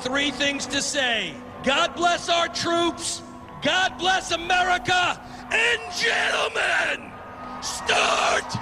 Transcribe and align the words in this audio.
three 0.00 0.30
things 0.30 0.66
to 0.66 0.80
say 0.80 1.34
God 1.64 1.94
bless 1.96 2.28
our 2.28 2.48
troops, 2.48 3.22
God 3.62 3.98
bless 3.98 4.30
America, 4.30 5.20
and 5.50 5.80
gentlemen, 5.92 7.12
start 7.60 8.54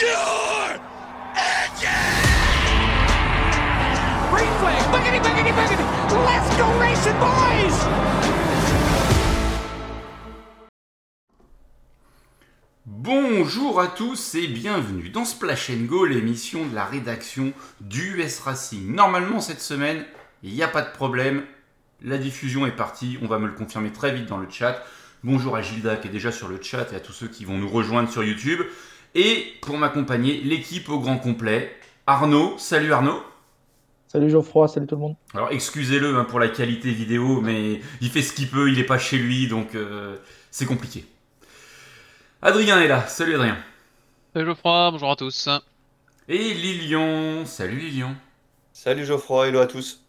your 0.00 0.78
engine! 1.34 2.32
Boogity. 4.92 5.22
Let's 6.26 6.56
go 6.56 6.66
racing, 6.78 7.18
boys! 7.18 8.12
Bonjour 12.84 13.80
à 13.80 13.86
tous 13.86 14.34
et 14.34 14.46
bienvenue 14.46 15.08
dans 15.08 15.24
Splash 15.24 15.70
Go, 15.70 16.04
l'émission 16.04 16.66
de 16.66 16.74
la 16.74 16.84
rédaction 16.84 17.52
du 17.80 18.18
US 18.18 18.40
Racing. 18.40 18.94
Normalement 18.94 19.40
cette 19.40 19.60
semaine, 19.60 20.04
il 20.42 20.52
n'y 20.52 20.62
a 20.62 20.68
pas 20.68 20.82
de 20.82 20.90
problème, 20.90 21.44
la 22.02 22.18
diffusion 22.18 22.66
est 22.66 22.76
partie, 22.76 23.18
on 23.22 23.26
va 23.26 23.38
me 23.38 23.46
le 23.46 23.52
confirmer 23.52 23.92
très 23.92 24.12
vite 24.12 24.26
dans 24.26 24.38
le 24.38 24.50
chat. 24.50 24.82
Bonjour 25.22 25.54
à 25.54 25.62
Gilda 25.62 25.96
qui 25.96 26.08
est 26.08 26.10
déjà 26.10 26.32
sur 26.32 26.48
le 26.48 26.60
chat 26.60 26.92
et 26.92 26.96
à 26.96 27.00
tous 27.00 27.12
ceux 27.12 27.28
qui 27.28 27.44
vont 27.44 27.58
nous 27.58 27.68
rejoindre 27.68 28.10
sur 28.10 28.24
YouTube. 28.24 28.60
Et 29.14 29.54
pour 29.62 29.78
m'accompagner, 29.78 30.40
l'équipe 30.40 30.88
au 30.88 30.98
grand 30.98 31.18
complet, 31.18 31.76
Arnaud. 32.06 32.56
Salut 32.58 32.92
Arnaud. 32.92 33.22
Salut 34.08 34.28
Geoffroy, 34.28 34.68
salut 34.68 34.86
tout 34.86 34.96
le 34.96 35.00
monde. 35.00 35.16
Alors 35.32 35.48
excusez-le 35.52 36.16
hein, 36.16 36.24
pour 36.24 36.40
la 36.40 36.48
qualité 36.48 36.90
vidéo, 36.90 37.40
mais 37.40 37.80
il 38.00 38.10
fait 38.10 38.22
ce 38.22 38.32
qu'il 38.32 38.48
peut, 38.48 38.68
il 38.68 38.76
n'est 38.76 38.84
pas 38.84 38.98
chez 38.98 39.16
lui, 39.16 39.46
donc 39.46 39.74
euh, 39.74 40.16
c'est 40.50 40.66
compliqué. 40.66 41.06
Adrien 42.42 42.80
est 42.80 42.88
là. 42.88 43.06
Salut 43.06 43.36
Adrien. 43.36 43.56
Salut 44.34 44.46
Geoffroy, 44.46 44.90
bonjour 44.90 45.12
à 45.12 45.16
tous. 45.16 45.48
Et 46.28 46.54
Lilian. 46.54 47.46
Salut 47.46 47.78
Lilian. 47.78 48.14
Salut 48.72 49.06
Geoffroy, 49.06 49.48
hello 49.48 49.60
à 49.60 49.66
tous. 49.66 50.01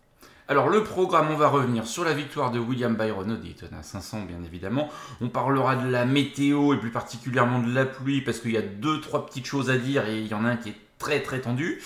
Alors 0.49 0.69
le 0.69 0.83
programme, 0.83 1.27
on 1.31 1.37
va 1.37 1.47
revenir 1.47 1.87
sur 1.87 2.03
la 2.03 2.13
victoire 2.13 2.51
de 2.51 2.59
William 2.59 2.95
Byron 2.95 3.31
au 3.31 3.37
Daytona 3.37 3.81
500 3.81 4.23
bien 4.23 4.43
évidemment. 4.45 4.89
On 5.21 5.29
parlera 5.29 5.77
de 5.77 5.89
la 5.89 6.05
météo 6.05 6.73
et 6.73 6.77
plus 6.77 6.91
particulièrement 6.91 7.59
de 7.59 7.73
la 7.73 7.85
pluie 7.85 8.21
parce 8.21 8.39
qu'il 8.39 8.51
y 8.51 8.57
a 8.57 8.61
deux 8.61 8.99
trois 8.99 9.25
petites 9.25 9.45
choses 9.45 9.69
à 9.69 9.77
dire 9.77 10.05
et 10.07 10.19
il 10.19 10.27
y 10.27 10.33
en 10.33 10.43
a 10.43 10.49
un 10.49 10.57
qui 10.57 10.69
est 10.69 10.75
très 10.99 11.21
très 11.21 11.39
tendu. 11.39 11.81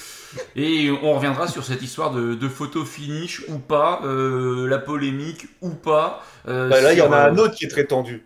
Et 0.55 0.89
on 0.89 1.13
reviendra 1.13 1.47
sur 1.47 1.63
cette 1.63 1.83
histoire 1.83 2.11
de, 2.11 2.47
photo 2.47 2.83
finish 2.83 3.43
ou 3.47 3.59
pas, 3.59 4.01
euh, 4.03 4.67
la 4.67 4.79
polémique 4.79 5.47
ou 5.61 5.69
pas. 5.69 6.23
Euh, 6.47 6.69
bah 6.69 6.81
là 6.81 6.93
il 6.93 6.99
y 6.99 7.01
en 7.01 7.11
a 7.11 7.29
un 7.29 7.37
autre 7.37 7.53
qui 7.55 7.65
est 7.65 7.69
très 7.69 7.85
tendu 7.85 8.23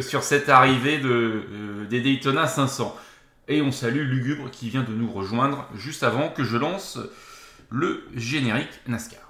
sur, 0.00 0.22
cette 0.22 0.48
arrivée 0.48 0.98
de, 0.98 1.08
euh, 1.08 1.86
des 1.90 2.00
Daytona 2.00 2.46
500. 2.46 2.96
Et 3.48 3.60
on 3.60 3.72
salue 3.72 4.08
Lugubre 4.08 4.50
qui 4.50 4.70
vient 4.70 4.84
de 4.84 4.92
nous 4.92 5.10
rejoindre 5.10 5.68
juste 5.74 6.04
avant 6.04 6.28
que 6.28 6.44
je 6.44 6.56
lance 6.56 6.98
le 7.70 8.04
générique 8.14 8.80
NASCAR. 8.86 9.23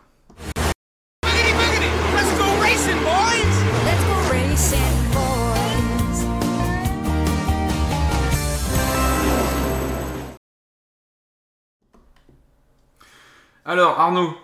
Alors 13.66 13.98
Arnaud, 13.98 14.34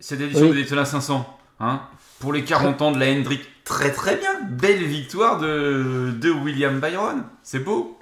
cette 0.00 0.20
édition 0.20 0.48
des 0.48 0.54
Daytona 0.54 0.84
500, 0.84 1.24
hein, 1.60 1.82
pour 2.18 2.32
les 2.32 2.44
40 2.44 2.82
ans 2.82 2.90
de 2.90 2.98
la 2.98 3.06
Hendrick 3.06 3.42
très 3.64 3.92
très 3.92 4.16
bien. 4.16 4.40
Belle 4.50 4.82
victoire 4.82 5.38
de, 5.38 6.12
de 6.20 6.30
William 6.30 6.80
Byron. 6.80 7.22
C'est 7.42 7.60
beau. 7.60 7.96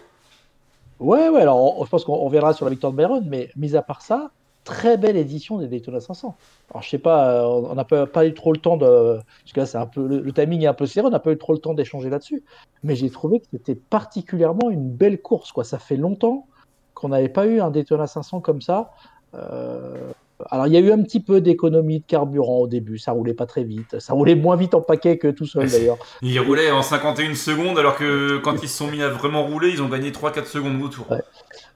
Ouais, 1.00 1.28
ouais, 1.28 1.42
alors 1.42 1.84
je 1.84 1.90
pense 1.90 2.04
qu'on 2.04 2.16
reviendra 2.16 2.54
sur 2.54 2.64
la 2.64 2.70
victoire 2.70 2.92
de 2.92 2.96
Byron, 2.96 3.26
mais 3.28 3.50
mis 3.56 3.76
à 3.76 3.82
part 3.82 4.00
ça, 4.00 4.30
très 4.64 4.96
belle 4.96 5.16
édition 5.16 5.58
des 5.58 5.68
Daytona 5.68 6.00
500. 6.00 6.34
Alors 6.70 6.82
je 6.82 6.88
sais 6.88 6.98
pas, 6.98 7.42
euh, 7.42 7.66
on 7.70 7.74
n'a 7.74 7.84
pas, 7.84 8.26
eu 8.26 8.34
trop 8.34 8.52
le 8.52 8.58
temps 8.58 8.76
de. 8.76 9.16
Parce 9.16 9.52
que 9.52 9.60
là, 9.60 9.66
c'est 9.66 9.78
un 9.78 9.86
peu, 9.86 10.06
le, 10.06 10.32
timing 10.32 10.62
est 10.62 10.66
un 10.66 10.74
peu 10.74 10.86
serré, 10.86 11.06
on 11.06 11.10
n'a 11.10 11.18
pas 11.18 11.32
eu 11.32 11.38
trop 11.38 11.52
le 11.52 11.58
temps 11.58 11.74
d'échanger 11.74 12.08
là-dessus. 12.08 12.42
Mais 12.82 12.94
j'ai 12.96 13.10
trouvé 13.10 13.40
que 13.40 13.46
c'était 13.52 13.74
particulièrement 13.74 14.70
une 14.70 14.90
belle 14.90 15.20
course. 15.20 15.52
Quoi. 15.52 15.64
Ça 15.64 15.78
fait 15.78 15.96
longtemps 15.96 16.46
qu'on 16.94 17.08
n'avait 17.08 17.28
pas 17.28 17.46
eu 17.46 17.60
un 17.60 17.70
Daytona 17.70 18.06
500 18.06 18.40
comme 18.40 18.62
ça. 18.62 18.92
Euh, 19.34 20.12
alors, 20.50 20.66
il 20.66 20.72
y 20.72 20.76
a 20.76 20.80
eu 20.80 20.90
un 20.90 21.02
petit 21.02 21.20
peu 21.20 21.40
d'économie 21.40 22.00
de 22.00 22.04
carburant 22.06 22.58
au 22.58 22.66
début. 22.66 22.98
Ça 22.98 23.12
roulait 23.12 23.34
pas 23.34 23.46
très 23.46 23.64
vite. 23.64 23.98
Ça 24.00 24.12
roulait 24.14 24.34
moins 24.34 24.56
vite 24.56 24.74
en 24.74 24.80
paquet 24.80 25.18
que 25.18 25.28
tout 25.28 25.46
seul 25.46 25.68
d'ailleurs. 25.70 25.98
Il 26.22 26.38
roulait 26.40 26.70
en 26.70 26.82
51 26.82 27.34
secondes, 27.34 27.78
alors 27.78 27.96
que 27.96 28.38
quand 28.38 28.62
ils 28.62 28.68
se 28.68 28.78
sont 28.78 28.88
mis 28.88 29.02
à 29.02 29.08
vraiment 29.08 29.44
rouler, 29.44 29.70
ils 29.70 29.82
ont 29.82 29.88
gagné 29.88 30.10
3-4 30.10 30.46
secondes 30.46 30.82
autour. 30.82 31.06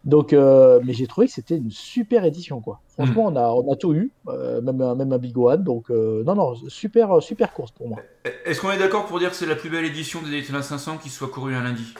Donc, 0.05 0.33
euh, 0.33 0.81
mais 0.84 0.93
j'ai 0.93 1.06
trouvé 1.06 1.27
que 1.27 1.33
c'était 1.33 1.56
une 1.56 1.71
super 1.71 2.25
édition, 2.25 2.61
quoi. 2.61 2.81
Franchement, 2.94 3.31
hmm. 3.31 3.37
on, 3.37 3.41
a, 3.41 3.49
on 3.49 3.73
a 3.73 3.77
tout 3.77 3.93
eu, 3.93 4.11
euh, 4.28 4.61
même, 4.61 4.77
même 4.94 5.12
un 5.12 5.19
Big 5.19 5.37
One. 5.37 5.65
Donc, 5.65 5.91
euh, 5.91 6.23
non, 6.25 6.34
non, 6.34 6.55
super, 6.69 7.21
super 7.21 7.53
course 7.53 7.73
pour 7.73 7.88
moi. 7.88 7.99
Est-ce 8.44 8.61
qu'on 8.61 8.71
est, 8.71 8.78
d'accord 8.78 9.06
pour 9.06 9.19
dire 9.19 9.31
que 9.31 9.37
c'est 9.37 9.47
la 9.47 9.56
plus 9.56 9.71
belle 9.71 9.84
édition 9.84 10.23
des 10.23 10.31
Daytona 10.31 10.62
500 10.62 10.99
qui 10.99 11.09
soit 11.09 11.28
courue 11.28 11.55
un 11.55 11.62
lundi? 11.62 11.94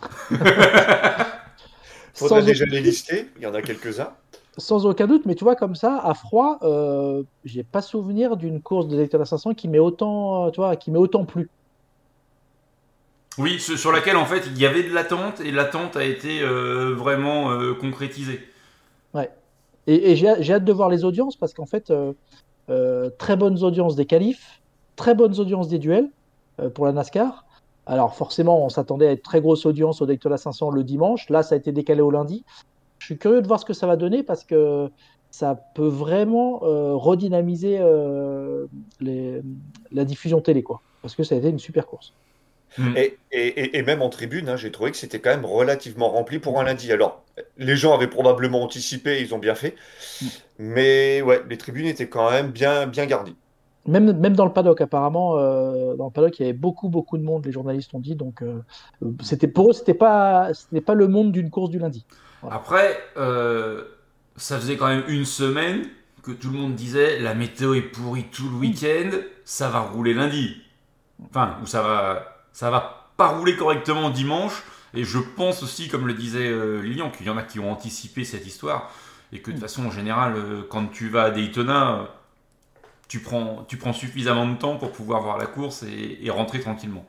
Faudrait 2.14 2.42
déjà 2.42 2.64
les 2.64 2.80
lister. 2.80 3.28
Il 3.36 3.42
y 3.42 3.46
en 3.46 3.54
a 3.54 3.60
quelques-uns. 3.60 4.12
Sans 4.56 4.86
aucun 4.86 5.06
doute, 5.06 5.26
mais 5.26 5.34
tu 5.34 5.42
vois, 5.42 5.56
comme 5.56 5.74
ça, 5.74 5.98
à 5.98 6.14
froid, 6.14 6.58
euh, 6.62 7.24
j'ai 7.44 7.64
pas 7.64 7.82
souvenir 7.82 8.36
d'une 8.36 8.62
course 8.62 8.86
de 8.86 8.96
Daytona 8.96 9.24
500 9.24 9.54
qui 9.54 9.68
m'est 9.68 9.80
autant, 9.80 10.50
tu 10.50 10.60
vois, 10.60 10.76
qui 10.76 10.90
m'est 10.90 10.98
autant 10.98 11.24
plu. 11.24 11.50
Oui, 13.36 13.58
sur 13.58 13.90
laquelle 13.90 14.16
en 14.16 14.26
fait 14.26 14.44
il 14.46 14.58
y 14.58 14.66
avait 14.66 14.84
de 14.84 14.94
l'attente 14.94 15.40
et 15.40 15.50
l'attente 15.50 15.96
a 15.96 16.04
été 16.04 16.40
euh, 16.40 16.94
vraiment 16.94 17.50
euh, 17.50 17.74
concrétisée. 17.74 18.40
Ouais. 19.12 19.30
Et, 19.86 20.14
j'ai 20.16 20.52
hâte 20.52 20.64
de 20.64 20.72
voir 20.72 20.88
les 20.88 21.04
audiences 21.04 21.36
parce 21.36 21.52
qu'en 21.52 21.66
fait, 21.66 21.92
euh, 22.70 23.10
très 23.18 23.36
bonnes 23.36 23.62
audiences 23.62 23.96
des 23.96 24.06
qualifs, 24.06 24.62
très 24.96 25.14
bonnes 25.14 25.38
audiences 25.40 25.68
des 25.68 25.78
duels 25.78 26.08
pour 26.74 26.86
la 26.86 26.92
NASCAR. 26.92 27.44
Alors 27.86 28.14
forcément, 28.14 28.64
on 28.64 28.68
s'attendait 28.68 29.08
à 29.08 29.10
être 29.10 29.22
très 29.22 29.40
grosse 29.40 29.66
audience 29.66 30.00
au 30.00 30.06
Daytona 30.06 30.38
500 30.38 30.70
le 30.70 30.84
dimanche. 30.84 31.28
Là, 31.28 31.42
ça 31.42 31.54
a 31.56 31.58
été 31.58 31.72
décalé 31.72 32.00
au 32.00 32.10
lundi 32.10 32.44
je 33.04 33.08
suis 33.08 33.18
curieux 33.18 33.42
de 33.42 33.46
voir 33.46 33.60
ce 33.60 33.66
que 33.66 33.74
ça 33.74 33.86
va 33.86 33.96
donner 33.96 34.22
parce 34.22 34.44
que 34.44 34.88
ça 35.30 35.60
peut 35.74 35.88
vraiment 35.88 36.62
euh, 36.62 36.94
redynamiser 36.94 37.76
euh, 37.78 38.66
la 39.92 40.04
diffusion 40.06 40.40
télé, 40.40 40.62
quoi. 40.62 40.80
Parce 41.02 41.14
que 41.14 41.22
ça 41.22 41.34
a 41.34 41.38
été 41.38 41.50
une 41.50 41.58
super 41.58 41.86
course. 41.86 42.14
Hmm. 42.78 42.94
Et, 43.30 43.82
même 43.82 44.00
en 44.00 44.08
tribune, 44.08 44.48
hein, 44.48 44.56
j'ai 44.56 44.72
trouvé 44.72 44.90
que 44.90 44.96
c'était 44.96 45.18
quand 45.18 45.28
même 45.28 45.44
relativement 45.44 46.08
rempli 46.08 46.38
pour 46.38 46.58
un 46.58 46.64
lundi. 46.64 46.90
Alors, 46.92 47.22
les 47.58 47.76
gens 47.76 47.92
avaient 47.92 48.08
probablement 48.08 48.62
anticipé, 48.62 49.20
ils 49.20 49.34
ont 49.34 49.38
bien 49.38 49.54
fait. 49.54 49.74
Hmm. 50.22 50.26
Mais 50.58 51.20
ouais, 51.20 51.42
les 51.50 51.58
tribunes 51.58 51.86
étaient 51.86 52.08
quand 52.08 52.30
même 52.30 52.52
bien, 52.52 52.86
bien 52.86 53.04
gardies. 53.04 53.36
Même, 53.86 54.18
même 54.18 54.34
dans 54.34 54.46
le 54.46 54.52
paddock, 54.54 54.80
apparemment, 54.80 55.36
euh, 55.36 55.94
dans 55.96 56.06
le 56.06 56.10
paddock, 56.10 56.38
il 56.38 56.42
y 56.42 56.46
avait 56.46 56.54
beaucoup, 56.54 56.88
beaucoup 56.88 57.18
de 57.18 57.22
monde, 57.22 57.44
les 57.44 57.52
journalistes 57.52 57.92
ont 57.92 58.00
dit. 58.00 58.14
Donc, 58.14 58.42
c'était 59.22 59.46
pour 59.46 59.68
eux, 59.68 59.72
c'était 59.74 59.92
pas, 59.92 60.52
pas 60.86 60.94
le 60.94 61.06
monde 61.06 61.32
d'une 61.32 61.50
course 61.50 61.68
du 61.68 61.78
lundi. 61.78 62.06
Après, 62.50 62.98
euh, 63.16 63.84
ça 64.36 64.58
faisait 64.58 64.76
quand 64.76 64.88
même 64.88 65.04
une 65.08 65.24
semaine 65.24 65.88
que 66.22 66.32
tout 66.32 66.50
le 66.50 66.58
monde 66.58 66.74
disait 66.74 67.18
la 67.20 67.34
météo 67.34 67.74
est 67.74 67.82
pourrie 67.82 68.24
tout 68.24 68.48
le 68.48 68.56
week-end, 68.56 69.10
ça 69.44 69.68
va 69.68 69.80
rouler 69.80 70.14
lundi. 70.14 70.62
Enfin, 71.26 71.58
ou 71.62 71.66
ça 71.66 71.82
va, 71.82 72.46
ça 72.52 72.70
va 72.70 73.10
pas 73.16 73.28
rouler 73.28 73.56
correctement 73.56 74.10
dimanche. 74.10 74.62
Et 74.94 75.04
je 75.04 75.18
pense 75.18 75.62
aussi, 75.62 75.88
comme 75.88 76.06
le 76.06 76.14
disait 76.14 76.48
euh, 76.48 76.80
Lilian, 76.80 77.10
qu'il 77.10 77.26
y 77.26 77.30
en 77.30 77.36
a 77.36 77.42
qui 77.42 77.58
ont 77.58 77.70
anticipé 77.70 78.24
cette 78.24 78.46
histoire 78.46 78.92
et 79.32 79.40
que 79.40 79.50
de 79.50 79.58
façon 79.58 79.90
générale, 79.90 80.34
euh, 80.36 80.62
quand 80.68 80.86
tu 80.86 81.08
vas 81.08 81.24
à 81.24 81.30
Daytona, 81.30 82.08
tu 83.08 83.20
prends, 83.20 83.64
tu 83.64 83.76
prends 83.76 83.92
suffisamment 83.92 84.46
de 84.46 84.56
temps 84.56 84.76
pour 84.76 84.92
pouvoir 84.92 85.22
voir 85.22 85.38
la 85.38 85.46
course 85.46 85.82
et, 85.82 86.30
rentrer 86.30 86.60
tranquillement. 86.60 87.04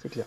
C'est 0.00 0.10
clair. 0.10 0.26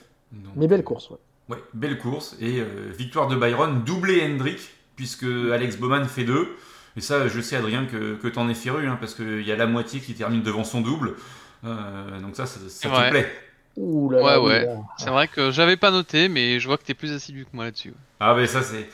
Mais 0.55 0.67
belle 0.67 0.83
course, 0.83 1.09
ouais. 1.11 1.17
Ouais, 1.49 1.57
belle 1.73 1.97
course. 1.97 2.35
Et 2.41 2.59
euh, 2.59 2.91
victoire 2.97 3.27
de 3.27 3.35
Byron, 3.35 3.83
doublé 3.85 4.21
Hendrick, 4.23 4.59
puisque 4.95 5.23
Alex 5.23 5.77
Bowman 5.77 6.05
fait 6.05 6.25
deux. 6.25 6.49
Et 6.97 7.01
ça, 7.01 7.27
je 7.27 7.39
sais, 7.39 7.55
Adrien, 7.55 7.85
que, 7.85 8.15
que 8.15 8.27
t'en 8.27 8.49
es 8.49 8.53
féru, 8.53 8.87
hein, 8.87 8.97
parce 8.99 9.13
qu'il 9.13 9.47
y 9.47 9.51
a 9.51 9.55
la 9.55 9.67
moitié 9.67 9.99
qui 9.99 10.13
termine 10.13 10.41
devant 10.41 10.63
son 10.63 10.81
double. 10.81 11.13
Euh, 11.63 12.19
donc 12.21 12.35
ça, 12.35 12.45
ça, 12.45 12.59
te 12.59 13.09
plaît. 13.09 13.31
ouais, 13.77 14.37
ouais. 14.37 14.67
C'est 14.97 15.09
vrai 15.09 15.27
que 15.27 15.51
j'avais 15.51 15.77
pas 15.77 15.91
noté, 15.91 16.27
mais 16.27 16.59
je 16.59 16.67
vois 16.67 16.77
que 16.77 16.83
t'es 16.83 16.95
plus 16.95 17.13
assidu 17.13 17.45
que 17.45 17.55
moi 17.55 17.65
là-dessus. 17.65 17.93
Ah, 18.19 18.33
mais 18.35 18.47
ça, 18.47 18.61
c'est. 18.61 18.89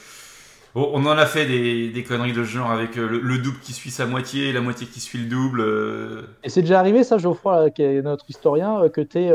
on 0.76 1.06
en 1.06 1.18
a 1.18 1.26
fait 1.26 1.46
des, 1.46 1.90
des, 1.90 2.04
conneries 2.04 2.34
de 2.34 2.44
ce 2.44 2.50
genre 2.50 2.72
avec 2.72 2.98
euh, 2.98 3.20
le, 3.22 3.38
double 3.38 3.60
qui 3.60 3.74
suit 3.74 3.92
sa 3.92 4.06
moitié, 4.06 4.52
la 4.52 4.62
moitié 4.62 4.86
qui 4.86 5.00
suit 5.00 5.20
le 5.20 5.26
double. 5.26 6.28
Et 6.44 6.50
c'est 6.50 6.62
déjà 6.62 6.80
arrivé, 6.80 7.04
ça, 7.04 7.18
Geoffroy, 7.18 7.72
qui 7.72 7.84
est 7.84 8.02
notre 8.02 8.26
historien, 8.30 8.90
que 8.90 9.02
t'es 9.02 9.32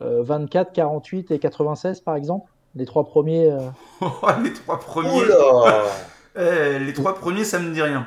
24, 0.00 0.68
euh, 0.68 0.72
48 0.74 1.30
et 1.30 1.38
96 1.38 2.00
par 2.00 2.16
exemple 2.16 2.50
Les 2.74 2.86
trois 2.86 3.04
premiers. 3.04 3.50
Euh. 3.50 3.58
Oh, 4.00 4.10
les 4.42 4.52
trois 4.52 4.78
premiers 4.78 5.22
eh, 6.36 6.78
Les 6.78 6.92
trois 6.92 7.14
premiers, 7.14 7.44
ça 7.44 7.58
me 7.58 7.72
dit 7.72 7.82
rien. 7.82 8.06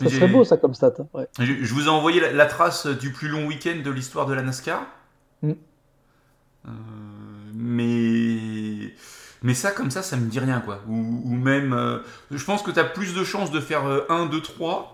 Ça 0.00 0.08
serait 0.10 0.28
beau 0.28 0.44
ça 0.44 0.56
comme 0.56 0.74
stat. 0.74 0.94
Hein, 1.14 1.24
je, 1.38 1.72
vous 1.72 1.86
ai 1.86 1.88
envoyé 1.88 2.20
la, 2.32 2.46
trace 2.46 2.86
du 2.86 3.12
plus 3.12 3.28
long 3.28 3.46
week-end 3.46 3.76
de 3.84 3.90
l'histoire 3.90 4.26
de 4.26 4.34
la 4.34 4.42
NASCAR. 4.42 4.82
Mm. 5.42 5.52
Euh, 6.66 6.70
mais 7.54 8.92
Mais 9.42 9.54
ça, 9.54 9.70
comme 9.70 9.90
ça, 9.90 10.02
ça 10.02 10.16
me 10.16 10.28
dit 10.28 10.40
rien, 10.40 10.60
quoi. 10.60 10.80
Ou, 10.88 11.22
ou 11.24 11.34
même. 11.34 11.72
euh, 11.72 11.98
je 12.30 12.44
pense 12.44 12.62
que 12.62 12.70
tu 12.70 12.80
as 12.80 12.84
plus 12.84 13.14
de 13.14 13.22
chances 13.24 13.50
de 13.50 13.60
faire 13.60 13.86
euh, 13.86 14.06
1, 14.08 14.26
2, 14.26 14.40
3 14.40 14.93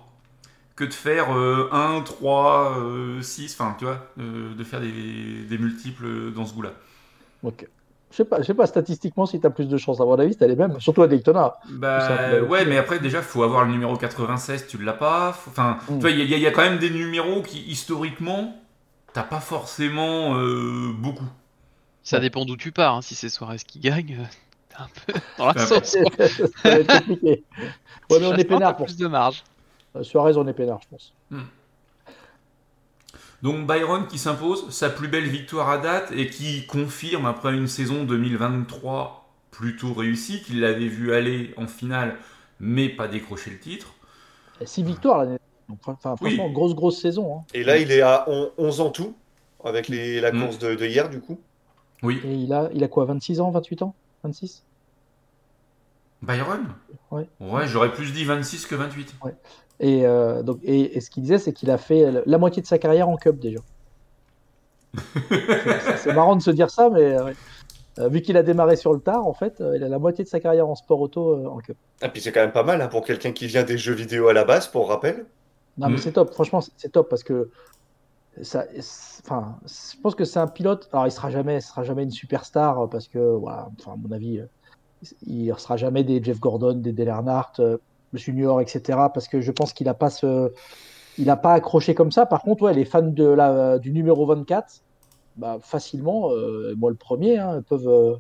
que 0.76 0.84
de 0.84 0.93
faire 0.93 1.37
euh, 1.37 1.69
1, 1.72 2.00
3, 2.02 2.78
euh, 2.78 3.22
6. 3.22 3.55
Enfin, 3.58 3.76
tu 3.78 3.84
vois, 3.84 4.06
euh, 4.19 4.55
de 4.55 4.64
faire 4.64 4.81
des, 4.81 4.90
des 5.49 5.58
multiples 5.58 6.32
dans 6.32 6.46
ce 6.46 6.55
goût-là. 6.55 6.72
Ok. 7.43 7.67
Je 8.11 8.17
sais 8.17 8.25
pas, 8.25 8.38
je 8.40 8.46
sais 8.46 8.55
pas 8.55 8.67
statistiquement 8.67 9.25
si 9.25 9.38
tu 9.40 9.46
as 9.46 9.50
plus 9.50 9.69
de 9.69 9.76
chances. 9.76 10.00
À 10.00 10.05
mon 10.05 10.19
avis, 10.19 10.34
t'as 10.37 10.49
les 10.49 10.56
mêmes. 10.56 10.81
Surtout 10.81 11.02
à 11.02 11.06
Daytona. 11.06 11.55
Bah 11.69 12.40
ouais, 12.49 12.64
mais 12.64 12.76
après 12.76 12.99
déjà 12.99 13.22
faut 13.22 13.44
avoir 13.44 13.64
le 13.64 13.70
numéro 13.70 13.96
96, 13.96 14.67
tu 14.67 14.78
l'as 14.78 14.94
pas. 14.94 15.32
Faut- 15.32 15.50
Enfin, 15.50 15.78
Mm. 15.88 15.94
tu 15.94 16.00
vois, 16.00 16.11
il 16.11 16.19
y, 16.19 16.34
a- 16.34 16.37
il 16.37 16.43
y 16.43 16.46
a 16.46 16.50
quand 16.50 16.62
même 16.62 16.78
des 16.78 16.90
numéros 16.90 17.40
qui 17.43 17.61
historiquement 17.70 18.56
t'as 19.12 19.22
pas 19.22 19.38
forcément 19.38 20.34
euh, 20.37 20.93
beaucoup. 20.93 21.25
Ça 22.02 22.17
Ouais. 22.17 22.22
dépend 22.22 22.44
d'où 22.44 22.56
tu 22.56 22.72
pars. 22.72 22.96
hein. 22.96 23.02
Si 23.02 23.14
c'est 23.14 23.28
Suarez 23.28 23.58
qui 23.64 23.78
gagne, 23.78 24.17
euh, 24.20 24.25
t'es 24.70 24.76
un 24.82 24.88
peu 25.06 25.12
dans 25.38 25.52
la 25.52 25.67
sauce. 25.67 25.96
ça 26.62 26.69
va 26.69 26.70
être 26.81 26.99
compliqué. 26.99 27.44
Ouais, 28.11 28.19
mais 28.19 28.26
on 28.26 28.34
est 28.34 28.44
peinard 28.44 28.76
pour 28.76 28.87
plus 28.87 28.96
de 28.96 29.06
marge. 29.06 29.44
Ça. 29.95 30.03
Suarez, 30.05 30.37
on 30.37 30.47
est 30.47 30.53
peinard, 30.53 30.81
je 30.83 30.89
pense. 30.89 31.15
Donc 33.43 33.67
Byron 33.67 34.07
qui 34.07 34.19
s'impose, 34.19 34.71
sa 34.71 34.91
plus 34.91 35.09
belle 35.09 35.27
victoire 35.29 35.71
à 35.71 35.79
date 35.79 36.13
et 36.13 36.29
qui 36.29 36.67
confirme 36.67 37.25
après 37.27 37.55
une 37.55 37.69
saison 37.69 38.05
2023 38.05 39.29
plutôt 39.51 39.95
réussie 39.95 40.43
qu'il 40.43 40.61
l'avait 40.61 40.89
vu 40.89 41.15
aller 41.15 41.55
en 41.57 41.67
finale 41.67 42.17
mais 42.61 42.91
pas 42.91 43.09
décrocher 43.09 43.51
le 43.51 43.59
titre. 43.59 43.95
Et 44.61 44.67
Six 44.67 44.83
victoires 44.83 45.19
l'année. 45.25 45.39
Enfin, 45.87 46.17
Oui. 46.21 46.35
franchement, 46.35 46.51
grosse, 46.51 46.75
grosse 46.75 47.01
saison. 47.01 47.39
hein. 47.39 47.45
Et 47.55 47.65
là, 47.65 47.79
il 47.79 47.91
est 47.91 48.03
à 48.03 48.25
on- 48.29 48.51
11 48.59 48.81
ans 48.83 48.91
tout, 48.91 49.15
avec 49.65 49.89
les, 49.89 50.21
la 50.21 50.33
Mm. 50.33 50.41
course 50.43 50.59
de, 50.59 50.75
de 50.75 50.85
hier, 50.85 51.09
du 51.09 51.21
coup. 51.21 51.41
Oui, 52.03 52.21
Et 52.25 52.35
il 52.35 52.53
a, 52.53 52.69
il 52.75 52.85
a 52.85 52.89
quoi 52.89 53.07
26 53.07 53.41
ans, 53.41 53.51
28 53.51 53.81
ans 53.83 53.95
26 54.25 54.63
Byron 56.23 56.67
Ouais. 57.11 57.27
Ouais, 57.41 57.67
j'aurais 57.67 57.93
plus 57.93 58.13
dit 58.13 58.25
26 58.27 58.67
que 58.67 58.75
28. 58.75 59.15
Et, 59.81 60.06
euh, 60.06 60.43
donc, 60.43 60.59
et, 60.62 60.97
et 60.97 61.00
ce 61.00 61.11
qu'il 61.11 61.23
disait, 61.23 61.38
c'est 61.38 61.53
qu'il 61.53 61.71
a 61.71 61.79
fait 61.79 62.23
la 62.27 62.38
moitié 62.38 62.61
de 62.62 62.67
sa 62.67 62.79
carrière 62.79 63.09
en 63.09 63.17
Cup 63.17 63.38
déjà. 63.41 63.61
C'est- 65.97 66.12
marrant 66.12 66.37
de 66.37 66.43
se 66.43 66.50
dire 66.50 66.71
ça, 66.71 66.91
mais 66.91 67.03
euh, 67.15 67.25
ouais. 67.25 67.35
Euh, 67.99 68.09
vu 68.09 68.23
qu'il 68.23 68.37
a 68.37 68.43
démarré 68.43 68.77
sur 68.77 68.93
le 68.93 69.00
tard, 69.00 69.27
en 69.27 69.35
fait, 69.35 69.61
euh, 69.61 69.77
il 69.77 69.82
a 69.82 69.88
la 69.88 69.99
moitié 69.99 70.23
de 70.25 70.29
sa 70.29 70.38
carrière 70.41 70.69
en 70.69 70.75
sport 70.75 71.00
auto 71.00 71.32
euh, 71.32 71.47
en 71.49 71.59
Cup. 71.59 71.77
Et 72.03 72.09
puis 72.09 72.21
c'est 72.23 72.31
quand 72.32 72.41
même 72.41 72.53
pas 72.53 72.62
mal 72.62 72.81
hein, 72.81 72.88
pour 72.88 73.05
quelqu'un 73.05 73.32
qui 73.32 73.47
vient 73.47 73.65
des 73.65 73.79
jeux 73.79 73.94
vidéo 73.94 74.29
à 74.29 74.32
la 74.32 74.44
base, 74.44 74.69
pour 74.69 74.88
rappel. 74.88 75.27
Non, 75.77 75.88
mais 75.88 75.94
Mm. 75.97 75.99
c'est 75.99 76.12
top. 76.12 76.32
Franchement, 76.32 76.61
c'est- 76.61 76.88
top 76.88 77.09
parce 77.09 77.23
que 77.25 77.50
ça, 78.43 78.65
enfin, 79.25 79.56
je 79.67 80.00
pense 80.00 80.15
que 80.15 80.25
c'est 80.25 80.38
un 80.38 80.47
pilote. 80.47 80.88
Alors, 80.93 81.06
il 81.06 81.11
sera 81.11 81.31
jamais, 81.31 81.61
sera 81.61 81.82
jamais 81.82 82.05
une 82.05 82.11
superstar 82.11 82.88
parce 82.88 83.09
que, 83.09 83.19
voilà, 83.19 83.69
enfin, 83.81 83.93
à 83.93 83.97
mon 83.97 84.12
avis, 84.15 84.41
il 85.27 85.47
ne 85.50 85.55
sera 85.56 85.77
jamais 85.77 86.05
des 86.05 86.23
Jeff 86.23 86.38
Gordon, 86.38 86.75
des 86.75 86.93
Dale 86.93 87.09
Earnhardt, 87.09 87.61
Junior, 88.15 88.61
etc. 88.61 88.99
Parce 89.12 89.29
que 89.29 89.41
je 89.41 89.51
pense 89.53 89.73
qu'il 89.73 89.87
n'a 89.87 89.95
pas 89.95 90.11
ce, 90.11 90.53
il 91.19 91.29
a 91.31 91.37
pas 91.37 91.55
accroché 91.55 91.95
comme 91.95 92.12
ça. 92.12 92.27
Par 92.27 92.43
contre, 92.43 92.65
ouais, 92.65 92.75
les 92.75 92.85
fans 92.85 93.03
de 93.03 93.25
la, 93.25 93.79
du 93.79 93.93
numéro 93.93 94.27
24, 94.27 94.67
bah, 95.37 95.59
facilement, 95.62 96.31
euh, 96.33 96.75
moi 96.77 96.91
le 96.91 96.97
premier, 96.97 97.39
hein, 97.39 97.62
peuvent, 97.69 97.89
euh, 97.89 98.17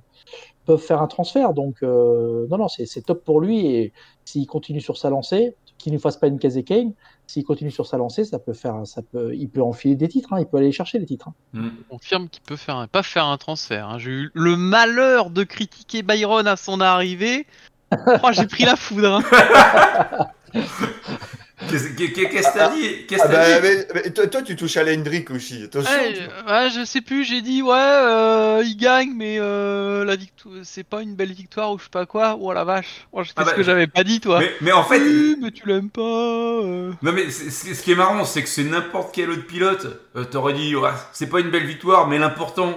peuvent 0.66 0.80
faire 0.80 1.02
un 1.02 1.06
transfert. 1.08 1.52
Donc, 1.54 1.76
euh, 1.82 2.46
non, 2.50 2.58
non, 2.58 2.68
c'est 2.68 2.86
c'est 2.86 3.02
top 3.02 3.24
pour 3.24 3.40
lui. 3.40 3.66
Et 3.66 3.92
s'il 4.24 4.46
continue 4.46 4.80
sur 4.80 4.96
sa 4.96 5.10
lancée, 5.10 5.56
qu'il 5.78 5.92
ne 5.94 5.98
fasse 5.98 6.18
pas 6.18 6.26
une 6.26 6.38
Casey 6.38 6.62
Kane, 6.62 6.92
s'il 7.26 7.42
continue 7.44 7.70
sur 7.70 7.86
sa 7.86 7.96
lancée, 7.96 8.24
ça 8.24 8.38
peut 8.38 8.52
faire, 8.52 8.86
ça 8.86 9.00
peut, 9.02 9.34
il 9.34 9.48
peut 9.48 9.62
enfiler 9.62 9.96
des 9.96 10.08
titres, 10.08 10.32
hein, 10.32 10.40
il 10.40 10.46
peut 10.46 10.58
aller 10.58 10.72
chercher 10.72 10.98
des 10.98 11.06
titres. 11.06 11.28
hein. 11.28 11.34
Mm. 11.54 11.68
On 11.88 11.94
confirme 11.96 12.28
qu'il 12.28 12.42
peut 12.42 12.56
faire 12.56 12.76
un- 12.76 12.86
pas 12.86 13.02
faire 13.02 13.24
un 13.24 13.38
transfert. 13.38 13.88
hein. 13.88 13.98
J'ai 13.98 14.10
eu 14.10 14.30
le 14.34 14.56
malheur 14.56 15.30
de 15.30 15.42
critiquer 15.42 16.02
Byron 16.02 16.46
à 16.46 16.56
son 16.56 16.80
arrivée. 16.80 17.46
Oh, 18.22 18.28
j'ai 18.32 18.46
pris 18.46 18.64
la 18.64 18.76
foudre. 18.76 19.20
hein. 19.32 20.26
Qu'est-ce 21.68 21.88
qu'est- 21.94 22.12
qu'est-ce 22.12 22.48
que 22.48 22.58
t'as 22.58 22.70
dit? 22.74 23.06
Qu'est-ce 23.06 23.22
Ah 23.24 23.28
bah, 23.28 23.60
dit? 23.60 23.68
mais, 23.68 23.86
mais 23.94 24.10
toi, 24.10 24.26
toi, 24.28 24.40
tu 24.42 24.56
touches 24.56 24.78
à 24.78 24.82
l'Hendrick 24.82 25.30
aussi. 25.30 25.62
Attention. 25.64 25.92
Ouais, 25.92 26.70
je 26.74 26.84
sais 26.86 27.02
plus, 27.02 27.22
j'ai 27.22 27.42
dit 27.42 27.60
ouais, 27.60 27.74
euh, 27.76 28.62
il 28.64 28.76
gagne, 28.76 29.12
mais 29.14 29.36
euh, 29.38 30.04
la 30.06 30.16
victoire, 30.16 30.54
c'est 30.64 30.84
pas 30.84 31.02
une 31.02 31.14
belle 31.14 31.32
victoire 31.32 31.70
ou 31.72 31.78
je 31.78 31.84
sais 31.84 31.90
pas 31.90 32.06
quoi. 32.06 32.38
Oh 32.40 32.52
la 32.54 32.64
vache, 32.64 33.06
oh, 33.12 33.20
qu'est-ce 33.22 33.34
Ah 33.36 33.44
bah, 33.44 33.52
que 33.52 33.62
j'avais 33.62 33.86
pas 33.86 34.04
dit 34.04 34.20
toi 34.20 34.40
mais, 34.40 34.50
mais 34.62 34.72
en 34.72 34.82
fait, 34.84 35.00
Oui, 35.00 35.36
mais 35.40 35.50
tu 35.50 35.68
l'aimes 35.68 35.90
pas. 35.90 36.00
euh. 36.00 36.92
Non 37.02 37.12
mais 37.12 37.30
c'est- 37.30 37.50
c'est- 37.50 37.74
ce 37.74 37.82
qui 37.82 37.92
est 37.92 37.96
marrant, 37.96 38.24
c'est 38.24 38.42
que 38.42 38.48
c'est 38.48 38.64
n'importe 38.64 39.14
quel 39.14 39.30
autre 39.30 39.46
pilote. 39.46 39.86
euh, 40.16 40.24
T'aurais 40.24 40.54
dit, 40.54 40.74
ouais, 40.74 40.90
c'est 41.12 41.28
pas 41.28 41.40
une 41.40 41.50
belle 41.50 41.66
victoire, 41.66 42.08
mais 42.08 42.18
l'important, 42.18 42.74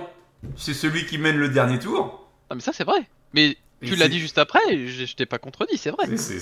c'est 0.57 0.74
celui 0.74 1.06
qui 1.06 1.18
mène 1.18 1.38
le 1.38 1.48
dernier 1.48 1.80
tour. 1.80 2.27
Ah 2.50 2.56
mais 2.56 2.62
ça 2.62 2.71
c'est 2.74 2.83
vrai. 2.83 3.07
Mais 3.33 3.56
tu 3.85 3.95
l'as 3.95 4.07
dit 4.07 4.19
juste 4.19 4.38
après, 4.38 4.59
je, 4.88 5.06
je 5.06 5.15
t'ai 5.15 5.25
pas 5.25 5.38
contredit, 5.39 5.77
c'est 5.77 5.91
vrai. 5.91 6.15
C'est- 6.18 6.39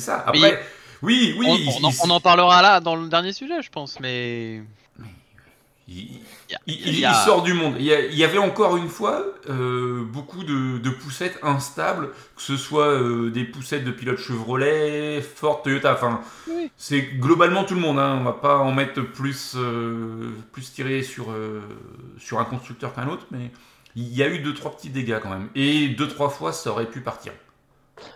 ça. 0.00 0.24
Mais 0.32 0.38
Après, 0.44 0.62
oui, 1.02 1.34
oui, 1.38 1.46
on, 1.48 1.56
il, 1.56 1.68
on 1.68 1.84
en, 1.86 1.90
il- 1.90 1.96
on 2.04 2.10
en 2.10 2.20
parlera 2.20 2.62
là 2.62 2.80
dans 2.80 2.96
le 2.96 3.08
dernier 3.08 3.32
sujet, 3.32 3.62
je 3.62 3.70
pense, 3.70 4.00
mais 4.00 4.62
il- 5.86 5.96
il 5.96 6.20
y 6.50 6.54
a- 6.54 6.58
il- 6.66 6.74
il 6.74 6.88
il- 6.88 6.98
y 7.00 7.04
a- 7.04 7.10
il 7.12 7.24
sort 7.26 7.42
du 7.42 7.52
monde. 7.52 7.74
Il 7.78 7.84
y, 7.84 7.92
a- 7.92 8.00
il 8.06 8.14
y 8.16 8.24
avait 8.24 8.38
encore 8.38 8.76
une 8.78 8.88
fois 8.88 9.22
euh, 9.50 10.02
beaucoup 10.04 10.42
de, 10.42 10.78
de 10.78 10.90
poussettes 10.90 11.38
instables, 11.42 12.08
que 12.34 12.42
ce 12.42 12.56
soit 12.56 12.86
euh, 12.88 13.30
des 13.30 13.44
poussettes 13.44 13.84
de 13.84 13.90
pilotes 13.90 14.18
Chevrolet, 14.18 15.20
Ford, 15.20 15.62
Toyota. 15.62 15.92
Enfin, 15.92 16.22
Oui. 16.48 16.70
c'est 16.78 17.02
globalement 17.02 17.64
tout 17.64 17.74
le 17.74 17.80
monde. 17.82 17.98
Hein. 17.98 18.16
On 18.20 18.24
va 18.24 18.32
pas 18.32 18.58
en 18.58 18.72
mettre 18.72 19.02
plus, 19.02 19.52
euh, 19.56 20.30
plus 20.52 20.72
tiré 20.72 21.02
sur, 21.02 21.30
euh, 21.30 21.60
sur 22.18 22.40
un 22.40 22.44
constructeur 22.46 22.94
qu'un 22.94 23.08
autre, 23.08 23.26
mais 23.30 23.50
il 23.96 24.14
y 24.14 24.22
a 24.22 24.28
eu 24.28 24.40
deux 24.40 24.54
trois 24.54 24.72
petits 24.72 24.90
dégâts 24.90 25.18
quand 25.22 25.30
même. 25.30 25.48
Et 25.54 25.88
deux 25.88 26.08
trois 26.08 26.28
fois, 26.28 26.52
ça 26.52 26.70
aurait 26.70 26.86
pu 26.90 27.00
partir. 27.00 27.32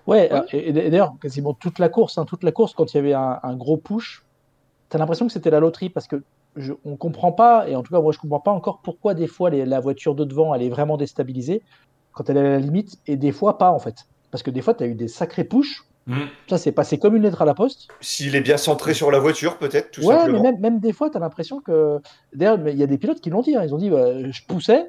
Ouais, 0.07 0.33
euh, 0.33 0.43
et, 0.53 0.71
et 0.71 0.73
d'ailleurs, 0.73 1.15
quasiment 1.21 1.55
toute 1.55 1.79
la 1.79 1.89
course, 1.89 2.19
hein, 2.19 2.25
toute 2.25 2.43
la 2.43 2.53
course, 2.53 2.75
quand 2.75 2.93
il 2.93 2.97
y 2.97 3.01
avait 3.01 3.15
un, 3.15 3.39
un 3.43 3.57
gros 3.57 3.77
push, 3.77 4.25
t'as 4.89 4.99
l'impression 4.99 5.27
que 5.27 5.33
c'était 5.33 5.51
la 5.51 5.61
loterie 5.61 5.89
parce 5.91 6.09
que 6.09 6.23
je, 6.57 6.73
on 6.85 6.97
comprend 6.97 7.31
pas, 7.31 7.69
et 7.69 7.77
en 7.77 7.83
tout 7.83 7.93
cas 7.95 8.01
moi 8.01 8.11
je 8.11 8.19
comprends 8.19 8.41
pas 8.41 8.51
encore 8.51 8.81
pourquoi 8.83 9.15
des 9.15 9.29
fois 9.29 9.51
les- 9.51 9.65
la 9.65 9.79
voiture 9.79 10.17
de 10.17 10.25
devant 10.25 10.53
elle 10.55 10.63
est 10.63 10.69
vraiment 10.71 10.97
déstabilisée 10.97 11.63
quand 12.13 12.29
elle 12.29 12.39
est 12.39 12.41
à 12.41 12.43
la 12.43 12.59
limite 12.59 12.99
et 13.07 13.17
des 13.17 13.31
fois 13.31 13.59
pas 13.59 13.71
en 13.71 13.79
fait. 13.79 14.07
Parce 14.33 14.43
que 14.43 14.51
des 14.51 14.63
fois 14.63 14.75
tu 14.75 14.83
as 14.83 14.87
eu 14.89 14.95
des 14.95 15.09
sacrés 15.09 15.45
push, 15.45 15.85
Hmm. 16.09 16.25
ça 16.49 16.57
c'est 16.57 16.73
passé 16.73 16.99
comme 16.99 17.17
une 17.17 17.23
lettre 17.23 17.43
à 17.43 17.45
la 17.45 17.53
poste. 17.53 17.89
S'il 18.01 18.35
est 18.35 18.41
bien 18.41 18.57
centré 18.57 18.95
sur 18.95 19.11
la 19.11 19.19
voiture, 19.19 19.59
peut-être, 19.59 19.91
tout 19.91 20.01
ouais, 20.05 20.17
simplement. 20.17 20.43
mais 20.43 20.53
même, 20.53 20.61
même 20.61 20.81
des 20.81 20.95
fois 20.95 21.11
tu 21.11 21.19
as 21.19 21.21
l'impression 21.21 21.61
que. 21.61 21.99
D'ailleurs, 22.33 22.59
il 22.67 22.79
y 22.79 22.83
a 22.83 22.87
des 22.87 22.97
pilotes 22.97 23.21
qui 23.21 23.29
l'ont 23.29 23.43
dit, 23.43 23.55
hein, 23.55 23.63
ils 23.63 23.75
ont 23.75 23.79
dit 23.79 23.91
bah, 23.91 24.29
je 24.31 24.41
poussais. 24.49 24.87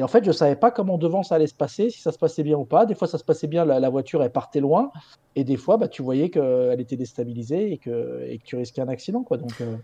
Et 0.00 0.02
en 0.02 0.08
fait, 0.08 0.24
je 0.24 0.32
savais 0.32 0.56
pas 0.56 0.70
comment 0.70 0.96
devant 0.96 1.22
ça 1.22 1.34
allait 1.34 1.46
se 1.46 1.54
passer, 1.54 1.90
si 1.90 2.00
ça 2.00 2.10
se 2.10 2.16
passait 2.16 2.42
bien 2.42 2.56
ou 2.56 2.64
pas. 2.64 2.86
Des 2.86 2.94
fois, 2.94 3.06
ça 3.06 3.18
se 3.18 3.22
passait 3.24 3.48
bien, 3.48 3.66
la, 3.66 3.78
la 3.80 3.90
voiture 3.90 4.22
elle 4.22 4.32
partait 4.32 4.60
loin, 4.60 4.90
et 5.36 5.44
des 5.44 5.58
fois, 5.58 5.76
bah, 5.76 5.88
tu 5.88 6.00
voyais 6.00 6.30
qu'elle 6.30 6.80
était 6.80 6.96
déstabilisée 6.96 7.70
et 7.72 7.76
que, 7.76 8.24
et 8.26 8.38
que 8.38 8.44
tu 8.44 8.56
risquais 8.56 8.80
un 8.80 8.88
accident, 8.88 9.22
quoi. 9.22 9.36
Donc, 9.36 9.52
euh, 9.60 9.76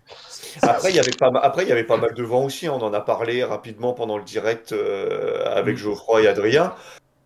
Après, 0.63 0.89
il 0.89 0.97
y 0.97 1.01
avait 1.01 1.11
pas 1.11 1.31
mal, 1.31 1.43
après, 1.45 1.65
il 1.65 1.69
y 1.69 1.73
avait 1.73 1.85
pas 1.85 1.99
mal 1.99 2.15
de 2.15 2.23
vent 2.23 2.45
aussi. 2.47 2.67
On 2.67 2.77
en 2.83 2.95
a 2.95 3.01
parlé 3.03 3.45
rapidement 3.45 3.93
pendant 3.93 4.17
le 4.17 4.25
direct 4.25 4.73
euh, 4.73 5.45
avec 5.55 5.75
Mm. 5.75 5.79
Geoffroy 5.81 6.23
et 6.23 6.29
Adrien. 6.29 6.73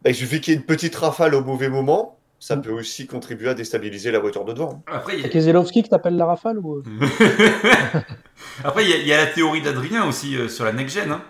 Bah, 0.03 0.11
il 0.11 0.15
suffit 0.17 0.41
qu'il 0.41 0.53
y 0.55 0.57
ait 0.57 0.59
une 0.59 0.67
petite 0.67 0.97
rafale 0.97 1.37
au 1.37 1.45
mauvais 1.45 1.69
moment. 1.69 2.17
Ça 2.41 2.57
Mm. 2.57 2.63
peut 2.63 2.73
aussi 2.73 3.07
contribuer 3.07 3.51
à 3.51 3.55
déstabiliser 3.55 4.11
la 4.11 4.19
voiture 4.19 4.45
de 4.45 4.53
devant. 4.53 4.83
Après, 4.89 5.15
il 5.17 5.21
y 5.23 5.25
a- 5.27 5.29
Keselowski 5.29 5.85
qui 5.85 5.91
t'appelle 5.91 6.17
la 6.17 6.27
rafale 6.27 6.59
ou... 6.59 6.79
euh 6.79 6.83
Après, 8.65 8.83
il 8.85 8.91
y, 8.91 8.95
a- 8.95 8.97
il 8.97 9.07
y 9.07 9.13
a 9.13 9.19
la 9.19 9.27
théorie 9.27 9.63
d'Adrien 9.63 10.09
aussi 10.09 10.37
euh, 10.37 10.49
sur 10.49 10.65
la 10.65 10.73
next-gen. 10.73 11.13
hein. 11.13 11.23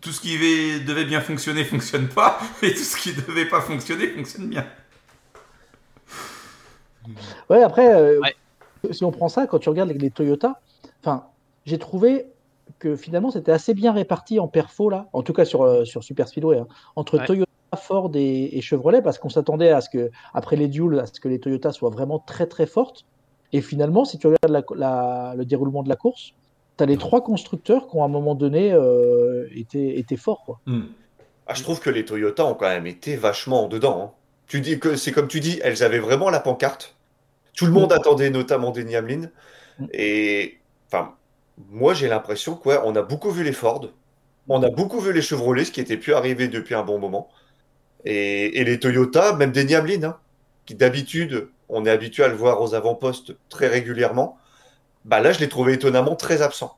Tout 0.00 0.10
ce 0.10 0.20
qui 0.20 0.36
va- 0.36 0.84
devait 0.84 1.04
bien 1.04 1.20
fonctionner 1.20 1.64
fonctionne 1.64 2.08
pas, 2.08 2.38
et 2.62 2.72
tout 2.72 2.82
ce 2.82 2.96
qui 2.96 3.12
devait 3.12 3.46
pas 3.48 3.60
fonctionner 3.60 4.08
fonctionne 4.08 4.48
bien. 4.48 4.66
Ouais, 7.50 7.62
après, 7.62 7.94
euh, 7.94 8.20
Ouais. 8.20 8.34
si 8.92 9.04
on 9.04 9.12
prend 9.12 9.28
ça, 9.28 9.46
quand 9.46 9.58
tu 9.58 9.68
regardes 9.68 9.90
les, 9.90 9.98
les 9.98 10.10
Toyota, 10.10 10.60
enfin, 11.02 11.26
j'ai 11.64 11.78
trouvé 11.78 12.26
que 12.80 12.96
finalement 12.96 13.30
c'était 13.30 13.52
assez 13.52 13.74
bien 13.74 13.92
réparti 13.92 14.40
en 14.40 14.48
perfo 14.48 14.90
là, 14.90 15.08
en 15.12 15.22
tout 15.22 15.32
cas 15.32 15.44
sur, 15.44 15.62
euh, 15.62 15.84
sur 15.84 16.02
Super 16.02 16.26
Speedway, 16.26 16.58
hein, 16.58 16.66
entre 16.96 17.18
Ouais. 17.18 17.24
Toyota, 17.24 17.46
Ford 17.76 18.10
et, 18.14 18.56
et 18.58 18.60
Chevrolet, 18.60 19.02
parce 19.02 19.18
qu'on 19.18 19.28
s'attendait 19.28 19.70
à 19.70 19.80
ce 19.80 19.88
que, 19.88 20.10
après 20.34 20.56
les 20.56 20.66
duels, 20.66 20.98
à 20.98 21.06
ce 21.06 21.20
que 21.20 21.28
les 21.28 21.38
Toyota 21.38 21.70
soient 21.72 21.90
vraiment 21.90 22.18
très 22.18 22.46
très 22.46 22.66
fortes. 22.66 23.04
Et 23.52 23.60
finalement, 23.60 24.04
si 24.04 24.18
tu 24.18 24.26
regardes 24.26 24.50
la- 24.50 24.64
la- 24.74 25.34
le 25.36 25.44
déroulement 25.44 25.84
de 25.84 25.88
la 25.88 25.94
course, 25.96 26.32
tu 26.76 26.82
as 26.82 26.86
les 26.86 26.96
trois 26.98 27.22
constructeurs 27.22 27.88
qui 27.88 27.96
ont 27.96 28.02
à 28.02 28.06
un 28.06 28.10
moment 28.10 28.34
donné 28.34 28.72
euh, 28.72 29.48
été, 29.54 29.98
été 29.98 30.16
forts. 30.16 30.42
Quoi. 30.44 30.60
Hmm. 30.66 30.82
Ah, 31.46 31.54
je 31.54 31.62
trouve 31.62 31.80
que 31.80 31.90
les 31.90 32.04
Toyota 32.04 32.44
ont 32.44 32.54
quand 32.54 32.68
même 32.68 32.86
été 32.86 33.16
vachement 33.16 33.64
en 33.64 33.68
dedans. 33.68 34.02
hein. 34.02 34.10
Tu 34.46 34.60
dis 34.60 34.78
que 34.78 34.96
c'est 34.96 35.12
comme 35.12 35.28
tu 35.28 35.40
dis, 35.40 35.60
elles 35.62 35.82
avaient 35.82 35.98
vraiment 35.98 36.30
la 36.30 36.40
pancarte. 36.40 36.94
Tout 37.56 37.66
le 37.66 37.72
monde 37.72 37.90
Mm. 37.90 37.96
attendait 37.96 38.30
notamment 38.30 38.70
Denny 38.70 38.96
Hamlin. 38.96 39.30
Mm. 39.78 39.86
Et 39.92 40.58
enfin, 40.88 41.14
moi 41.70 41.94
j'ai 41.94 42.08
l'impression 42.08 42.54
qu'on 42.56 42.76
on 42.84 42.94
a 42.96 43.02
beaucoup 43.02 43.30
vu 43.30 43.42
les 43.44 43.52
Ford, 43.52 43.88
on 44.48 44.62
a 44.62 44.70
beaucoup 44.70 45.00
vu 45.00 45.12
les 45.12 45.22
Chevrolet, 45.22 45.64
ce 45.64 45.72
qui 45.72 45.80
était 45.80 45.96
plus 45.96 46.14
arrivé 46.14 46.48
depuis 46.48 46.74
un 46.74 46.82
bon 46.84 46.98
moment. 46.98 47.28
Et, 48.04 48.60
et 48.60 48.64
les 48.64 48.78
Toyota, 48.78 49.34
même 49.34 49.50
Denny 49.52 49.74
Hamlin, 49.74 50.02
hein, 50.04 50.18
qui 50.66 50.74
d'habitude 50.74 51.48
on 51.68 51.84
est 51.84 51.90
habitué 51.90 52.22
à 52.22 52.28
le 52.28 52.36
voir 52.36 52.60
aux 52.62 52.74
avant-postes 52.74 53.34
très 53.48 53.66
régulièrement. 53.66 54.38
Bah 55.06 55.20
là, 55.20 55.32
je 55.32 55.38
l'ai 55.40 55.48
trouvé 55.48 55.72
étonnamment 55.74 56.16
très 56.16 56.42
absent. 56.42 56.76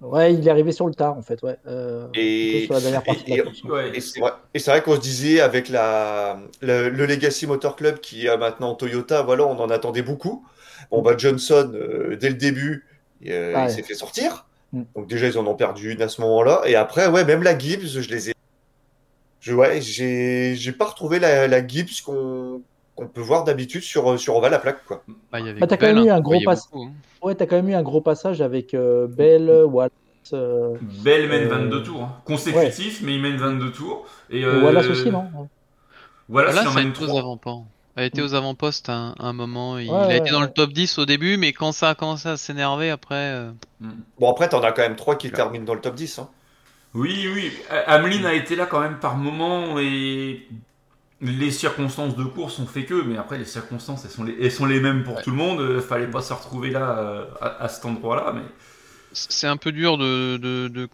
Ouais, 0.00 0.34
il 0.34 0.46
est 0.46 0.50
arrivé 0.50 0.72
sur 0.72 0.86
le 0.86 0.94
tard 0.94 1.16
en 1.16 1.22
fait, 1.22 1.42
ouais. 1.42 1.56
Euh, 1.66 2.08
Et- 2.14 2.50
plutôt 2.50 2.64
sur 2.66 2.74
la 2.74 2.80
dernière 2.80 3.02
partie 3.02 3.24
de 3.24 3.30
la 3.30 3.36
et- 3.36 3.42
course. 3.42 3.62
Ouais, 3.64 3.90
Et 3.96 4.00
c'est 4.00 4.20
ouais. 4.20 4.30
Et 4.54 4.58
c'est 4.58 4.70
vrai 4.70 4.82
qu'on 4.82 4.96
se 4.96 5.00
disait 5.00 5.40
avec 5.40 5.68
la, 5.68 6.38
le, 6.60 6.88
le 6.88 7.06
Legacy 7.06 7.46
Motor 7.46 7.74
Club 7.76 8.00
qui 8.00 8.28
a 8.28 8.36
maintenant 8.36 8.74
Toyota, 8.74 9.22
voilà, 9.22 9.44
on 9.46 9.58
en 9.58 9.70
attendait 9.70 10.02
beaucoup. 10.02 10.44
Bon, 10.90 11.02
bah 11.02 11.14
Johnson, 11.16 11.70
euh, 11.74 12.16
dès 12.16 12.28
le 12.28 12.34
début, 12.34 12.86
euh, 13.26 13.54
il 13.66 13.70
s'est 13.70 13.82
fait 13.82 13.94
sortir. 13.94 14.46
Mm. 14.72 14.82
Donc 14.94 15.06
déjà, 15.08 15.26
ils 15.26 15.38
en 15.38 15.46
ont 15.46 15.54
perdu 15.54 15.92
une 15.92 16.02
à 16.02 16.08
ce 16.08 16.20
moment-là. 16.20 16.62
Et 16.66 16.74
après, 16.76 17.06
ouais, 17.08 17.24
même 17.24 17.42
la 17.42 17.58
Gibbs, 17.58 17.86
je 18.00 18.08
les 18.10 18.30
ai... 18.30 18.34
Je, 19.40 19.52
ouais, 19.54 19.80
j'ai 19.80 20.54
j'ai 20.56 20.72
pas 20.72 20.86
retrouvé 20.86 21.18
la, 21.18 21.46
la 21.48 21.66
Gibbs 21.66 22.02
qu'on 22.04 22.62
qu'on 22.96 23.08
peut 23.08 23.20
voir 23.20 23.44
d'habitude 23.44 23.82
sur, 23.82 24.18
sur 24.18 24.36
Oval 24.36 24.54
à 24.54 24.58
plaque, 24.58 24.84
quoi. 24.84 25.02
Bah, 25.32 25.40
il 25.40 25.46
y 25.46 25.48
avait 25.50 25.60
Bah, 25.60 25.66
t'as 25.66 25.76
quand 25.76 25.86
même 25.86 26.04
eu 26.04 26.10
hein, 26.10 26.16
un 26.16 26.20
gros 26.20 26.40
pass- 26.44 26.68
beaucoup, 26.70 26.84
hein. 26.86 26.92
Ouais, 27.22 27.34
t'as 27.34 27.46
quand 27.46 27.56
même 27.56 27.68
eu 27.68 27.74
un 27.74 27.82
gros 27.82 28.00
passage 28.00 28.40
avec 28.40 28.74
euh, 28.74 29.06
Bell, 29.06 29.50
Wallace. 29.64 29.90
euh, 30.32 30.76
Bell 31.02 31.28
mène 31.28 31.44
Euh, 31.44 31.48
22 31.48 31.82
tours. 31.82 32.02
hein. 32.02 32.16
Consécutif, 32.24 33.00
mais 33.02 33.14
il 33.14 33.22
mène 33.22 33.36
22 33.36 33.72
tours. 33.72 34.06
Et, 34.30 34.44
euh, 34.44 34.62
Wallace 34.62 34.88
aussi, 34.88 35.10
non 35.10 35.26
Wallace, 36.28 36.56
il 36.62 36.68
en 36.68 36.70
a 36.70 36.74
mène 36.74 36.88
été 36.90 37.02
aux 37.02 37.06
3. 37.06 37.20
avant-postes. 37.20 37.64
Elle 37.96 38.02
a 38.02 38.06
été 38.06 38.22
aux 38.22 38.34
avant-postes 38.34 38.88
à 38.88 38.94
un, 38.94 39.14
un 39.20 39.32
moment. 39.32 39.78
Il 39.78 39.88
Ouais, 39.90 39.96
a 39.96 40.06
ouais, 40.08 40.16
été 40.18 40.30
dans 40.30 40.40
ouais. 40.40 40.46
le 40.46 40.52
top 40.52 40.72
10 40.72 40.98
au 40.98 41.06
début, 41.06 41.36
mais 41.36 41.52
quand 41.52 41.70
ça 41.72 41.90
a 41.90 41.94
commencé 41.94 42.28
à 42.28 42.36
s'énerver 42.36 42.90
après. 42.90 43.14
euh, 43.14 43.50
Bon, 44.18 44.30
après, 44.30 44.48
t'en 44.48 44.60
as 44.62 44.72
quand 44.72 44.82
même 44.82 44.96
trois 44.96 45.16
qui 45.16 45.28
Clair. 45.28 45.44
terminent 45.44 45.64
dans 45.64 45.74
le 45.74 45.80
top 45.80 45.94
10. 45.94 46.18
Hein. 46.18 46.28
Oui, 46.94 47.28
oui. 47.32 47.52
Ameline 47.86 48.24
a 48.26 48.34
été 48.34 48.56
là 48.56 48.66
quand 48.66 48.80
même 48.80 48.98
par 48.98 49.16
moment 49.16 49.78
et 49.78 50.46
les 51.24 51.50
circonstances 51.50 52.16
de 52.16 52.24
course 52.24 52.58
ont 52.58 52.66
fait 52.66 52.84
que, 52.84 52.94
mais 53.02 53.16
après 53.16 53.38
les 53.38 53.44
circonstances 53.44 54.04
elles 54.04 54.10
sont 54.10 54.24
les, 54.24 54.36
elles 54.40 54.52
sont 54.52 54.66
les 54.66 54.80
mêmes 54.80 55.02
pour 55.04 55.16
Ouais. 55.16 55.22
tout 55.22 55.30
le 55.30 55.36
monde. 55.36 55.60
Euh, 55.60 55.80
Fallait 55.80 56.06
pas 56.10 56.22
se 56.22 56.32
retrouver 56.32 56.70
là 56.70 56.98
euh, 56.98 57.24
à, 57.40 57.64
à 57.64 57.68
cet 57.68 57.84
endroit-là, 57.84 58.32
mais 58.34 58.42
C'est 59.12 59.46
un 59.48 59.56
peu 59.56 59.72
dur 59.72 59.96
de, 59.98 60.36
de, 60.36 60.68
de, 60.68 60.88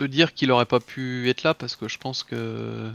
de 0.00 0.06
dire 0.06 0.34
qu'il 0.34 0.50
aurait 0.50 0.66
pas 0.66 0.80
pu 0.80 1.28
être 1.30 1.42
là 1.42 1.54
parce 1.54 1.76
que 1.76 1.88
je 1.88 1.98
pense 1.98 2.22
que. 2.24 2.90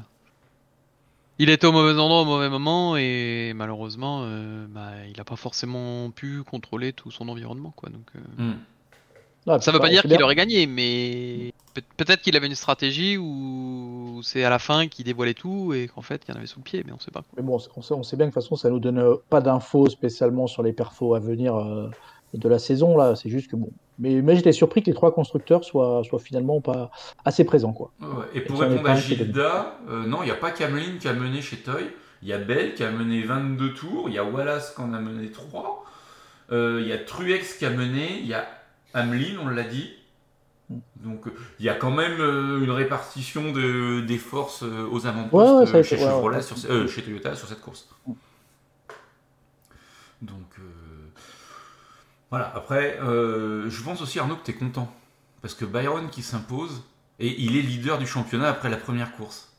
Il 1.37 1.49
était 1.49 1.67
au 1.67 1.73
mauvais 1.73 1.99
endroit 1.99 2.21
au 2.21 2.25
mauvais 2.25 2.49
moment 2.49 2.95
et 2.95 3.51
malheureusement, 3.55 4.21
euh, 4.23 4.65
bah, 4.69 4.91
il 5.09 5.19
a 5.19 5.25
pas 5.25 5.35
forcément 5.35 6.09
pu 6.11 6.43
contrôler 6.43 6.93
tout 6.93 7.11
son 7.11 7.27
environnement. 7.27 7.73
Quoi, 7.75 7.89
donc, 7.89 8.07
euh, 8.15 8.19
hmm. 8.41 8.57
Non, 9.47 9.59
Ça 9.59 9.71
veut 9.73 9.79
pas 9.79 9.89
dire 9.89 10.01
qu'il 10.03 10.21
aurait 10.23 10.35
gagné, 10.35 10.65
mais 10.65 11.53
peut- 11.75 11.83
peut-être 11.97 12.21
qu'il 12.21 12.35
avait 12.35 12.47
une 12.47 12.55
stratégie 12.55 13.17
ou 13.17 14.21
c'est 14.23 14.43
à 14.43 14.49
la 14.49 14.57
fin 14.59 14.87
qu'il 14.87 15.05
dévoilait 15.05 15.33
tout 15.35 15.73
et 15.73 15.87
qu'en 15.87 16.01
fait 16.01 16.23
il 16.27 16.31
y 16.31 16.33
en 16.33 16.37
avait 16.37 16.47
sous 16.47 16.59
le 16.59 16.63
pied, 16.63 16.83
mais 16.85 16.91
on 16.91 16.99
sait 16.99 17.11
pas. 17.11 17.23
Mais 17.37 17.43
bon, 17.43 17.59
on 17.75 17.81
sait, 17.83 17.93
on 17.93 18.01
sait 18.03 18.15
bien 18.17 18.25
que 18.25 18.31
de 18.31 18.33
toute 18.33 18.43
façon, 18.43 18.55
ça 18.55 18.69
nous 18.69 18.79
donne 18.79 18.97
euh, 18.99 19.15
pas 19.29 19.41
d'infos 19.41 19.87
spécialement 19.89 20.47
sur 20.47 20.63
les 20.63 20.73
perfos 20.73 21.13
à 21.13 21.19
venir 21.19 21.55
euh, 21.55 21.89
de 22.33 22.49
la 22.49 22.57
saison. 22.59 22.97
là. 22.97 23.15
C'est 23.15 23.29
juste 23.29 23.51
que 23.51 23.55
bon. 23.55 23.69
Mais, 23.99 24.21
mais 24.21 24.35
j'étais 24.35 24.51
surpris 24.51 24.81
que 24.81 24.87
les 24.87 24.93
trois 24.95 25.13
constructeurs 25.13 25.63
soient, 25.63 26.01
soient 26.03 26.19
finalement 26.19 26.59
pas 26.59 26.91
assez 27.23 27.45
présents. 27.45 27.71
Quoi. 27.71 27.91
Ouais, 28.01 28.07
Et 28.33 28.41
pour 28.41 28.61
Et 28.63 28.67
répondre 28.67 28.89
à 28.89 28.95
Gilda, 28.95 29.77
euh, 29.89 30.05
non, 30.05 30.21
il 30.23 30.25
n'y 30.25 30.31
a 30.31 30.35
pas 30.35 30.51
Cameline 30.51 30.97
qui 30.97 31.07
a 31.07 31.13
mené 31.13 31.41
chez 31.41 31.57
Toy. 31.57 31.85
Il 32.21 32.27
y 32.27 32.33
a 32.33 32.37
Bell 32.37 32.73
qui 32.73 32.83
a 32.83 32.91
mené 32.91 33.21
22 33.23 33.73
tours. 33.73 34.09
Il 34.09 34.15
y 34.15 34.17
a 34.17 34.23
Wallace 34.25 34.71
qui 34.75 34.81
en 34.81 34.93
a 34.93 34.99
mené 34.99 35.29
3. 35.31 35.85
Euh, 36.51 36.79
Il 36.81 36.87
y 36.87 36.91
a 36.91 36.97
Truex 36.97 37.53
qui 37.57 37.65
a 37.65 37.69
mené. 37.69 38.19
Il 38.19 38.27
y 38.27 38.33
a 38.33 38.45
Ameline, 38.93 39.37
on 39.41 39.47
l'a 39.47 39.63
dit. 39.63 39.91
Donc 40.69 41.25
il 41.59 41.65
y 41.65 41.69
a 41.69 41.75
quand 41.75 41.91
même 41.91 42.19
euh, 42.19 42.63
une 42.63 42.71
répartition 42.71 43.51
de, 43.51 44.01
des 44.01 44.17
forces 44.17 44.63
euh, 44.63 44.87
aux 44.89 45.05
avant-postes 45.05 45.33
Ouais, 45.33 45.71
ouais, 45.71 45.75
euh, 45.79 45.83
chez, 45.83 45.97
Chevrolet 45.97 46.37
ouais. 46.37 46.41
sur 46.41 46.57
euh, 46.71 46.87
chez 46.87 47.03
Toyota 47.03 47.35
sur 47.35 47.47
cette 47.47 47.61
course. 47.61 47.87
Donc 50.21 50.57
euh, 50.59 50.63
voilà, 52.31 52.51
après, 52.55 52.99
euh, 53.01 53.69
je 53.69 53.83
pense 53.83 54.01
aussi 54.01 54.19
Arnaud 54.19 54.37
que 54.37 54.43
tu 54.45 54.51
es 54.51 54.55
content. 54.55 54.91
Parce 55.41 55.53
que 55.53 55.65
Byron 55.65 56.09
qui 56.09 56.23
s'impose, 56.23 56.83
et 57.19 57.39
il 57.43 57.55
est 57.55 57.61
leader 57.61 57.99
du 57.99 58.07
championnat 58.07 58.49
après 58.49 58.69
la 58.69 58.77
première 58.77 59.15
course. 59.15 59.53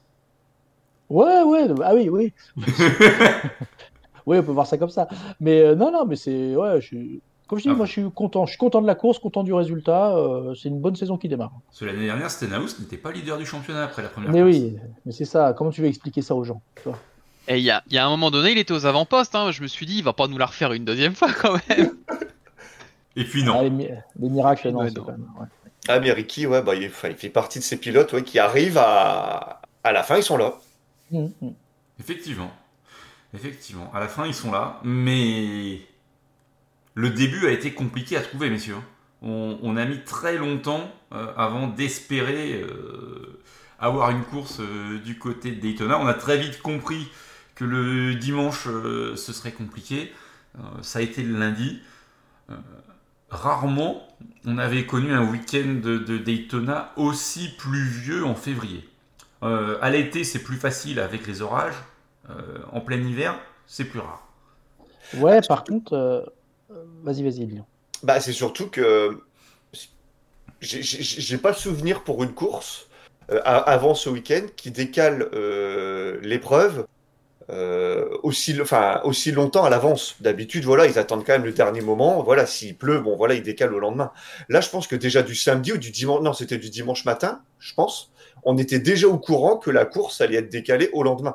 Ouais, 1.08 1.42
ouais, 1.44 1.68
ah 1.84 1.94
oui, 1.94 2.08
oui. 2.08 2.32
oui, 4.26 4.38
on 4.38 4.42
peut 4.42 4.50
voir 4.52 4.66
ça 4.66 4.76
comme 4.76 4.90
ça. 4.90 5.06
Mais 5.38 5.76
non, 5.76 5.92
non, 5.92 6.04
mais 6.04 6.16
c'est. 6.16 6.56
Ouais, 6.56 6.80
je. 6.80 6.96
Comme 7.48 7.58
je 7.58 7.62
dis, 7.64 7.68
Ah. 7.70 7.74
moi 7.74 7.86
je 7.86 7.92
suis 7.92 8.10
content. 8.10 8.44
Je 8.46 8.50
suis 8.50 8.58
content 8.58 8.82
de 8.82 8.86
la 8.86 8.94
course, 8.96 9.18
content 9.18 9.42
du 9.44 9.52
résultat. 9.54 10.16
euh, 10.16 10.54
c'est 10.54 10.68
une 10.68 10.80
bonne 10.80 10.96
saison 10.96 11.16
qui 11.16 11.28
démarre. 11.28 11.52
Parce 11.68 11.80
que 11.80 11.84
l'année 11.84 12.04
dernière, 12.06 12.30
Stenhouse 12.30 12.78
n'était 12.80 12.96
pas 12.96 13.12
leader 13.12 13.38
du 13.38 13.46
championnat 13.46 13.84
après 13.84 14.02
la 14.02 14.08
première 14.08 14.30
Mais 14.32 14.40
course. 14.42 14.54
oui, 14.56 14.76
mais 15.04 15.12
c'est 15.12 15.24
ça. 15.24 15.54
Comment 15.56 15.70
tu 15.70 15.80
veux 15.80 15.86
expliquer 15.88 16.22
ça 16.22 16.34
aux 16.34 16.42
gens 16.44 16.60
Et 17.48 17.58
il 17.58 17.62
y 17.64 17.70
a, 17.70 17.82
il 17.86 17.92
y 17.94 17.98
a 17.98 18.04
un 18.06 18.08
moment 18.10 18.30
donné, 18.32 18.50
il 18.52 18.58
était 18.58 18.72
aux 18.72 18.84
avant-postes. 18.86 19.34
Hein. 19.36 19.52
Je 19.52 19.62
me 19.62 19.68
suis 19.68 19.86
dit, 19.86 19.98
il 19.98 20.02
va 20.04 20.12
pas 20.12 20.26
nous 20.26 20.38
la 20.38 20.46
refaire 20.46 20.72
une 20.72 20.84
deuxième 20.84 21.14
fois 21.14 21.32
quand 21.32 21.54
même. 21.68 21.92
Et 23.16 23.24
puis 23.24 23.44
non. 23.44 23.56
Ah, 23.60 23.62
les, 23.62 23.70
mi- 23.70 23.88
les 24.18 24.28
miracles, 24.28 24.68
non, 24.70 24.82
non. 24.84 24.90
quand 24.94 25.06
même. 25.12 25.26
ouais. 25.40 25.46
Ah, 25.88 26.00
mais 26.00 26.10
Ricky, 26.12 26.46
ouais, 26.46 26.62
bah, 26.62 26.74
il 26.74 26.90
fait 26.90 27.28
partie 27.28 27.60
de 27.60 27.64
ces 27.64 27.76
pilotes 27.78 28.12
ouais, 28.12 28.24
qui 28.24 28.38
arrivent 28.40 28.76
à... 28.78 29.62
à 29.84 29.92
la 29.92 30.02
fin, 30.02 30.16
ils 30.16 30.22
sont 30.24 30.36
là. 30.36 30.54
Mm, 31.12 31.26
mm. 31.40 31.50
Effectivement. 32.00 32.50
Effectivement. 33.32 33.90
À 33.94 34.00
la 34.00 34.08
fin, 34.08 34.26
ils 34.26 34.34
sont 34.34 34.50
là. 34.50 34.80
Mais 34.82 35.78
le 36.96 37.10
début 37.10 37.46
a 37.46 37.50
été 37.50 37.72
compliqué 37.74 38.16
à 38.16 38.22
trouver, 38.22 38.50
messieurs. 38.50 38.74
On, 39.22 39.58
on 39.62 39.76
a 39.76 39.84
mis 39.84 40.02
très 40.02 40.38
longtemps 40.38 40.90
euh, 41.12 41.32
avant 41.36 41.68
d'espérer 41.68 42.62
euh, 42.62 43.38
avoir 43.78 44.10
une 44.10 44.24
course 44.24 44.60
euh, 44.60 44.98
du 44.98 45.18
côté 45.18 45.52
de 45.52 45.60
Daytona. 45.60 46.00
On 46.00 46.06
a 46.06 46.14
très 46.14 46.38
vite 46.38 46.60
compris 46.62 47.08
que 47.54 47.64
le 47.64 48.14
dimanche, 48.14 48.64
ce 48.64 49.32
serait 49.32 49.52
compliqué. 49.52 50.12
Ça 50.82 50.98
a 50.98 51.02
été 51.02 51.22
le 51.22 51.38
lundi. 51.38 51.80
Rarement, 53.30 54.06
on 54.44 54.58
avait 54.58 54.84
connu 54.84 55.14
un 55.14 55.30
week-end 55.30 55.80
de, 55.82 55.96
de 55.96 56.18
Daytona 56.18 56.92
aussi 56.96 57.54
pluvieux 57.56 58.26
en 58.26 58.34
février. 58.34 58.86
À 59.40 59.88
l'été, 59.88 60.22
c'est 60.22 60.42
plus 60.42 60.58
facile 60.58 61.00
avec 61.00 61.26
les 61.26 61.40
orages. 61.40 61.76
En 62.72 62.82
plein 62.82 62.98
hiver, 62.98 63.38
c'est 63.66 63.86
plus 63.86 64.00
rare. 64.00 64.28
Ouais, 65.14 65.40
par 65.48 65.64
contre, 65.64 66.30
vas-y, 66.68 67.22
vas-y, 67.22 67.46
Lilian. 67.46 67.66
Bah, 68.02 68.20
c'est 68.20 68.32
surtout 68.32 68.68
que 68.68 69.20
j'ai- 70.60 71.38
pas 71.38 71.50
le 71.50 71.56
souvenir 71.56 72.04
pour 72.04 72.22
une 72.24 72.32
course 72.32 72.88
euh, 73.30 73.40
avant 73.44 73.94
ce 73.94 74.08
week-end 74.08 74.42
qui 74.56 74.70
décale 74.70 75.28
euh, 75.34 76.18
l'épreuve 76.22 76.86
euh, 77.48 78.08
aussi 78.22 78.52
longtemps 79.32 79.64
à 79.64 79.70
l'avance. 79.70 80.16
D'habitude, 80.20 80.64
voilà, 80.64 80.86
ils 80.86 80.98
attendent 80.98 81.24
quand 81.24 81.32
même 81.32 81.44
le 81.44 81.52
dernier 81.52 81.80
moment. 81.80 82.22
Voilà, 82.22 82.46
s'il 82.46 82.76
pleut, 82.76 83.00
bon, 83.00 83.16
voilà, 83.16 83.34
ils 83.34 83.42
décalent 83.42 83.74
au 83.74 83.78
lendemain. 83.78 84.10
Là, 84.48 84.60
je 84.60 84.68
pense 84.68 84.86
que 84.86 84.96
déjà 84.96 85.22
du 85.22 85.34
samedi 85.34 85.72
ou 85.72 85.78
du 85.78 85.90
dimanche, 85.90 86.22
non, 86.22 86.32
c'était 86.32 86.58
du 86.58 86.70
dimanche 86.70 87.04
matin, 87.04 87.40
je 87.58 87.74
pense. 87.74 88.10
On 88.42 88.58
était 88.58 88.80
déjà 88.80 89.08
au 89.08 89.18
courant 89.18 89.56
que 89.56 89.70
la 89.70 89.84
course 89.84 90.20
allait 90.20 90.38
être 90.38 90.48
décalée 90.50 90.90
au 90.92 91.02
lendemain. 91.02 91.34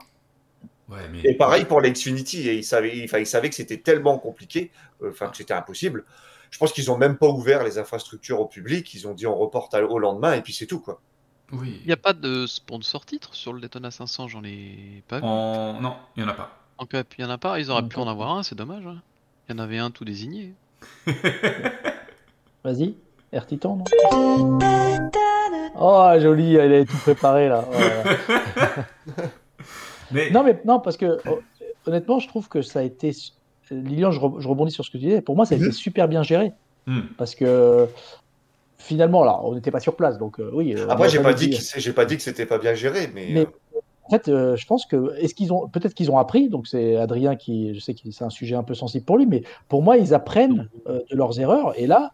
Ouais, 0.91 1.07
mais 1.12 1.21
Et 1.24 1.36
pareil 1.36 1.65
pour 1.65 1.79
l'Xfinity, 1.81 2.50
et 2.50 2.55
ils 2.55 2.63
savaient, 2.65 3.01
enfin, 3.05 3.19
ils 3.19 3.25
savaient 3.25 3.50
que 3.50 3.55
c'était 3.55 3.77
tellement 3.77 4.17
compliqué, 4.19 4.71
euh, 5.01 5.10
enfin 5.12 5.29
que 5.29 5.38
c'était 5.38 5.53
impossible. 5.53 6.03
Je 6.50 6.57
pense 6.57 6.74
qu'ils 6.74 6.91
ont 6.91 6.98
même 6.98 7.17
pas 7.17 7.27
ouvert 7.29 7.63
les 7.63 7.77
infrastructures 7.77 8.41
au 8.41 8.45
public. 8.45 8.93
Ils 8.93 9.07
ont 9.07 9.13
dit 9.13 9.25
on 9.25 9.36
reporte 9.36 9.74
à- 9.74 9.83
au 9.86 10.00
lendemain 10.00 10.33
et 10.33 10.41
puis 10.41 10.51
c'est 10.53 10.65
tout 10.67 10.81
quoi. 10.81 11.00
Oui. 11.53 11.79
Il 11.81 11.88
n'y 11.88 11.93
a 11.93 11.98
pas 11.98 12.12
de 12.13 12.45
sponsor 12.45 13.05
titre 13.05 13.33
sur 13.36 13.53
le 13.53 13.62
Daytona 13.62 13.89
500, 13.89 14.27
j'en 14.27 14.43
ai 14.43 15.01
pas 15.07 15.19
vu. 15.19 15.25
En... 15.25 15.79
Non, 15.81 15.95
il 16.17 16.24
n'y 16.24 16.29
en 16.29 16.31
a 16.31 16.36
pas. 16.36 16.57
En 16.77 16.86
il 16.91 17.21
y 17.21 17.25
en 17.25 17.29
a 17.29 17.38
pas. 17.38 17.57
Ils 17.60 17.71
auraient 17.71 17.83
En 17.83 17.88
pu 17.88 17.98
en 18.00 18.07
avoir 18.07 18.31
un, 18.38 18.43
c'est 18.43 18.55
dommage. 18.55 18.86
hein. 18.86 19.01
Il 19.48 19.55
y 19.55 19.60
en 19.60 19.63
avait 19.63 19.77
un 19.77 19.91
tout 19.91 20.03
désigné. 20.03 20.53
Vas-y, 22.63 22.95
Air 23.31 23.45
Titan, 23.48 23.77
non? 23.77 24.60
Oh, 25.79 26.12
joli, 26.19 26.55
elle 26.55 26.74
est 26.74 26.86
tout 26.86 26.98
préparée 26.98 27.48
là. 27.50 27.65
Ouais. 27.69 29.24
Mais 30.13 30.30
non, 30.32 30.44
mais 30.44 30.60
non, 30.65 30.80
parce 30.80 30.98
que 30.98 31.18
oh, 31.30 31.39
honnêtement, 31.86 32.20
je 32.20 32.27
trouve 32.27 32.48
que 32.50 32.62
ça 32.62 32.80
a 32.80 32.84
été. 32.84 33.12
Lilian, 33.70 34.12
je, 34.12 34.20
re- 34.20 34.39
je 34.41 34.48
rebondis 34.48 34.72
sur 34.72 34.84
ce 34.84 34.89
que 34.91 34.98
tu 34.98 35.06
disais. 35.06 35.22
Pour 35.22 35.36
moi, 35.36 35.46
ça 35.46 35.56
a 35.56 35.58
été 35.58 35.68
Mhm. 35.68 35.72
super 35.72 36.08
bien 36.08 36.24
géré. 36.24 36.51
Hmm. 36.88 37.01
Parce 37.18 37.36
que 37.36 37.88
finalement, 38.77 39.24
là, 39.24 39.39
on 39.44 39.53
n'était 39.56 39.72
pas 39.72 39.80
sur 39.80 39.96
place. 39.96 40.18
Donc, 40.18 40.39
euh, 40.39 40.50
oui. 40.53 40.74
euh, 40.75 40.88
Après 40.89 41.08
j'ai 41.10 41.18
pas 41.20 41.25
pas 41.25 41.34
dit- 41.34 41.51
que 41.51 41.80
j'ai 41.80 41.94
pas 41.94 42.06
dit 42.06 42.18
que 42.18 42.24
c'était 42.24 42.46
pas 42.46 42.58
bien 42.58 42.74
géré, 42.74 43.10
mais, 43.13 43.27
Mais- 43.32 43.41
euh, 43.41 43.80
En 44.06 44.10
fait, 44.10 44.27
euh, 44.27 44.58
je 44.58 44.65
pense 44.65 44.86
que 44.86 45.15
est-ce 45.20 45.34
qu'ils 45.34 45.53
ont 45.53 45.70
peut-être 45.70 45.94
qu'ils 45.94 46.12
ont 46.12 46.18
appris. 46.18 46.50
Donc 46.50 46.68
c'est 46.68 46.98
Adrien 46.98 47.38
qui, 47.38 47.74
je 47.74 47.80
sais 47.80 47.94
que 47.94 48.01
c'est 48.12 48.25
un 48.25 48.30
sujet 48.30 48.56
un 48.56 48.63
peu 48.63 48.74
sensible 48.74 49.06
pour 49.06 49.18
lui, 49.18 49.25
mais 49.25 49.44
pour 49.70 49.84
moi, 49.84 49.96
ils 49.96 50.13
apprennent 50.13 50.68
euh, 50.88 51.00
de 51.10 51.15
leurs 51.15 51.39
erreurs. 51.39 51.80
Et 51.80 51.88
là, 51.88 52.12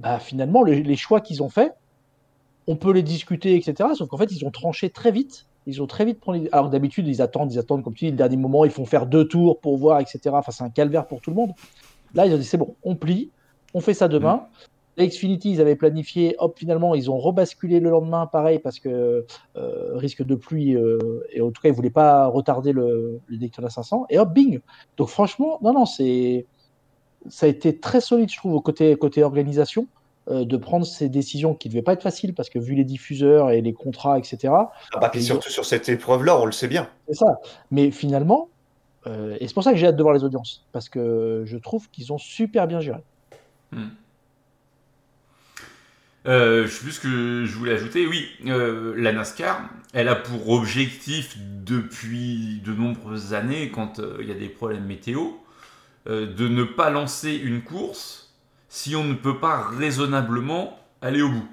bah, 0.00 0.18
finalement, 0.18 0.62
le- 0.64 0.72
les 0.72 0.96
choix 0.96 1.20
qu'ils 1.20 1.40
ont 1.42 1.48
faits, 1.50 1.72
on 2.66 2.74
peut 2.74 2.90
les 2.92 3.02
discuter, 3.04 3.54
etc. 3.54 3.90
Sauf 3.94 4.08
qu'en 4.08 4.16
fait, 4.16 4.32
ils 4.32 4.44
ont 4.44 4.50
tranché 4.50 4.90
très 4.90 5.12
vite. 5.12 5.46
Ils 5.66 5.82
ont 5.82 5.86
très 5.86 6.04
vite 6.04 6.20
pris. 6.20 6.48
Alors 6.52 6.70
d'habitude, 6.70 7.06
ils 7.06 7.22
attendent, 7.22 7.52
ils 7.52 7.58
attendent, 7.58 7.84
comme 7.84 7.94
tu 7.94 8.06
dis, 8.06 8.10
le 8.10 8.16
dernier 8.16 8.36
moment, 8.36 8.64
ils 8.64 8.70
font 8.70 8.84
faire 8.84 9.06
deux 9.06 9.26
tours 9.26 9.60
pour 9.60 9.76
voir, 9.76 10.00
etc. 10.00 10.20
Enfin, 10.32 10.52
c'est 10.52 10.64
un 10.64 10.70
calvaire 10.70 11.06
pour 11.06 11.20
tout 11.20 11.30
le 11.30 11.36
monde. 11.36 11.52
Là, 12.14 12.26
ils 12.26 12.34
ont 12.34 12.38
dit 12.38 12.44
c'est 12.44 12.58
bon, 12.58 12.74
on 12.82 12.96
plie, 12.96 13.30
on 13.74 13.80
fait 13.80 13.94
ça 13.94 14.08
demain. 14.08 14.46
Les 14.96 15.08
Xfinity, 15.08 15.52
ils 15.52 15.60
avaient 15.60 15.76
planifié, 15.76 16.34
hop, 16.38 16.58
finalement, 16.58 16.94
ils 16.94 17.10
ont 17.10 17.18
rebasculé 17.18 17.80
le 17.80 17.90
lendemain, 17.90 18.26
pareil, 18.26 18.58
parce 18.58 18.80
que 18.80 19.24
euh, 19.56 19.96
risque 19.96 20.22
de 20.22 20.34
pluie, 20.34 20.76
euh, 20.76 21.24
et 21.32 21.40
en 21.40 21.50
tout 21.50 21.62
cas, 21.62 21.68
ils 21.68 21.74
voulaient 21.74 21.88
pas 21.90 22.26
retarder 22.26 22.72
le, 22.72 23.20
le 23.26 23.36
Daytona 23.36 23.70
500, 23.70 24.06
et 24.10 24.18
hop, 24.18 24.32
bing. 24.32 24.60
Donc 24.96 25.08
franchement, 25.08 25.58
non, 25.62 25.72
non, 25.72 25.86
c'est, 25.86 26.44
ça 27.28 27.46
a 27.46 27.48
été 27.48 27.78
très 27.78 28.00
solide, 28.00 28.30
je 28.30 28.36
trouve, 28.36 28.60
côté, 28.62 28.94
côté 28.96 29.22
organisation. 29.22 29.86
Euh, 30.28 30.44
de 30.44 30.56
prendre 30.56 30.86
ces 30.86 31.08
décisions 31.08 31.54
qui 31.54 31.68
ne 31.68 31.72
devaient 31.72 31.82
pas 31.82 31.94
être 31.94 32.02
faciles 32.02 32.34
parce 32.34 32.50
que 32.50 32.58
vu 32.58 32.74
les 32.74 32.84
diffuseurs 32.84 33.50
et 33.50 33.60
les 33.60 33.72
contrats, 33.72 34.18
etc. 34.18 34.52
Ah 34.52 34.70
bah, 35.00 35.08
puis 35.10 35.22
surtout 35.22 35.50
sur 35.50 35.64
cette 35.64 35.88
épreuve-là, 35.88 36.38
on 36.38 36.46
le 36.46 36.52
sait 36.52 36.68
bien. 36.68 36.88
C'est 37.08 37.14
ça. 37.14 37.40
Mais 37.70 37.90
finalement, 37.90 38.48
euh, 39.06 39.36
et 39.40 39.48
c'est 39.48 39.54
pour 39.54 39.64
ça 39.64 39.72
que 39.72 39.78
j'ai 39.78 39.86
hâte 39.86 39.96
de 39.96 40.02
voir 40.02 40.14
les 40.14 40.24
audiences 40.24 40.66
parce 40.72 40.88
que 40.88 41.44
je 41.46 41.56
trouve 41.56 41.88
qu'ils 41.90 42.12
ont 42.12 42.18
super 42.18 42.66
bien 42.66 42.80
géré. 42.80 43.00
Euh, 46.26 46.66
je 46.66 46.70
sais 46.70 46.82
plus 46.82 46.92
ce 46.92 47.00
que 47.00 47.44
je 47.46 47.56
voulais 47.56 47.72
ajouter. 47.72 48.06
Oui, 48.06 48.28
euh, 48.46 48.94
la 48.96 49.12
NASCAR, 49.12 49.70
elle 49.94 50.08
a 50.08 50.16
pour 50.16 50.50
objectif 50.50 51.36
depuis 51.38 52.60
de 52.64 52.72
nombreuses 52.72 53.32
années, 53.32 53.70
quand 53.70 54.00
euh, 54.00 54.18
il 54.20 54.28
y 54.28 54.32
a 54.32 54.34
des 54.34 54.48
problèmes 54.48 54.84
météo, 54.84 55.28
euh, 56.08 56.26
de 56.26 56.48
ne 56.48 56.64
pas 56.64 56.90
lancer 56.90 57.34
une 57.34 57.62
course 57.62 58.19
si 58.70 58.96
on 58.96 59.04
ne 59.04 59.14
peut 59.14 59.38
pas 59.38 59.68
raisonnablement 59.68 60.78
aller 61.02 61.20
au 61.20 61.28
bout. 61.28 61.48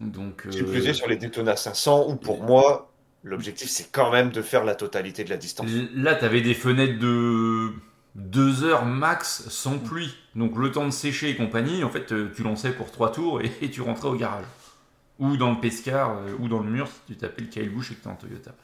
Donc, 0.00 0.48
Qui 0.48 0.60
euh, 0.60 0.64
plus 0.64 0.86
est 0.86 0.94
sur 0.94 1.08
les 1.08 1.16
Daytona 1.16 1.56
500, 1.56 2.08
où 2.10 2.16
pour 2.16 2.42
moi, 2.42 2.92
l'objectif 3.22 3.68
c'est 3.70 3.90
quand 3.90 4.10
même 4.10 4.30
de 4.30 4.42
faire 4.42 4.64
la 4.64 4.74
totalité 4.74 5.24
de 5.24 5.30
la 5.30 5.36
distance. 5.36 5.70
là, 5.94 6.14
tu 6.14 6.24
avais 6.24 6.40
des 6.40 6.54
fenêtres 6.54 6.98
de 6.98 7.72
2 8.16 8.64
heures 8.64 8.84
max 8.86 9.48
sans 9.48 9.78
pluie. 9.78 10.14
Donc 10.34 10.56
le 10.56 10.70
temps 10.72 10.84
de 10.86 10.90
sécher 10.90 11.30
et 11.30 11.36
compagnie, 11.36 11.84
en 11.84 11.90
fait, 11.90 12.12
euh, 12.12 12.32
tu 12.34 12.42
lançais 12.42 12.72
pour 12.72 12.90
3 12.90 13.12
tours 13.12 13.40
et, 13.40 13.52
et 13.62 13.70
tu 13.70 13.80
rentrais 13.82 14.08
au 14.08 14.16
garage. 14.16 14.46
Ou 15.18 15.36
dans 15.36 15.50
le 15.52 15.60
Pescar, 15.60 16.18
euh, 16.18 16.34
ou 16.40 16.48
dans 16.48 16.60
le 16.60 16.70
mur 16.70 16.88
si 16.88 17.00
tu 17.06 17.16
t'appelles 17.16 17.48
Kyle 17.48 17.70
Busch 17.70 17.92
et 17.92 17.96
que 17.96 18.02
tu 18.02 18.08
en 18.08 18.16
Toyota. 18.16 18.56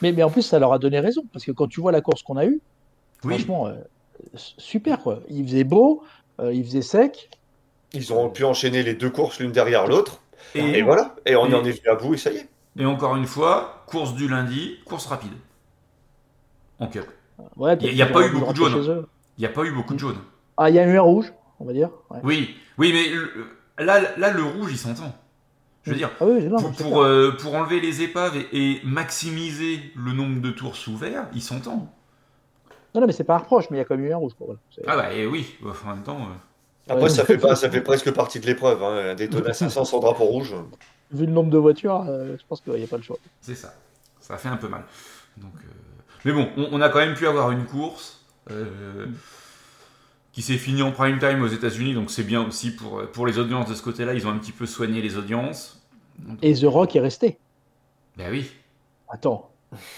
Mais, 0.00 0.12
mais 0.12 0.22
en 0.22 0.30
plus, 0.30 0.42
ça 0.42 0.58
leur 0.58 0.72
a 0.72 0.78
donné 0.78 1.00
raison 1.00 1.22
parce 1.32 1.44
que 1.44 1.52
quand 1.52 1.68
tu 1.68 1.80
vois 1.80 1.92
la 1.92 2.00
course 2.00 2.22
qu'on 2.22 2.36
a 2.36 2.46
eue, 2.46 2.60
Oui, 3.24 3.46
franchement, 3.46 3.68
euh, 3.68 3.76
super 4.34 5.00
quoi. 5.00 5.20
Il 5.28 5.44
faisait 5.46 5.64
beau, 5.64 6.02
euh, 6.40 6.52
il 6.52 6.64
faisait 6.64 6.82
sec. 6.82 7.30
Ils 7.92 8.12
ont 8.12 8.30
pu 8.30 8.44
enchaîner 8.44 8.82
les 8.82 8.94
deux 8.94 9.10
courses 9.10 9.40
l'une 9.40 9.50
derrière 9.52 9.86
l'autre, 9.86 10.20
et, 10.54 10.60
et 10.78 10.82
voilà, 10.82 11.16
et 11.26 11.34
on 11.36 11.46
et- 11.48 11.54
en 11.54 11.64
est 11.64 11.72
venu 11.72 11.88
à 11.88 11.94
bout 11.96 12.14
et 12.14 12.18
ça 12.18 12.30
y 12.30 12.36
est. 12.36 12.48
et 12.78 12.84
encore 12.86 13.16
une 13.16 13.26
fois, 13.26 13.84
course 13.88 14.14
du 14.14 14.28
lundi, 14.28 14.76
course 14.84 15.06
rapide. 15.06 15.32
En 16.78 16.86
cup. 16.86 17.06
Ouais, 17.56 17.76
Il 17.80 17.86
y 17.86 17.88
a- 17.88 17.92
il 17.92 17.96
y 17.98 18.02
a 18.02 18.06
pas 18.06 18.26
eu 18.26 18.30
beaucoup 18.30 18.52
de 18.52 18.56
jaunes. 18.58 19.06
Il 19.38 19.40
n'y 19.40 19.46
a 19.46 19.50
pas 19.50 19.64
eu 19.64 19.72
beaucoup 19.72 19.94
de 19.94 19.98
jaune. 19.98 20.18
Ah, 20.56 20.68
il 20.70 20.76
y 20.76 20.78
a 20.78 20.86
eu 20.86 20.96
un 20.98 21.02
rouge, 21.02 21.32
on 21.58 21.64
va 21.64 21.72
dire. 21.72 21.90
Ouais. 22.10 22.20
Oui, 22.22 22.54
oui, 22.78 22.92
mais 22.92 23.08
le- 23.08 23.84
là, 23.84 24.16
là, 24.18 24.30
le 24.30 24.42
rouge, 24.44 24.70
il 24.72 24.78
s'entend. 24.78 25.14
Je 25.82 25.90
veux 25.92 25.96
dire, 25.96 26.10
Ah 26.20 26.26
oui, 26.26 26.44
non, 26.44 26.58
pour, 26.58 26.70
c'est 26.76 26.82
pour, 26.82 26.92
clair. 26.92 27.02
euh, 27.04 27.36
pour 27.40 27.54
enlever 27.54 27.80
les 27.80 28.02
épaves 28.02 28.36
et, 28.36 28.74
et 28.74 28.80
maximiser 28.84 29.80
le 29.96 30.12
nombre 30.12 30.40
de 30.42 30.50
tours 30.50 30.76
sous 30.76 30.94
vert, 30.96 31.26
il 31.34 31.40
s'entend. 31.40 31.90
Non, 32.94 33.00
non, 33.02 33.06
mais 33.06 33.12
c'est 33.12 33.24
pas 33.24 33.34
un 33.36 33.38
reproche, 33.38 33.70
mais 33.70 33.76
il 33.76 33.80
y 33.80 33.82
a 33.82 33.84
quand 33.84 33.96
même 33.96 34.04
eu 34.06 34.12
un 34.12 34.16
rouge. 34.16 34.32
Quoi, 34.36 34.46
voilà. 34.48 34.60
Ah 34.86 34.96
bah 34.96 35.12
et 35.14 35.26
oui, 35.26 35.54
en 35.62 35.88
même 35.94 36.02
temps. 36.02 36.18
euh, 36.20 36.92
Après, 36.92 37.04
Ouais. 37.04 37.08
ça 37.10 37.24
fait, 37.24 37.38
pas, 37.38 37.54
ça 37.54 37.70
fait 37.70 37.80
presque 37.82 38.10
partie 38.12 38.40
de 38.40 38.46
l'épreuve. 38.46 38.82
Hein. 38.82 39.10
Un 39.10 39.14
Daytona 39.14 39.52
500 39.52 39.84
sans 39.84 40.00
drapeau 40.00 40.24
rouge. 40.24 40.54
Vu 41.12 41.26
le 41.26 41.32
nombre 41.32 41.50
de 41.50 41.58
voitures, 41.58 42.04
euh, 42.08 42.36
je 42.38 42.42
pense 42.48 42.60
qu'il 42.60 42.72
n'y 42.74 42.84
a 42.84 42.86
pas 42.86 42.96
le 42.96 43.02
choix. 43.02 43.18
C'est 43.40 43.54
ça. 43.54 43.74
Ça 44.20 44.36
fait 44.38 44.48
un 44.48 44.56
peu 44.56 44.68
mal. 44.68 44.82
Donc, 45.36 45.52
euh, 45.56 45.68
Mais 46.24 46.32
bon, 46.32 46.48
on, 46.56 46.68
on 46.72 46.80
a 46.80 46.88
quand 46.88 46.98
même 46.98 47.14
pu 47.14 47.26
avoir 47.26 47.50
une 47.52 47.64
course 47.64 48.24
euh, 48.50 49.06
qui 50.32 50.42
s'est 50.42 50.56
finie 50.58 50.82
en 50.82 50.92
prime 50.92 51.18
time 51.18 51.42
aux 51.42 51.48
États-Unis, 51.48 51.94
donc 51.94 52.10
c'est 52.10 52.22
bien 52.22 52.46
aussi 52.46 52.70
pour, 52.74 53.02
pour 53.12 53.26
les 53.26 53.38
audiences 53.38 53.68
de 53.68 53.74
ce 53.74 53.82
côté-là. 53.82 54.14
Ils 54.14 54.26
ont 54.26 54.30
un 54.30 54.38
petit 54.38 54.52
peu 54.52 54.66
soigné 54.66 55.00
les 55.02 55.16
audiences. 55.16 55.80
Et 56.42 56.54
The 56.54 56.64
Rock 56.64 56.94
est 56.96 57.00
resté. 57.00 57.38
Ben 58.16 58.30
oui. 58.30 58.50
Attends, 59.08 59.50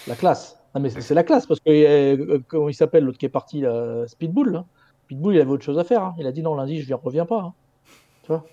la 0.07 0.15
classe. 0.15 0.57
Non, 0.75 0.81
mais 0.81 0.89
c'est 0.89 1.13
la 1.13 1.23
classe 1.23 1.45
parce 1.45 1.59
que, 1.59 1.69
euh, 1.69 2.39
comment 2.47 2.67
il 2.69 2.73
s'appelle, 2.73 3.03
l'autre 3.03 3.17
qui 3.19 3.25
est 3.25 3.29
parti, 3.29 3.61
là, 3.61 4.07
Speedbull. 4.07 4.51
là? 4.51 4.65
Speedbull, 5.05 5.35
il 5.35 5.41
avait 5.41 5.51
autre 5.51 5.63
chose 5.63 5.77
à 5.77 5.83
faire. 5.83 6.01
hein. 6.03 6.15
Il 6.17 6.25
a 6.25 6.31
dit 6.31 6.41
non, 6.41 6.55
lundi, 6.55 6.81
je 6.81 6.89
ne 6.89 6.95
reviens 6.95 7.25
pas. 7.25 7.41
hein. 7.41 7.53
Tu 8.23 8.29
vois? 8.29 8.43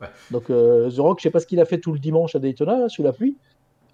Ouais. 0.00 0.08
Donc, 0.32 0.50
euh, 0.50 0.90
The 0.90 0.98
Rock, 0.98 1.20
je 1.20 1.24
sais 1.24 1.30
pas 1.30 1.38
ce 1.38 1.46
qu'il 1.46 1.60
a 1.60 1.64
fait 1.64 1.78
tout 1.78 1.92
le 1.92 2.00
dimanche 2.00 2.34
à 2.34 2.40
Daytona, 2.40 2.78
là, 2.78 2.88
sous 2.88 3.02
la 3.04 3.12
pluie. 3.12 3.36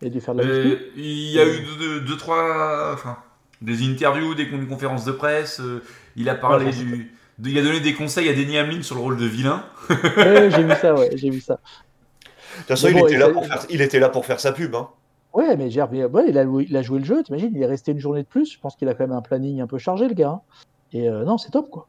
Il 0.00 0.06
a 0.08 0.10
dû 0.10 0.20
faire 0.20 0.34
de 0.34 0.42
la. 0.42 0.48
Euh, 0.48 0.76
il 0.96 1.30
y 1.32 1.38
a 1.38 1.46
eu 1.46 1.60
deux, 1.60 1.76
deux- 1.78 2.00
deux, 2.00 2.16
trois. 2.16 2.92
Enfin, 2.94 3.18
des 3.60 3.82
interviews, 3.86 4.34
des 4.34 4.48
con- 4.48 4.64
conférences 4.66 5.04
de 5.04 5.12
presse. 5.12 5.60
euh, 5.60 5.82
il 6.16 6.28
a 6.30 6.34
parlé 6.34 6.66
Ouais, 6.66 6.72
du. 6.72 7.10
de- 7.38 7.50
il 7.50 7.58
a 7.58 7.62
donné 7.62 7.80
des 7.80 7.92
conseils 7.94 8.28
à 8.28 8.32
Denny 8.32 8.58
Hamlin 8.58 8.80
sur 8.82 8.94
le 8.94 9.00
rôle 9.02 9.16
de 9.18 9.26
vilain. 9.26 9.64
Ouais, 9.90 10.50
j'ai 10.50 10.62
vu 10.62 10.72
ça, 10.80 10.94
ouais, 10.94 11.10
j'ai 11.14 11.30
vu 11.30 11.40
ça. 11.40 11.54
De 11.54 12.58
toute 12.60 12.68
façon, 12.68 12.88
il, 12.88 12.94
bon, 12.94 13.06
était 13.06 13.18
là 13.18 13.28
pour 13.28 13.46
faire, 13.46 13.66
il 13.68 13.82
était 13.82 14.00
là 14.00 14.08
pour 14.08 14.24
faire 14.24 14.40
sa 14.40 14.52
pub. 14.52 14.74
Hein. 14.74 14.88
Ouais, 15.34 15.56
mais 15.56 15.70
j'ai 15.70 15.80
revu- 15.82 16.06
ouais, 16.06 16.24
il, 16.28 16.38
a, 16.38 16.44
il 16.44 16.76
a 16.76 16.82
joué 16.82 16.98
le 16.98 17.04
jeu, 17.04 17.22
t'imagines, 17.22 17.50
il 17.54 17.62
est 17.62 17.66
resté 17.66 17.92
une 17.92 17.98
journée 17.98 18.22
de 18.22 18.28
plus. 18.28 18.50
Je 18.52 18.58
pense 18.60 18.74
qu'il 18.76 18.88
a 18.88 18.94
quand 18.94 19.04
même 19.06 19.16
un 19.16 19.22
planning 19.22 19.60
un 19.60 19.66
peu 19.66 19.78
chargé, 19.78 20.08
le 20.08 20.14
gars. 20.14 20.30
hein. 20.30 20.40
Et 20.92 21.08
euh, 21.08 21.24
non, 21.24 21.36
c'est 21.38 21.50
top, 21.50 21.68
quoi. 21.70 21.88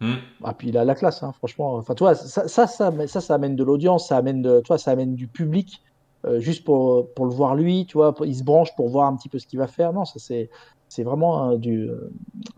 Hmm. 0.00 0.14
Ah, 0.42 0.54
puis 0.54 0.68
il 0.68 0.76
a 0.78 0.84
la 0.84 0.94
classe, 0.94 1.22
hein, 1.22 1.32
franchement. 1.32 1.74
Enfin, 1.76 1.94
toi, 1.94 2.14
ça, 2.14 2.48
ça, 2.48 2.66
ça, 2.66 2.92
ça, 3.06 3.20
ça 3.20 3.34
amène 3.34 3.54
de 3.56 3.62
l'audience, 3.62 4.08
ça 4.08 4.16
amène 4.16 4.42
de, 4.42 4.60
toi, 4.60 4.78
ça 4.78 4.90
amène 4.90 5.14
du 5.14 5.28
public, 5.28 5.78
euh, 6.26 6.40
juste 6.40 6.64
pour, 6.64 7.12
pour 7.14 7.26
le 7.26 7.32
voir 7.32 7.54
lui, 7.54 7.86
tu 7.86 7.98
vois. 7.98 8.14
pour- 8.14 8.26
Il 8.26 8.34
se 8.34 8.42
branche 8.42 8.74
pour 8.74 8.88
voir 8.88 9.06
un 9.06 9.16
petit 9.16 9.28
peu 9.28 9.38
ce 9.38 9.46
qu'il 9.46 9.58
va 9.58 9.66
faire. 9.68 9.92
Non, 9.92 10.04
ça 10.04 10.18
c'est, 10.18 10.48
c'est 10.88 11.04
vraiment 11.04 11.50
euh, 11.52 11.56
du, 11.58 11.88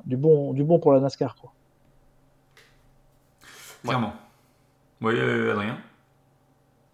du 0.07 0.17
bon, 0.17 0.53
du 0.55 0.65
bon 0.65 0.79
pour 0.79 0.93
la 0.93 1.01
NASCAR, 1.01 1.35
quoi. 1.37 1.53
Clairement. 3.83 4.15
Oui, 5.03 5.15
euh, 5.17 5.53
Adrien? 5.53 5.77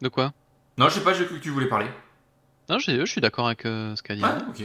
De 0.00 0.08
quoi? 0.08 0.32
Non, 0.78 0.88
je 0.88 0.94
sais 0.94 1.04
pas, 1.04 1.12
j'ai 1.12 1.26
cru 1.26 1.36
que 1.38 1.42
tu 1.42 1.50
voulais 1.50 1.68
parler. 1.68 1.86
Non, 2.70 2.78
je, 2.78 3.00
je 3.00 3.04
suis 3.10 3.20
d'accord 3.20 3.46
avec 3.46 3.66
euh, 3.66 3.94
ce 3.96 4.02
qu'a 4.02 4.14
dit. 4.14 4.22
Ah, 4.24 4.38
ok. 4.48 4.62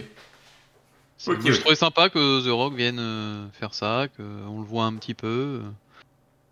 Moi, 1.27 1.35
Je 1.45 1.59
trouvais 1.59 1.75
sympa 1.75 2.09
que 2.09 2.45
The 2.47 2.51
Rock 2.51 2.73
vienne 2.75 2.99
euh, 2.99 3.47
faire 3.53 3.73
ça, 3.73 4.05
qu'on 4.15 4.59
le 4.59 4.65
voit 4.65 4.83
un 4.83 4.93
petit 4.95 5.13
peu. 5.13 5.61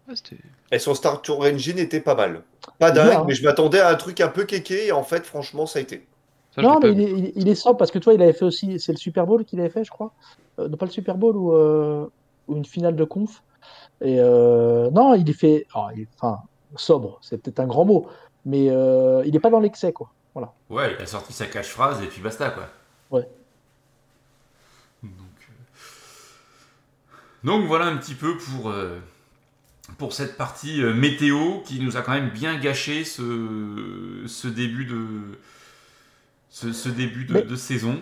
Ouais, 0.08 0.16
Et 0.72 0.80
son 0.80 0.96
Star 0.96 1.22
Tour 1.22 1.42
Engine 1.42 1.78
était 1.78 2.00
pas 2.00 2.16
mal. 2.16 2.42
Pas 2.80 2.92
dingue, 2.92 3.26
mais 3.28 3.36
je 3.36 3.44
m'attendais 3.44 3.80
à 3.80 3.90
un 3.90 3.96
truc 3.96 4.20
un 4.22 4.30
peu 4.30 4.46
kéké. 4.46 4.88
Et 4.88 4.92
en 4.92 5.04
fait, 5.04 5.26
franchement, 5.26 5.66
ça 5.66 5.80
a 5.80 5.82
été. 5.84 6.08
ça, 6.56 6.62
Non, 6.62 6.80
mais 6.82 6.92
il 6.92 7.02
est, 7.02 7.12
il, 7.12 7.26
est- 7.26 7.34
il 7.36 7.48
est 7.50 7.56
sobre 7.56 7.78
parce 7.78 7.92
que 7.92 8.00
toi, 8.00 8.14
il 8.14 8.22
avait 8.22 8.34
fait 8.34 8.46
aussi, 8.46 8.80
c'est 8.80 8.92
le 8.94 8.98
Super 8.98 9.26
Bowl 9.28 9.46
qu'il 9.46 9.60
avait 9.60 9.70
fait, 9.70 9.84
je 9.84 9.92
crois. 9.92 10.12
Euh, 10.60 10.68
non, 10.70 10.78
pas 10.78 10.86
le 10.88 10.92
Super 10.92 11.16
Bowl 11.18 11.36
ou, 11.38 11.54
euh, 11.54 12.08
ou 12.48 12.56
une 12.58 12.66
finale 12.66 12.96
de 12.96 13.04
conf. 13.04 13.44
Et 14.02 14.16
euh, 14.20 14.90
non, 14.92 15.14
il 15.14 15.30
est 15.30 15.34
fait, 15.34 15.68
enfin, 15.74 16.40
sobre, 16.76 17.20
c'est 17.22 17.38
peut-être 17.42 17.60
un 17.60 17.68
grand 17.68 17.86
mot, 17.86 18.08
mais 18.46 18.70
euh, 18.70 19.24
il 19.26 19.32
n'est 19.34 19.40
pas 19.40 19.50
dans 19.52 19.60
l'excès, 19.60 19.94
quoi. 19.94 20.10
Voilà. 20.34 20.54
Ouais, 20.70 20.96
il 20.98 21.02
a 21.04 21.06
sorti 21.06 21.34
sa 21.34 21.46
cache-phrase 21.46 22.02
et 22.02 22.08
puis 22.08 22.22
basta, 22.22 22.50
quoi. 22.50 22.70
Ouais. 23.12 23.28
Donc, 25.04 25.14
euh, 25.14 25.54
Donc 27.44 27.66
voilà 27.68 27.86
un 27.86 27.98
petit 27.98 28.16
peu 28.16 28.38
pour, 28.38 28.70
euh, 28.70 29.00
pour 29.98 30.14
cette 30.14 30.38
partie 30.38 30.82
euh, 30.82 30.94
météo 30.94 31.60
qui 31.66 31.80
nous 31.80 31.98
a 31.98 32.02
quand 32.02 32.14
même 32.14 32.30
bien 32.30 32.58
gâché 32.58 33.04
ce, 33.04 34.24
ce 34.28 34.48
début 34.48 34.86
de 34.86 35.40
ce, 36.50 36.72
ce 36.72 36.90
début 36.90 37.26
de, 37.26 37.34
Mais- 37.34 37.42
de 37.44 37.56
saison. 37.56 38.02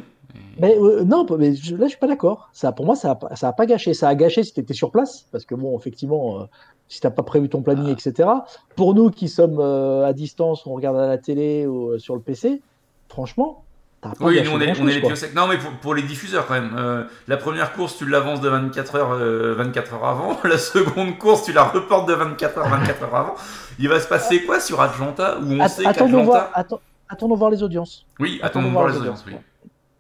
Mais 0.59 0.75
euh, 0.77 1.03
non, 1.03 1.25
mais 1.37 1.55
je- 1.55 1.75
là, 1.75 1.85
je 1.85 1.89
suis 1.91 1.97
pas 1.99 2.07
d'accord. 2.07 2.49
Ça, 2.53 2.71
pour 2.71 2.85
moi, 2.85 2.95
ça 2.95 3.11
a, 3.11 3.15
pas- 3.15 3.35
ça 3.35 3.47
a 3.49 3.53
pas 3.53 3.65
gâché. 3.65 3.93
Ça 3.93 4.07
a 4.07 4.15
gâché 4.15 4.43
si 4.43 4.53
tu 4.53 4.59
étais 4.59 4.73
sur 4.73 4.91
place, 4.91 5.25
parce 5.31 5.45
que 5.45 5.55
bon, 5.55 5.77
effectivement, 5.77 6.41
euh, 6.41 6.43
si 6.87 6.99
t'as 7.01 7.09
pas 7.11 7.23
prévu 7.23 7.49
ton 7.49 7.61
planning, 7.61 7.89
etc. 7.89 8.29
Pour 8.75 8.93
nous 8.93 9.09
qui 9.11 9.27
sommes 9.29 9.59
euh, 9.59 10.05
à 10.05 10.13
distance, 10.13 10.65
on 10.67 10.73
regarde 10.73 10.97
à 10.97 11.07
la 11.07 11.17
télé 11.17 11.65
ou 11.65 11.91
euh, 11.91 11.99
sur 11.99 12.15
le 12.15 12.21
PC, 12.21 12.61
franchement, 13.09 13.63
t'as 14.01 14.09
pas 14.09 14.25
Oui, 14.25 14.35
gâché 14.35 14.49
nous 14.49 14.57
on 14.57 14.61
est, 14.61 14.79
on 14.81 14.87
est 14.87 14.99
les 14.99 15.15
sec. 15.15 15.33
Non, 15.35 15.47
mais 15.47 15.57
pour, 15.57 15.71
pour 15.81 15.95
les 15.95 16.01
diffuseurs 16.03 16.45
quand 16.47 16.53
même. 16.55 16.75
Euh, 16.77 17.03
la 17.27 17.37
première 17.37 17.73
course, 17.73 17.97
tu 17.97 18.05
l'avances 18.07 18.41
de 18.41 18.49
24 18.49 18.95
heures, 18.95 19.11
euh, 19.13 19.53
24 19.55 19.93
heures 19.93 20.05
avant. 20.05 20.37
La 20.43 20.57
seconde 20.57 21.17
course, 21.17 21.43
tu 21.43 21.53
la 21.53 21.63
reportes 21.63 22.07
de 22.09 22.13
24 22.13 22.57
heures, 22.57 22.67
24 22.69 23.03
heures 23.03 23.15
avant. 23.15 23.35
Il 23.79 23.87
va 23.89 23.99
se 23.99 24.07
passer 24.07 24.43
quoi 24.43 24.59
sur 24.59 24.81
Atlanta 24.81 25.39
où 25.39 25.51
on 25.53 25.59
Att- 25.61 25.69
sait 25.69 25.85
attendons, 25.85 26.19
qu'Atlanta. 26.19 26.23
voir, 26.25 26.51
atten- 26.55 26.79
attendons 27.09 27.35
voir 27.35 27.49
les 27.51 27.63
audiences. 27.63 28.05
Oui, 28.19 28.39
attendons 28.43 28.69
voir 28.71 28.89
les 28.89 28.97
audiences. 28.97 29.23
Oui. 29.27 29.33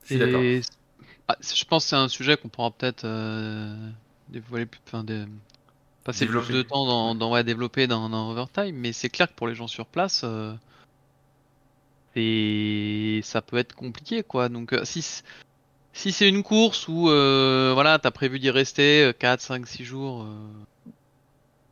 Je 0.03 0.07
suis 0.07 0.19
d'accord. 0.19 0.41
Ah, 1.27 1.37
je 1.41 1.63
pense 1.65 1.83
que 1.85 1.89
c'est 1.89 1.95
un 1.95 2.07
sujet 2.09 2.35
qu'on 2.37 2.49
pourra 2.49 2.71
peut-être 2.71 3.05
euh, 3.05 3.89
dévoiler 4.29 4.65
plus, 4.65 4.79
enfin, 4.87 5.03
dé- 5.03 5.25
passer 6.03 6.25
Développer. 6.25 6.47
plus 6.47 6.57
de 6.57 6.61
temps 6.63 6.85
dans, 6.85 7.15
dans 7.15 7.31
ouais, 7.31 7.43
développer 7.43 7.87
dans, 7.87 8.09
dans 8.09 8.31
Overtime, 8.31 8.75
mais 8.75 8.91
c'est 8.91 9.09
clair 9.09 9.27
que 9.29 9.33
pour 9.35 9.47
les 9.47 9.55
gens 9.55 9.67
sur 9.67 9.85
place, 9.85 10.21
euh, 10.23 10.53
et 12.15 13.21
ça 13.23 13.41
peut 13.41 13.57
être 13.57 13.73
compliqué, 13.75 14.23
quoi. 14.23 14.49
Donc 14.49 14.73
euh, 14.73 14.83
si 14.83 15.01
c'est 15.93 16.27
une 16.27 16.43
course 16.43 16.87
où 16.87 17.09
euh, 17.09 17.71
voilà, 17.73 17.99
t'as 17.99 18.11
prévu 18.11 18.39
d'y 18.39 18.49
rester 18.49 19.03
euh, 19.05 19.13
4, 19.13 19.41
5, 19.41 19.67
6 19.67 19.85
jours, 19.85 20.25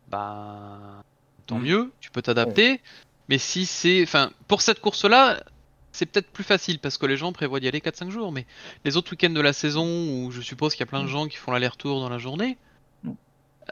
bah 0.09 1.01
tant 1.47 1.59
Mm. 1.59 1.63
mieux, 1.63 1.91
tu 1.99 2.11
peux 2.11 2.21
t'adapter. 2.21 2.81
Mais 3.27 3.37
si 3.37 3.65
c'est, 3.65 4.01
enfin, 4.03 4.31
pour 4.47 4.61
cette 4.61 4.79
course-là, 4.79 5.43
c'est 5.91 6.05
peut-être 6.05 6.29
plus 6.31 6.43
facile 6.43 6.79
parce 6.79 6.97
que 6.97 7.05
les 7.05 7.17
gens 7.17 7.31
prévoient 7.31 7.59
d'y 7.59 7.67
aller 7.67 7.79
4-5 7.81 8.09
jours. 8.09 8.31
Mais 8.31 8.45
les 8.85 8.95
autres 8.97 9.11
week-ends 9.11 9.29
de 9.31 9.41
la 9.41 9.53
saison 9.53 9.85
où 9.85 10.31
je 10.31 10.41
suppose 10.41 10.73
qu'il 10.73 10.81
y 10.81 10.83
a 10.83 10.85
plein 10.87 11.01
de 11.03 11.07
gens 11.07 11.27
qui 11.27 11.37
font 11.37 11.51
l'aller-retour 11.51 11.99
dans 11.99 12.09
la 12.09 12.17
journée, 12.19 12.57
Mm. 13.03 13.11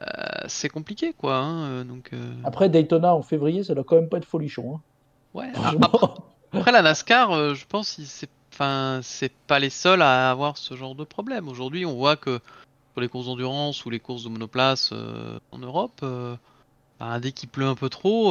euh, 0.01 0.05
c'est 0.47 0.69
compliqué, 0.69 1.13
quoi. 1.13 1.35
hein, 1.37 1.63
euh, 1.65 1.83
donc, 1.83 2.11
euh, 2.13 2.33
Après 2.43 2.69
Daytona 2.69 3.13
en 3.13 3.21
février, 3.21 3.63
ça 3.63 3.75
doit 3.75 3.83
quand 3.83 3.95
même 3.97 4.09
pas 4.09 4.17
être 4.17 4.25
folichon. 4.25 4.75
Hein. 4.75 4.81
ouais. 5.33 5.51
Ah. 5.55 5.73
Après, 5.81 6.07
après, 6.53 6.71
la 6.71 6.81
NASCAR, 6.81 7.31
euh, 7.31 7.53
je 7.53 7.65
pense, 7.67 7.97
il- 7.97 8.07
c'est, 8.07 8.29
enfin, 8.53 9.01
pas 9.47 9.59
les 9.59 9.69
seuls 9.69 10.01
à 10.01 10.31
avoir 10.31 10.57
ce 10.57 10.75
genre 10.75 10.95
de 10.95 11.03
problème. 11.03 11.47
Aujourd'hui, 11.49 11.85
on 11.85 11.95
voit 11.95 12.15
que 12.15 12.39
sur 12.93 13.01
les 13.01 13.09
courses 13.09 13.25
d'endurance 13.27 13.85
ou 13.85 13.89
les 13.91 13.99
courses 13.99 14.23
de 14.23 14.29
monoplace 14.29 14.91
en 15.51 15.57
Europe, 15.59 16.03
bah, 16.99 17.19
dès 17.19 17.31
qu'il 17.31 17.49
pleut 17.49 17.67
un 17.67 17.75
peu 17.75 17.89
trop, 17.89 18.29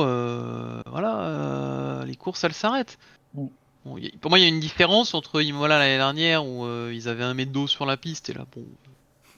voilà, 0.86 2.02
les 2.04 2.16
courses 2.16 2.42
elles 2.42 2.52
s'arrêtent. 2.54 2.98
Mm. 3.34 3.46
Bon, 3.86 3.96
y 3.98 4.06
a- 4.08 4.10
pour 4.20 4.30
moi, 4.30 4.38
il 4.38 4.42
y 4.42 4.44
a 4.44 4.48
une 4.48 4.58
différence 4.60 5.14
entre 5.14 5.40
Imola 5.40 5.78
l'année 5.78 5.96
dernière 5.96 6.44
où 6.44 6.64
euh, 6.64 6.92
ils 6.92 7.08
avaient 7.08 7.24
un 7.24 7.34
mètre 7.34 7.52
d'eau 7.52 7.66
sur 7.68 7.86
la 7.86 7.96
piste 7.96 8.28
et 8.30 8.32
là, 8.34 8.44
bon, 8.54 8.64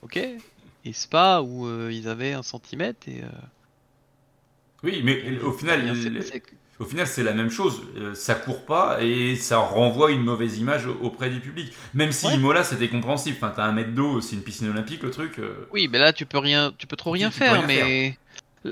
ok, 0.02 0.16
et 0.16 0.92
Spa 0.92 1.42
où 1.42 1.66
euh, 1.66 1.90
ils 1.92 2.08
avaient 2.08 2.32
un 2.32 2.42
centimètre 2.42 3.06
et. 3.08 3.22
euh, 3.22 3.28
Oui, 4.82 5.02
mais 5.04 5.38
au 5.42 5.52
final, 5.52 5.92
au 6.80 6.84
final, 6.84 7.06
c'est 7.08 7.24
la 7.24 7.34
même 7.34 7.50
chose. 7.50 7.82
Ça 8.14 8.34
court 8.36 8.64
pas 8.64 9.02
et 9.02 9.34
ça 9.36 9.58
renvoie 9.58 10.12
une 10.12 10.22
mauvaise 10.22 10.58
image 10.58 10.86
au- 10.86 10.96
auprès 11.02 11.28
du 11.30 11.40
public. 11.40 11.72
Même 11.94 12.12
si 12.12 12.26
Ouais. 12.26 12.34
Imola, 12.36 12.62
c'était 12.62 12.88
compréhensible. 12.88 13.36
Enfin, 13.40 13.52
t'as 13.54 13.64
un 13.64 13.72
mètre 13.72 13.90
d'eau, 13.92 14.20
c'est 14.20 14.36
une 14.36 14.42
piscine 14.42 14.68
olympique, 14.68 15.02
le 15.02 15.10
truc. 15.10 15.40
Oui, 15.72 15.88
mais 15.88 15.98
là 15.98 16.12
tu 16.12 16.24
peux 16.26 16.38
rien, 16.38 16.72
tu 16.78 16.86
peux 16.86 16.96
trop 16.96 17.10
rien 17.10 17.30
Tu 17.30 17.38
faire. 17.38 17.52
rien 17.54 17.66
mais 17.66 18.16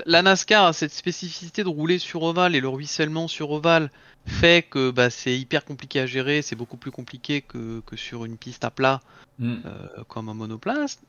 la 0.05 0.21
NASCAR 0.21 0.65
a 0.65 0.73
cette 0.73 0.93
spécificité 0.93 1.63
de 1.63 1.69
rouler 1.69 1.99
sur 1.99 2.23
ovale 2.23 2.55
et 2.55 2.61
le 2.61 2.67
ruissellement 2.69 3.27
sur 3.27 3.51
ovale 3.51 3.89
fait 4.27 4.67
que 4.69 4.91
bah, 4.91 5.09
c'est 5.09 5.37
hyper 5.37 5.65
compliqué 5.65 5.99
à 5.99 6.05
gérer. 6.05 6.41
C'est 6.41 6.55
beaucoup 6.55 6.77
plus 6.77 6.91
compliqué 6.91 7.41
que, 7.41 7.81
que 7.85 7.95
sur 7.95 8.25
une 8.25 8.37
piste 8.37 8.63
à 8.63 8.71
plat 8.71 9.01
hmm. 9.39 9.55
euh, 9.65 10.03
comme 10.07 10.29
un 10.29 10.33
monoplace. 10.33 10.99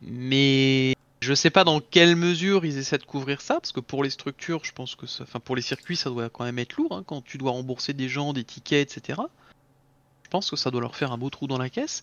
Mais 0.00 0.96
je 1.20 1.34
sais 1.34 1.50
pas 1.50 1.64
dans 1.64 1.80
quelle 1.80 2.16
mesure 2.16 2.64
ils 2.64 2.78
essaient 2.78 2.98
de 2.98 3.04
couvrir 3.04 3.40
ça, 3.40 3.54
parce 3.54 3.72
que 3.72 3.80
pour 3.80 4.02
les 4.02 4.10
structures, 4.10 4.64
je 4.64 4.72
pense 4.72 4.96
que 4.96 5.06
ça, 5.06 5.22
enfin 5.22 5.38
pour 5.38 5.54
les 5.54 5.62
circuits, 5.62 5.96
ça 5.96 6.10
doit 6.10 6.28
quand 6.28 6.44
même 6.44 6.58
être 6.58 6.76
lourd 6.76 6.96
hein, 6.96 7.04
quand 7.06 7.22
tu 7.22 7.38
dois 7.38 7.52
rembourser 7.52 7.92
des 7.92 8.08
gens, 8.08 8.32
des 8.32 8.42
tickets, 8.42 8.96
etc. 8.96 9.20
Je 10.24 10.28
pense 10.30 10.50
que 10.50 10.56
ça 10.56 10.70
doit 10.70 10.80
leur 10.80 10.96
faire 10.96 11.12
un 11.12 11.18
beau 11.18 11.30
trou 11.30 11.46
dans 11.46 11.58
la 11.58 11.70
caisse. 11.70 12.02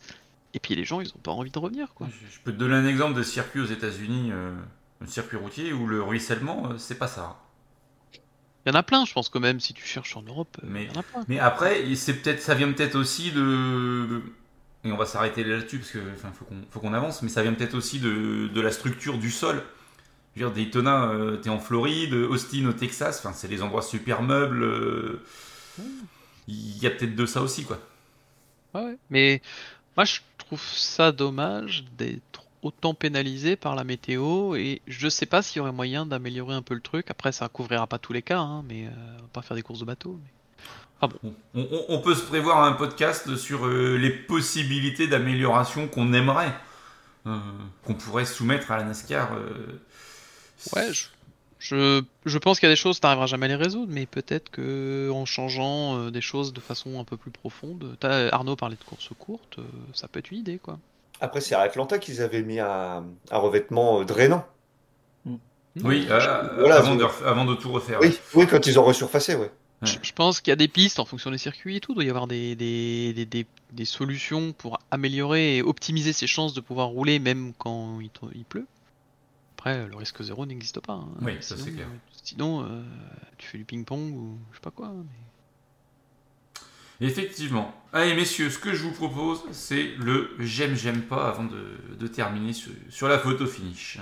Et 0.54 0.60
puis 0.60 0.74
les 0.76 0.86
gens, 0.86 1.02
ils 1.02 1.10
ont 1.10 1.22
pas 1.22 1.32
envie 1.32 1.52
de 1.52 1.60
revenir, 1.60 1.94
quoi. 1.94 2.08
Je 2.10 2.36
je 2.36 2.40
peux 2.40 2.52
te 2.52 2.58
donner 2.58 2.76
un 2.76 2.88
exemple 2.88 3.16
de 3.16 3.24
circuit 3.24 3.60
aux 3.60 3.66
États-Unis, 3.66 4.30
euh, 4.32 4.56
un 5.02 5.06
circuit 5.06 5.38
routier 5.38 5.74
où 5.74 5.86
le 5.86 6.02
ruissellement, 6.02 6.72
euh, 6.72 6.78
c'est 6.78 6.98
pas 6.98 7.08
ça. 7.08 7.38
Il 8.66 8.70
y 8.70 8.76
en 8.76 8.80
a 8.80 8.84
plein, 8.84 9.06
je 9.06 9.14
pense 9.14 9.30
que 9.30 9.38
même 9.38 9.60
si 9.60 9.74
tu 9.74 9.86
cherches 9.86 10.16
en 10.18 10.22
Europe, 10.22 10.58
euh, 10.64 10.68
Mais- 10.70 10.86
y 10.86 10.90
en 10.90 11.00
a 11.00 11.04
plein. 11.04 11.24
Mais 11.28 11.40
après, 11.40 11.96
c'est 11.96 12.16
peut-être, 12.22 12.42
ça 12.42 12.56
vient 12.56 12.72
peut-être 12.72 12.96
aussi 12.96 13.32
de, 13.32 14.22
et 14.84 14.92
on 14.92 14.98
va 14.98 15.06
s'arrêter 15.06 15.44
là-dessus 15.44 15.80
parce 15.80 15.92
que, 15.92 16.00
enfin, 16.14 16.32
faut 16.70 16.80
qu'on, 16.80 16.94
avance, 16.94 17.22
mais 17.22 17.30
ça 17.30 17.42
vient 17.44 17.54
peut-être 17.54 17.74
aussi 17.76 18.00
de, 18.00 18.48
de 18.48 18.62
la 18.62 18.72
structure 18.72 19.18
du 19.18 19.32
sol. 19.32 19.64
Je 20.36 20.44
veux 20.44 20.50
dire, 20.50 20.56
Daytona, 20.56 21.10
euh, 21.10 21.38
t'es 21.38 21.50
en 21.50 21.60
Floride, 21.60 22.14
Austin 22.14 22.66
au 22.68 22.74
Texas, 22.74 23.20
enfin, 23.20 23.34
c'est 23.34 23.48
des 23.48 23.62
endroits 23.62 23.82
super 23.82 24.22
meubles. 24.22 24.64
euh, 24.64 25.24
Il 26.48 26.78
y 26.82 26.88
a 26.88 26.90
peut-être 26.92 27.16
de 27.16 27.26
ça 27.26 27.42
aussi, 27.42 27.64
quoi. 27.66 27.80
Ouais. 28.74 28.98
Mais 29.10 29.42
moi, 29.96 30.06
je 30.06 30.20
trouve 30.38 30.62
ça 30.62 31.12
dommage 31.12 31.86
d'être 31.98 32.22
autant 32.62 32.94
pénalisé 32.94 33.56
par 33.56 33.76
la 33.76 33.84
météo 33.84 34.56
et 34.56 34.82
je 34.88 35.08
sais 35.10 35.26
pas 35.26 35.42
s'il 35.42 35.58
y 35.58 35.60
aurait 35.62 35.72
moyen 35.72 36.06
d'améliorer 36.06 36.54
un 36.56 36.62
peu 36.62 36.74
le 36.74 36.82
truc. 36.82 37.10
Après, 37.10 37.32
ça 37.32 37.48
couvrira 37.48 37.88
pas 37.88 37.98
tous 38.00 38.14
les 38.14 38.22
cas, 38.22 38.40
hein, 38.40 38.64
mais 38.68 38.86
euh, 38.86 38.90
on 39.18 39.22
va 39.22 39.28
pas 39.34 39.42
faire 39.42 39.56
des 39.56 39.62
courses 39.64 39.80
de 39.80 39.86
bateau. 39.86 40.20
mais- 40.22 41.08
On, 41.56 41.62
on- 41.62 41.86
on 41.90 42.02
peut 42.02 42.16
se 42.16 42.24
prévoir 42.26 42.64
un 42.64 42.74
podcast 42.74 43.36
sur 43.38 43.66
euh, 43.66 43.96
les 43.98 44.10
possibilités 44.10 45.08
d'amélioration 45.08 45.88
qu'on 45.88 46.12
aimerait, 46.12 46.54
euh, 47.26 47.38
qu'on 47.86 47.94
pourrait 47.94 48.26
soumettre 48.26 48.70
à 48.72 48.78
la 48.78 48.84
NASCAR. 48.84 49.30
Ouais, 50.76 50.92
je, 50.92 51.06
je, 51.60 52.04
je 52.26 52.38
pense 52.38 52.60
qu'il 52.60 52.68
y 52.68 52.72
a 52.72 52.74
des 52.74 52.80
choses, 52.80 53.00
t'arriveras 53.00 53.28
jamais 53.28 53.46
à 53.46 53.50
les 53.50 53.56
résoudre, 53.56 53.92
mais 53.94 54.06
peut-être 54.06 54.50
que 54.50 55.10
en 55.14 55.26
changeant 55.26 56.10
des 56.12 56.20
choses 56.22 56.52
de 56.52 56.60
façon 56.60 57.00
un 57.00 57.06
peu 57.06 57.16
plus 57.16 57.32
profonde, 57.32 57.96
Arnaud 58.32 58.58
parlait 58.58 58.76
de 58.76 58.84
courses 58.84 59.10
courtes, 59.18 59.60
ça 59.94 60.10
peut 60.10 60.20
être 60.20 60.32
une 60.32 60.40
idée, 60.40 60.58
quoi. 60.58 60.78
Après, 61.22 61.42
c'est 61.42 61.56
à 61.56 61.62
Atlanta 61.62 62.00
qu'ils 62.00 62.22
avaient 62.22 62.44
mis 62.44 62.60
un, 62.60 63.06
un 63.32 63.38
revêtement 63.38 64.04
drainant. 64.06 64.46
Oui, 65.84 66.08
euh, 66.10 66.20
Voilà, 66.60 66.78
avant, 66.78 66.96
de, 66.96 67.04
ref- 67.04 67.24
avant 67.24 67.46
de 67.46 67.56
tout 67.56 67.72
refaire. 67.72 68.00
Oui, 68.02 68.18
oui, 68.34 68.48
quand 68.48 68.66
ils 68.66 68.80
ont 68.80 68.84
resurfacé, 68.84 69.36
ouais. 69.36 69.52
Je, 69.82 69.96
je 70.02 70.12
pense 70.12 70.42
qu'il 70.42 70.52
y 70.52 70.54
a 70.54 70.58
des 70.58 70.68
pistes 70.68 71.00
en 71.00 71.06
fonction 71.06 71.32
des 71.32 71.38
circuits 71.38 71.78
et 71.78 71.80
tout. 71.80 71.94
Il 71.94 71.96
doit 71.96 72.04
y 72.04 72.10
avoir 72.10 72.28
des, 72.28 72.56
des, 72.56 73.14
des, 73.14 73.26
des, 73.26 73.46
des 73.72 73.86
solutions 73.86 74.52
pour 74.52 74.80
améliorer 74.92 75.58
et 75.58 75.62
optimiser 75.62 76.12
ses 76.12 76.28
chances 76.28 76.54
de 76.54 76.60
pouvoir 76.60 76.88
rouler 76.88 77.20
même 77.20 77.54
quand 77.58 78.00
il, 78.02 78.10
to- 78.10 78.30
il 78.36 78.44
pleut. 78.44 78.66
Après, 79.58 79.88
le 79.88 79.96
risque 79.96 80.22
zéro 80.22 80.46
n'existe 80.46 80.80
pas. 80.82 80.94
hein. 80.94 81.08
Oui, 81.22 81.38
ça, 81.40 81.56
c'est 81.56 81.72
clair. 81.72 81.88
euh, 81.88 81.98
Sinon, 82.24 82.64
euh, 82.64 82.82
tu 83.38 83.48
fais 83.48 83.58
du 83.58 83.64
ping-pong 83.66 84.14
ou 84.16 84.38
je 84.52 84.58
sais 84.58 84.62
pas 84.62 84.72
quoi. 84.72 84.90
mais- 84.90 85.04
Effectivement. 87.02 87.74
Allez, 87.94 88.14
messieurs, 88.14 88.50
ce 88.50 88.60
que 88.60 88.74
je 88.74 88.84
vous 88.84 88.92
propose, 88.92 89.42
c'est 89.52 89.92
le 90.00 90.32
j'aime, 90.40 90.76
j'aime 90.76 91.02
pas 91.02 91.30
avant 91.30 91.46
de, 91.46 91.96
de 91.98 92.08
terminer 92.08 92.52
sur, 92.52 92.74
sur 92.90 93.08
la 93.08 93.18
photo 93.18 93.46
finish. 93.46 94.00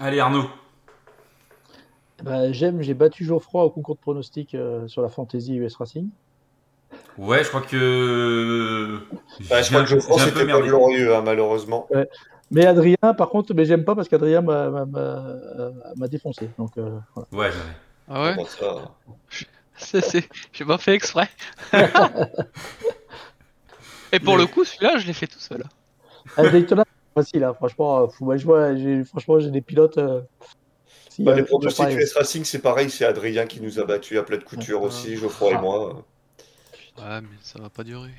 Allez, 0.00 0.18
Arnaud. 0.18 0.48
Bah, 2.22 2.52
J'aime, 2.52 2.80
j'ai 2.80 2.94
battu 2.94 3.24
Geoffroy 3.24 3.64
au 3.64 3.70
concours 3.70 3.96
de 3.96 4.00
pronostic 4.00 4.54
euh, 4.54 4.88
sur 4.88 5.02
la 5.02 5.10
Fantasy 5.10 5.56
US 5.56 5.76
Racing. 5.76 6.08
Ouais, 7.18 7.44
je 7.44 7.48
crois 7.48 7.60
que. 7.60 8.98
Bah, 9.50 9.60
je 9.60 9.68
crois 9.68 9.82
que 9.82 9.88
Geoffroy, 9.88 10.18
c'était 10.20 10.46
pas 10.46 10.60
glorieux, 10.62 11.14
hein, 11.14 11.22
malheureusement. 11.22 11.86
Mais 12.54 12.66
Adrien, 12.66 12.96
par 13.16 13.30
contre, 13.30 13.54
mais 13.54 13.64
j'aime 13.64 13.84
pas 13.84 13.94
parce 13.94 14.08
qu'Adrien 14.08 14.42
m'a- 14.42 14.68
m'a- 14.70 14.84
m'a 14.84 14.98
euh, 14.98 15.70
m'a 15.96 16.06
défoncé. 16.06 16.50
Donc 16.58 16.76
euh, 16.78 16.98
voilà. 17.32 17.50
Ouais. 17.50 17.56
Ah 18.08 18.22
ouais 18.36 18.36
C'est- 19.76 20.02
c'est- 20.02 20.28
J'ai 20.52 20.64
pas 20.66 20.76
fait 20.78 20.94
exprès. 20.94 21.28
et 24.12 24.20
pour 24.20 24.36
le 24.36 24.46
coup, 24.46 24.64
celui-là, 24.64 24.98
je 24.98 25.06
l'ai 25.06 25.12
fait 25.12 25.26
tout 25.26 25.38
seul. 25.40 25.64
À 26.36 26.48
Daytona, 26.48 26.84
c'est 26.86 27.22
facile, 27.22 27.44
hein, 27.44 27.54
franchement. 27.54 28.02
euh, 28.02 28.06
faut- 28.08 28.24
moi, 28.24 28.36
je 28.36 28.44
vois, 28.44 28.74
j'ai- 28.76 29.04
franchement, 29.04 29.40
j'ai 29.40 29.50
des 29.50 29.62
pilotes. 29.62 29.98
euh, 29.98 30.20
si, 31.08 31.22
Bah, 31.24 31.32
euh, 31.32 31.36
les 31.36 31.42
pronostics. 31.44 31.88
US 31.90 32.14
Racing, 32.14 32.44
c'est 32.44 32.60
pareil, 32.60 32.90
c'est 32.90 33.04
Adrien 33.04 33.46
qui 33.46 33.60
nous 33.60 33.78
a 33.80 33.84
battus 33.84 34.18
à 34.18 34.22
plat 34.22 34.36
de 34.36 34.44
couture 34.44 34.80
Ouais. 34.82 34.88
aussi, 34.88 35.16
Geoffroy 35.16 35.52
et 35.52 35.58
moi. 35.58 36.04
Ouais, 36.98 37.20
mais 37.22 37.28
ça 37.42 37.58
va 37.60 37.70
pas 37.70 37.82
durer. 37.84 38.10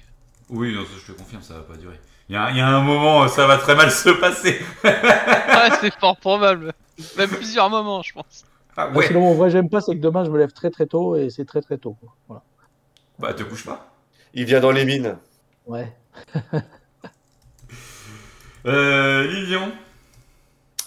Oui, 0.50 0.74
non, 0.74 0.82
je 0.84 1.12
te 1.12 1.18
confirme, 1.18 1.42
ça 1.44 1.54
va 1.56 1.62
pas 1.62 1.78
durer. 1.78 2.00
Il 2.30 2.36
y 2.36 2.38
a, 2.38 2.50
il 2.52 2.58
y 2.58 2.62
a 2.62 2.68
un 2.68 2.82
moment, 2.82 3.28
ça 3.28 3.46
va 3.48 3.58
très 3.58 3.76
mal 3.76 3.92
se 3.92 4.10
passer. 4.10 4.60
ouais, 4.84 5.70
c'est 5.82 5.94
fort 6.00 6.18
probable. 6.18 6.74
Même 7.18 7.30
plusieurs 7.30 7.70
moments, 7.70 8.02
je 8.02 8.14
pense. 8.14 8.46
Ah 8.76 8.88
Moi, 8.88 9.04
ouais. 9.04 9.34
Vrai, 9.36 9.50
j'aime 9.50 9.70
pas, 9.70 9.82
c'est 9.82 9.96
que 9.96 10.02
demain, 10.02 10.24
je 10.24 10.32
me 10.32 10.38
lève 10.38 10.52
très 10.52 10.70
très 10.70 10.86
tôt 10.86 11.16
et 11.16 11.30
c'est 11.30 11.46
très 11.46 11.62
très 11.62 11.78
tôt. 11.78 11.96
quoi. 12.00 12.16
Voilà. 12.28 12.44
Bah, 13.20 13.34
te 13.34 13.44
couche 13.44 13.66
pas. 13.66 13.94
Il 14.34 14.46
vient 14.46 14.60
dans 14.60 14.72
les 14.72 14.86
mines. 14.86 15.18
Ouais. 15.66 15.92
Euh, 18.66 19.28
Lilian. 19.28 19.72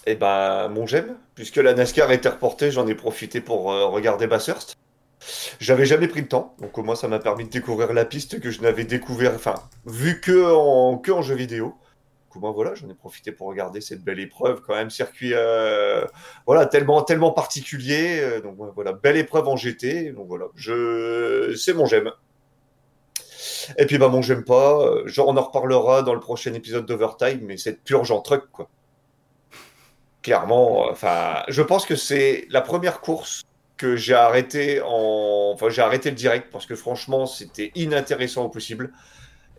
Et 0.07 0.14
ben, 0.14 0.68
mon 0.68 0.87
j'aime, 0.87 1.16
puisque 1.35 1.57
la 1.57 1.75
NASCAR 1.75 2.11
était 2.11 2.31
reportée, 2.31 2.70
j'en 2.70 2.87
ai 2.87 2.94
profité 2.94 3.42
pour 3.42 3.70
euh, 3.70 3.87
regarder 3.88 4.27
Bathurst. 4.27 4.76
J'avais 5.61 5.87
jamais 5.87 6.09
pris 6.09 6.21
le 6.21 6.29
temps, 6.29 6.55
donc 6.61 6.77
au 6.79 6.83
moins 6.83 6.97
ça 6.97 7.09
m'a 7.09 7.19
permis 7.19 7.45
de 7.45 7.51
découvrir 7.51 7.93
la 7.93 8.05
piste 8.05 8.41
que 8.41 8.51
je 8.51 8.61
n'avais 8.61 8.85
découvert, 8.85 9.35
enfin, 9.35 9.55
vu 9.87 10.21
que 10.21 10.53
en, 10.53 11.23
jeu 11.23 11.35
vidéo. 11.35 11.75
Donc 12.27 12.37
au 12.37 12.41
moins 12.41 12.53
voilà, 12.53 12.75
j'en 12.75 12.89
ai 12.89 12.95
profité 12.95 13.33
pour 13.33 13.49
regarder 13.49 13.81
cette 13.81 14.03
belle 14.03 14.21
épreuve, 14.21 14.61
quand 14.62 14.75
même, 14.75 14.91
circuit, 14.91 15.33
euh, 15.35 16.05
voilà, 16.47 16.67
tellement, 16.67 17.03
tellement 17.03 17.33
particulier. 17.33 18.21
euh, 18.21 18.41
donc 18.41 18.57
voilà, 18.75 18.93
belle 18.93 19.17
épreuve 19.17 19.49
en 19.49 19.57
GT. 19.57 20.12
Donc 20.12 20.29
voilà, 20.29 20.47
je, 20.55 21.55
c'est 21.57 21.73
mon 21.73 21.87
j'aime. 21.87 22.11
Et 23.79 23.87
puis 23.87 23.99
bah 23.99 24.09
mon 24.09 24.23
j'aime 24.23 24.45
pas, 24.45 24.81
euh, 24.81 25.07
genre 25.07 25.29
on 25.29 25.37
en 25.37 25.43
reparlera 25.43 26.03
dans 26.03 26.15
le 26.15 26.21
prochain 26.21 26.53
épisode 26.55 26.87
d'Overtime, 26.87 27.41
mais 27.43 27.57
cette 27.57 27.83
purge 27.83 28.11
en 28.11 28.21
truck 28.21 28.45
quoi. 28.53 28.69
Clairement, 30.23 30.89
enfin, 30.91 31.43
je 31.49 31.62
pense 31.62 31.87
que 31.87 31.95
c'est 31.95 32.47
la 32.51 32.61
première 32.61 33.01
course 33.01 33.43
que 33.77 33.97
j'ai 33.97 34.15
arrêté 34.15 34.81
en, 34.83 35.53
enfin 35.55 35.69
j'ai 35.69 35.83
arrêté 35.83 36.11
le 36.11 36.17
direct 36.17 36.49
parce 36.51 36.67
que 36.67 36.75
franchement 36.75 37.27
c'était 37.27 37.73
inintéressant 37.75 38.45
au 38.45 38.49
possible. 38.49 38.93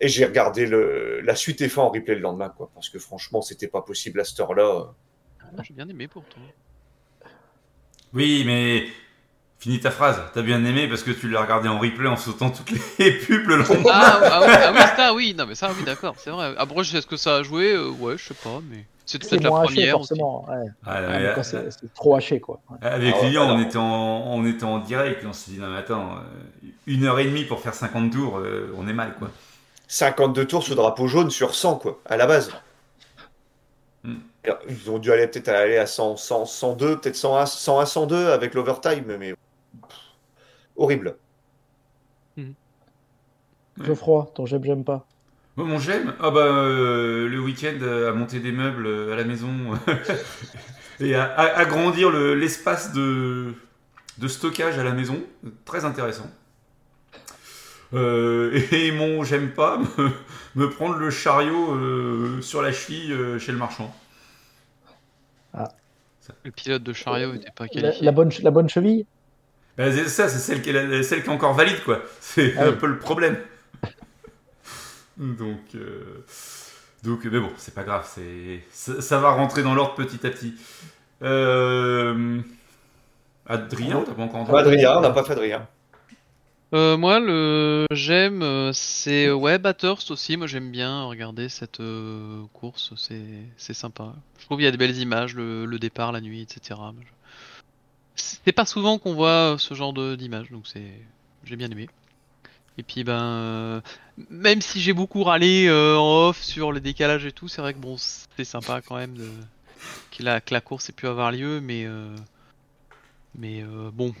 Et 0.00 0.08
j'ai 0.08 0.24
regardé 0.24 0.66
le... 0.66 1.20
la 1.22 1.34
suite 1.34 1.60
et 1.60 1.68
fin 1.68 1.82
en 1.82 1.90
replay 1.90 2.14
le 2.14 2.20
lendemain 2.20 2.52
quoi, 2.56 2.70
parce 2.74 2.88
que 2.88 2.98
franchement 2.98 3.42
c'était 3.42 3.66
pas 3.68 3.82
possible 3.82 4.20
à 4.20 4.24
cette 4.24 4.38
heure-là. 4.40 4.92
Moi, 5.52 5.62
J'ai 5.66 5.74
bien 5.74 5.88
aimé 5.88 6.08
pourtant. 6.08 6.40
Oui, 8.12 8.42
mais 8.46 8.86
finis 9.58 9.80
ta 9.80 9.90
phrase. 9.90 10.20
T'as 10.32 10.42
bien 10.42 10.64
aimé 10.64 10.88
parce 10.88 11.02
que 11.02 11.10
tu 11.10 11.28
l'as 11.28 11.42
regardé 11.42 11.68
en 11.68 11.78
replay 11.78 12.08
en 12.08 12.16
sautant 12.16 12.50
toutes 12.50 12.70
les 12.98 13.10
pubs 13.26 13.46
le 13.46 13.56
lendemain. 13.56 13.90
Ah, 13.90 14.20
ah, 14.22 14.40
oui, 14.42 14.52
ah 14.52 14.72
oui, 14.72 14.80
ça, 14.96 15.14
oui, 15.14 15.34
non, 15.36 15.46
mais 15.46 15.54
ça, 15.54 15.70
oui, 15.76 15.84
d'accord, 15.84 16.14
c'est 16.18 16.30
vrai. 16.30 16.54
Après, 16.56 16.80
est-ce 16.80 17.06
que 17.06 17.16
ça 17.16 17.36
a 17.36 17.42
joué 17.42 17.72
Euh, 17.72 17.90
Ouais, 17.90 18.16
je 18.16 18.24
sais 18.28 18.34
pas, 18.34 18.60
mais 18.70 18.84
c'est 19.08 19.18
peut-être 19.18 19.42
la 19.42 19.50
première 19.50 19.92
forcément. 19.92 20.44
Ouais. 20.48 20.66
Ah, 20.84 21.42
c'est 21.42 21.92
trop 21.94 22.14
haché, 22.14 22.40
quoi. 22.40 22.60
Ouais. 22.70 22.76
Avec 22.86 23.14
Ah 23.16 23.24
on, 23.24 23.26
alors. 23.26 23.60
était 23.60 23.78
en, 23.78 24.22
on 24.26 24.44
était 24.46 24.64
en 24.64 24.78
direct 24.80 25.24
et 25.24 25.26
on 25.26 25.32
s'est 25.32 25.52
dit, 25.52 25.58
non 25.58 25.70
mais 25.70 25.78
attends, 25.78 26.16
euh, 26.16 26.68
une 26.86 27.04
heure 27.04 27.18
et 27.18 27.24
demie 27.24 27.44
pour 27.44 27.60
faire 27.60 27.72
50 27.72 28.12
tours, 28.12 28.38
euh, 28.38 28.70
on 28.76 28.86
est 28.86 28.92
mal 28.92 29.14
quoi. 29.18 29.30
52 29.86 30.44
tours 30.46 30.62
sous 30.62 30.74
drapeau 30.74 31.06
jaune 31.06 31.30
sur 31.30 31.54
100 31.54 31.76
quoi, 31.76 32.00
à 32.04 32.18
la 32.18 32.26
base. 32.26 32.52
Hmm. 34.04 34.16
Ils 34.68 34.90
ont 34.90 34.98
dû 34.98 35.10
aller 35.10 35.26
peut-être 35.26 35.48
aller 35.48 35.78
à 35.78 35.86
100, 35.86 36.18
100, 36.18 36.44
102, 36.44 36.98
peut-être 37.00 37.16
101, 37.16 37.46
101, 37.46 37.86
102 37.86 38.28
avec 38.30 38.52
l'overtime, 38.52 39.16
mais 39.18 39.32
pff, 39.32 39.98
horrible. 40.76 41.16
Geoffroy, 43.80 44.26
ton 44.34 44.44
j'aime, 44.44 44.64
j'aime 44.64 44.84
pas. 44.84 45.07
Moi, 45.58 45.66
mon 45.66 45.78
j'aime, 45.80 46.14
ah 46.20 46.30
bah, 46.30 46.40
euh, 46.46 47.28
le 47.28 47.40
week-end 47.40 47.74
euh, 47.82 48.08
à 48.10 48.12
monter 48.14 48.38
des 48.38 48.52
meubles 48.52 48.86
euh, 48.86 49.12
à 49.12 49.16
la 49.16 49.24
maison 49.24 49.50
et 51.00 51.16
à, 51.16 51.24
à- 51.24 51.58
agrandir 51.58 52.10
le- 52.10 52.34
l'espace 52.34 52.92
de, 52.92 53.54
de 54.18 54.28
stockage 54.28 54.78
à 54.78 54.84
la 54.84 54.92
maison. 54.92 55.20
Très 55.64 55.84
intéressant. 55.84 56.30
Euh, 57.94 58.60
et 58.72 58.92
mon 58.92 59.24
j'aime 59.24 59.52
pas, 59.52 59.78
me, 59.98 60.10
me 60.54 60.70
prendre 60.70 60.96
le 60.96 61.10
chariot 61.10 61.74
euh, 61.74 62.40
sur 62.42 62.62
la 62.62 62.72
cheville 62.72 63.12
euh, 63.12 63.38
chez 63.38 63.52
le 63.52 63.58
marchand. 63.58 63.94
Le 66.44 66.50
pilote 66.50 66.82
de 66.82 66.92
chariot 66.92 67.34
était 67.34 67.50
pas 67.50 67.64
La, 67.64 67.68
qualifié. 67.68 68.04
la 68.04 68.12
bonne, 68.12 68.30
la 68.42 68.50
bonne 68.50 68.68
cheville? 68.68 69.06
Bah, 69.76 69.92
c'est 69.92 70.08
ça, 70.08 70.28
c'est 70.28 70.38
celle 70.38 70.62
qui 70.62 70.70
est, 70.70 70.72
la- 70.72 71.02
celle 71.02 71.22
qui 71.22 71.28
est 71.28 71.32
encore 71.32 71.54
valide, 71.54 71.82
quoi. 71.84 72.02
C'est 72.20 72.54
Ah 72.56 72.66
un 72.66 72.72
oui. 72.72 72.76
peu 72.76 72.86
le 72.86 72.98
problème. 72.98 73.36
Donc, 75.18 75.74
euh, 75.74 76.24
donc, 77.02 77.24
mais 77.24 77.40
bon, 77.40 77.50
c'est 77.56 77.74
pas 77.74 77.84
grave, 77.84 78.08
c'est, 78.08 78.62
ça, 78.70 79.00
ça 79.00 79.18
va 79.18 79.30
rentrer 79.30 79.62
dans 79.62 79.74
l'ordre 79.74 79.94
petit 79.94 80.24
à 80.26 80.30
petit. 80.30 80.54
Euh, 81.22 82.40
Adrien, 83.46 84.02
t'as 84.06 84.12
pas 84.12 84.22
encore 84.22 84.40
entendu 84.40 84.58
Adrien, 84.58 84.98
on 84.98 85.00
n'a 85.00 85.10
pas 85.10 85.24
fait 85.24 85.32
Adrien. 85.32 85.66
Euh, 86.74 86.96
moi, 86.98 87.18
le 87.18 87.86
j'aime, 87.90 88.72
c'est 88.74 89.30
ouais 89.30 89.58
Bathurst 89.58 90.10
aussi. 90.10 90.36
Moi, 90.36 90.46
j'aime 90.46 90.70
bien 90.70 91.04
regarder 91.04 91.48
cette 91.48 91.80
euh, 91.80 92.42
course. 92.52 92.92
C'est 92.96 93.24
c'est 93.56 93.74
sympa. 93.74 94.12
Je 94.38 94.44
trouve 94.44 94.58
qu'il 94.58 94.66
y 94.66 94.68
a 94.68 94.70
des 94.70 94.76
belles 94.76 94.98
images, 94.98 95.34
le, 95.34 95.64
le 95.64 95.78
départ, 95.78 96.12
la 96.12 96.20
nuit, 96.20 96.42
etc. 96.42 96.78
C'est 98.16 98.52
pas 98.52 98.66
souvent 98.66 98.98
qu'on 98.98 99.14
voit 99.14 99.56
ce 99.58 99.74
genre 99.74 99.92
de 99.92 100.14
d'images, 100.14 100.50
donc 100.50 100.66
c'est 100.66 100.92
j'ai 101.44 101.56
bien 101.56 101.70
aimé. 101.70 101.88
Et 102.78 102.82
puis 102.84 103.02
ben, 103.04 103.20
euh, 103.22 103.80
même 104.30 104.60
si 104.62 104.80
j'ai 104.80 104.92
beaucoup 104.92 105.24
râlé 105.24 105.66
euh, 105.66 105.96
en 105.98 106.28
off 106.28 106.40
sur 106.42 106.70
le 106.72 106.80
décalage 106.80 107.26
et 107.26 107.32
tout, 107.32 107.48
c'est 107.48 107.60
vrai 107.60 107.74
que 107.74 107.78
bon, 107.78 107.96
c'est 107.98 108.44
sympa 108.44 108.80
quand 108.80 108.96
même 108.96 109.14
de 109.14 109.28
que 110.16 110.22
la, 110.22 110.40
que 110.40 110.54
la 110.54 110.60
course 110.60 110.88
ait 110.88 110.92
pu 110.92 111.06
avoir 111.08 111.32
lieu, 111.32 111.60
mais 111.60 111.84
euh, 111.86 112.14
mais 113.34 113.62
euh, 113.62 113.90
bon, 113.92 114.14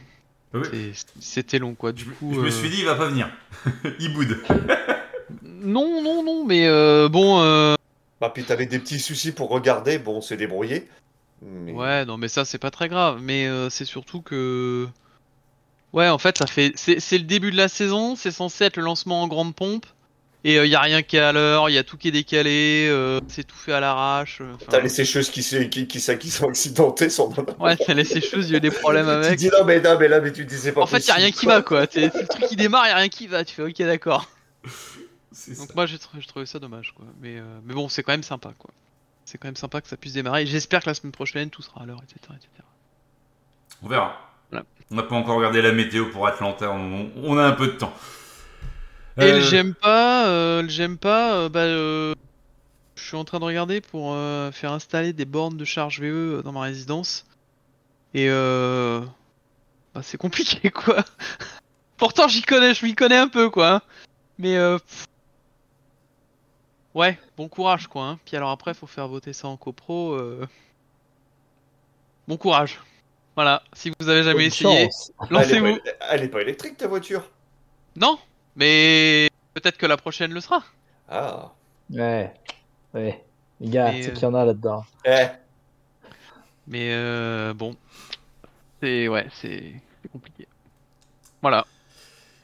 c'est- 0.64 1.06
c'était 1.20 1.58
long 1.58 1.74
quoi. 1.74 1.90
Je, 1.90 2.02
Du 2.04 2.10
me- 2.10 2.14
coup, 2.14 2.34
je 2.34 2.40
me 2.40 2.50
suis 2.50 2.68
dit, 2.68 2.78
il 2.80 2.84
va 2.84 2.94
pas 2.96 3.06
venir. 3.06 3.30
il 4.00 4.12
boude. 4.12 4.38
Non, 5.42 6.02
non, 6.02 6.22
non, 6.22 6.44
mais 6.46 6.66
euh, 6.66 7.08
bon, 7.10 7.40
euh, 7.42 7.74
Bah, 8.20 8.30
puis 8.34 8.44
t'avais 8.44 8.64
des 8.64 8.78
petits 8.78 8.98
soucis 8.98 9.32
pour 9.32 9.50
regarder, 9.50 9.98
bon, 9.98 10.16
on 10.16 10.20
s'est 10.22 10.38
débrouillé. 10.38 10.88
Mais... 11.42 11.72
ouais, 11.72 12.04
non, 12.06 12.16
mais 12.16 12.28
ça 12.28 12.44
c'est 12.46 12.58
pas 12.58 12.70
très 12.70 12.88
grave. 12.88 13.20
Mais 13.22 13.46
euh, 13.46 13.68
c'est 13.68 13.84
surtout 13.84 14.22
que, 14.22 14.88
ouais, 15.92 16.08
en 16.08 16.18
fait, 16.18 16.38
ça 16.38 16.46
fait, 16.46 16.72
c'est 16.76 17.00
c'est 17.00 17.18
le 17.18 17.24
début 17.24 17.50
de 17.50 17.56
la 17.56 17.68
saison, 17.68 18.16
c'est 18.16 18.30
censé 18.30 18.64
être 18.64 18.76
le 18.76 18.82
lancement 18.84 19.22
en 19.22 19.28
grande 19.28 19.54
pompe, 19.54 19.86
et 20.44 20.56
il 20.56 20.66
y 20.70 20.74
a 20.74 20.80
rien 20.80 21.02
qui 21.02 21.16
est 21.16 21.20
à 21.20 21.32
l'heure, 21.32 21.68
il 21.68 21.74
y 21.74 21.78
a 21.78 21.82
tout 21.84 21.96
qui 21.96 22.08
est 22.08 22.12
décalé, 22.12 22.86
euh, 22.90 23.20
c'est 23.28 23.44
tout 23.44 23.56
fait 23.56 23.72
à 23.72 23.80
l'arrache. 23.80 24.38
euh, 24.40 24.54
T'as 24.70 24.80
les 24.80 24.88
sécheuses 24.88 25.30
qui, 25.30 25.42
qui, 25.42 25.86
qui, 25.86 26.18
qui 26.18 26.30
sont 26.30 26.48
accidentées 26.48 27.10
sans 27.10 27.28
Ouais, 27.58 27.76
t'as 27.76 27.94
les 27.94 28.04
sécheuses, 28.04 28.48
il 28.48 28.52
y 28.52 28.54
a 28.54 28.58
eu 28.58 28.60
des 28.60 28.70
problèmes 28.70 29.06
Tu 29.06 29.10
avec. 29.10 29.38
dis 29.38 29.48
non, 29.50 29.64
mais 29.64 29.80
non, 29.80 29.96
mais 29.98 30.08
là, 30.08 30.20
mais 30.20 30.32
tu 30.32 30.44
disais 30.44 30.72
pas 30.72 30.82
En 30.82 30.86
fait, 30.86 31.06
y 31.06 31.10
a 31.10 31.14
rien 31.14 31.30
qui 31.30 31.46
va 31.46 31.62
quoi. 31.62 31.86
C'est 31.90 32.14
le 32.14 32.26
truc 32.28 32.46
qui 32.46 32.56
démarre, 32.56 32.86
y 32.86 32.90
a 32.90 32.96
rien 32.96 33.08
qui 33.08 33.26
va. 33.26 33.44
Tu 33.44 33.54
fais 33.54 33.62
ok, 33.64 33.78
d'accord. 33.78 34.30
Donc 35.58 35.74
moi, 35.74 35.86
j'ai 35.86 35.96
tr- 35.96 36.08
j'ai 36.18 36.26
trouvé 36.26 36.46
ça 36.46 36.58
dommage 36.58 36.92
quoi. 36.96 37.04
Mais, 37.20 37.38
euh, 37.38 37.42
mais 37.64 37.74
bon, 37.74 37.88
c'est 37.88 38.02
quand 38.02 38.12
même 38.12 38.22
sympa 38.22 38.52
quoi. 38.58 38.70
C'est 39.24 39.38
quand 39.38 39.48
même 39.48 39.56
sympa 39.56 39.80
que 39.80 39.88
ça 39.88 39.96
puisse 39.96 40.14
démarrer. 40.14 40.42
et 40.42 40.46
J'espère 40.46 40.82
que 40.82 40.88
la 40.88 40.94
semaine 40.94 41.12
prochaine, 41.12 41.50
tout 41.50 41.62
sera 41.62 41.82
à 41.82 41.86
l'heure, 41.86 42.00
etc., 42.02 42.18
etc. 42.36 42.48
On 43.82 43.88
verra. 43.88 44.27
On 44.90 44.94
n'a 44.96 45.02
pas 45.02 45.14
encore 45.16 45.36
regardé 45.36 45.60
la 45.62 45.72
météo 45.72 46.06
pour 46.10 46.26
Atlanta, 46.26 46.70
on, 46.70 47.10
on 47.22 47.36
a 47.38 47.44
un 47.44 47.52
peu 47.52 47.66
de 47.66 47.72
temps. 47.72 47.92
Et 49.18 49.22
Euh, 49.24 49.34
le 49.36 49.40
j'aime 49.42 49.74
pas, 49.74 50.28
euh, 50.28 50.62
le 50.62 50.68
j'aime 50.68 50.96
pas, 50.96 51.34
euh, 51.34 51.48
bah, 51.48 51.60
euh, 51.60 52.14
je 52.96 53.02
suis 53.02 53.16
en 53.16 53.24
train 53.24 53.38
de 53.40 53.44
regarder 53.44 53.80
pour 53.80 54.12
euh, 54.14 54.50
faire 54.52 54.72
installer 54.72 55.12
des 55.12 55.24
bornes 55.24 55.56
de 55.56 55.64
charge 55.64 56.00
VE 56.00 56.42
dans 56.42 56.52
ma 56.52 56.62
résidence. 56.62 57.26
Et 58.14 58.28
euh, 58.30 59.00
bah, 59.94 60.00
c'est 60.02 60.16
compliqué 60.18 60.70
quoi. 60.70 61.04
Pourtant 61.98 62.28
j'y 62.28 62.42
connais, 62.42 62.72
je 62.74 62.86
m'y 62.86 62.94
connais 62.94 63.16
un 63.18 63.28
peu 63.28 63.50
quoi. 63.50 63.68
hein. 63.74 63.82
Mais 64.38 64.56
euh, 64.56 64.78
ouais, 66.94 67.18
bon 67.36 67.48
courage 67.48 67.88
quoi. 67.88 68.04
hein. 68.04 68.18
Puis 68.24 68.36
alors 68.36 68.50
après 68.50 68.72
faut 68.72 68.86
faire 68.86 69.08
voter 69.08 69.32
ça 69.32 69.48
en 69.48 69.56
copro. 69.56 70.12
euh, 70.14 70.46
Bon 72.26 72.36
courage. 72.36 72.78
Voilà, 73.38 73.62
si 73.72 73.92
vous 74.00 74.08
avez 74.08 74.24
jamais 74.24 74.34
Bonne 74.34 74.42
essayé. 74.46 74.88
Elle 75.20 75.28
lancez-vous. 75.30 75.76
pas, 75.76 75.90
elle 76.10 76.22
est 76.24 76.28
pas 76.28 76.40
électrique 76.42 76.76
ta 76.76 76.88
voiture 76.88 77.22
Non, 77.94 78.18
mais 78.56 79.28
peut-être 79.54 79.78
que 79.78 79.86
la 79.86 79.96
prochaine 79.96 80.32
le 80.34 80.40
sera. 80.40 80.64
Ah. 81.08 81.52
Ouais, 81.88 82.34
ouais. 82.94 83.22
Les 83.60 83.70
gars, 83.70 83.92
c'est 83.92 84.08
euh, 84.08 84.12
qu'il 84.12 84.22
y 84.24 84.26
en 84.26 84.34
a 84.34 84.44
là-dedans. 84.44 84.84
Eh, 85.04 85.26
Mais 86.66 86.88
euh, 86.90 87.54
bon, 87.54 87.76
c'est 88.82 89.06
ouais, 89.06 89.28
c'est 89.40 89.72
compliqué. 90.10 90.48
Voilà. 91.40 91.64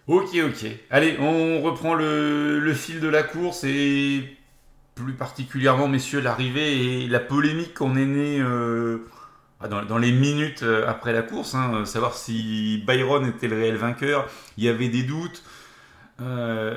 Ok, 0.06 0.28
ok. 0.32 0.64
Allez, 0.90 1.18
on 1.18 1.60
reprend 1.60 1.94
le, 1.94 2.60
le 2.60 2.72
fil 2.72 3.00
de 3.00 3.08
la 3.08 3.24
course 3.24 3.64
et 3.64 4.36
plus 4.94 5.14
particulièrement, 5.14 5.88
messieurs, 5.88 6.20
l'arrivée 6.20 7.02
et 7.02 7.08
la 7.08 7.18
polémique 7.18 7.74
qu'on 7.74 7.96
est 7.96 8.06
né 8.06 8.38
euh, 8.38 9.08
dans, 9.68 9.84
dans 9.84 9.98
les 9.98 10.12
minutes 10.12 10.62
euh, 10.62 10.88
après 10.88 11.12
la 11.12 11.22
course. 11.22 11.54
hein, 11.54 11.72
euh, 11.74 11.84
savoir 11.84 12.14
si 12.14 12.82
Byron 12.86 13.26
était 13.26 13.48
le 13.48 13.56
réel 13.56 13.76
vainqueur. 13.76 14.26
Il 14.56 14.64
y 14.64 14.68
avait 14.68 14.88
des 14.88 15.02
doutes. 15.02 15.42
Euh, 16.20 16.76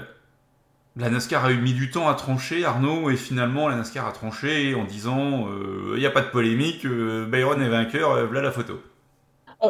la 0.95 1.09
NASCAR 1.09 1.45
a 1.45 1.51
eu 1.51 1.57
mis 1.57 1.73
du 1.73 1.91
temps 1.91 2.09
à 2.09 2.15
trancher, 2.15 2.65
Arnaud, 2.65 3.11
et 3.11 3.17
finalement 3.17 3.67
la 3.67 3.75
NASCAR 3.75 4.07
a 4.07 4.11
tranché 4.11 4.73
en 4.73 4.83
disant 4.83 5.47
il 5.93 5.99
n'y 5.99 6.07
a 6.07 6.09
pas 6.09 6.21
de 6.21 6.29
polémique, 6.29 6.87
Byron 6.87 7.61
est 7.61 7.69
vainqueur, 7.69 8.25
voilà 8.25 8.41
la 8.41 8.51
photo. 8.51 8.81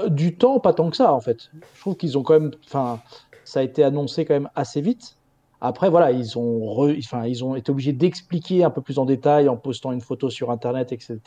Du 0.08 0.38
temps, 0.38 0.62
pas 0.62 0.72
tant 0.72 0.90
que 0.90 0.96
ça, 0.96 1.12
en 1.12 1.20
fait. 1.20 1.50
Je 1.76 1.82
trouve 1.82 1.98
qu'ils 1.98 2.18
ont 2.18 2.24
quand 2.24 2.40
même. 2.40 2.52
Ça 3.44 3.60
a 3.60 3.64
été 3.64 3.84
annoncé 3.84 4.24
quand 4.24 4.36
même 4.36 4.50
assez 4.56 4.80
vite. 4.80 5.17
Après, 5.60 5.90
voilà, 5.90 6.12
ils 6.12 6.38
ont, 6.38 6.60
re- 6.60 6.98
enfin, 7.00 7.26
ils 7.26 7.44
ont 7.44 7.56
été 7.56 7.72
obligés 7.72 7.94
d'expliquer 7.94 8.64
un 8.64 8.70
peu 8.70 8.82
plus 8.82 9.00
en 9.00 9.06
détail 9.06 9.50
en 9.50 9.58
postant 9.58 9.92
une 9.92 10.02
photo 10.02 10.30
sur 10.30 10.52
Internet, 10.52 10.92
etc. 10.92 11.20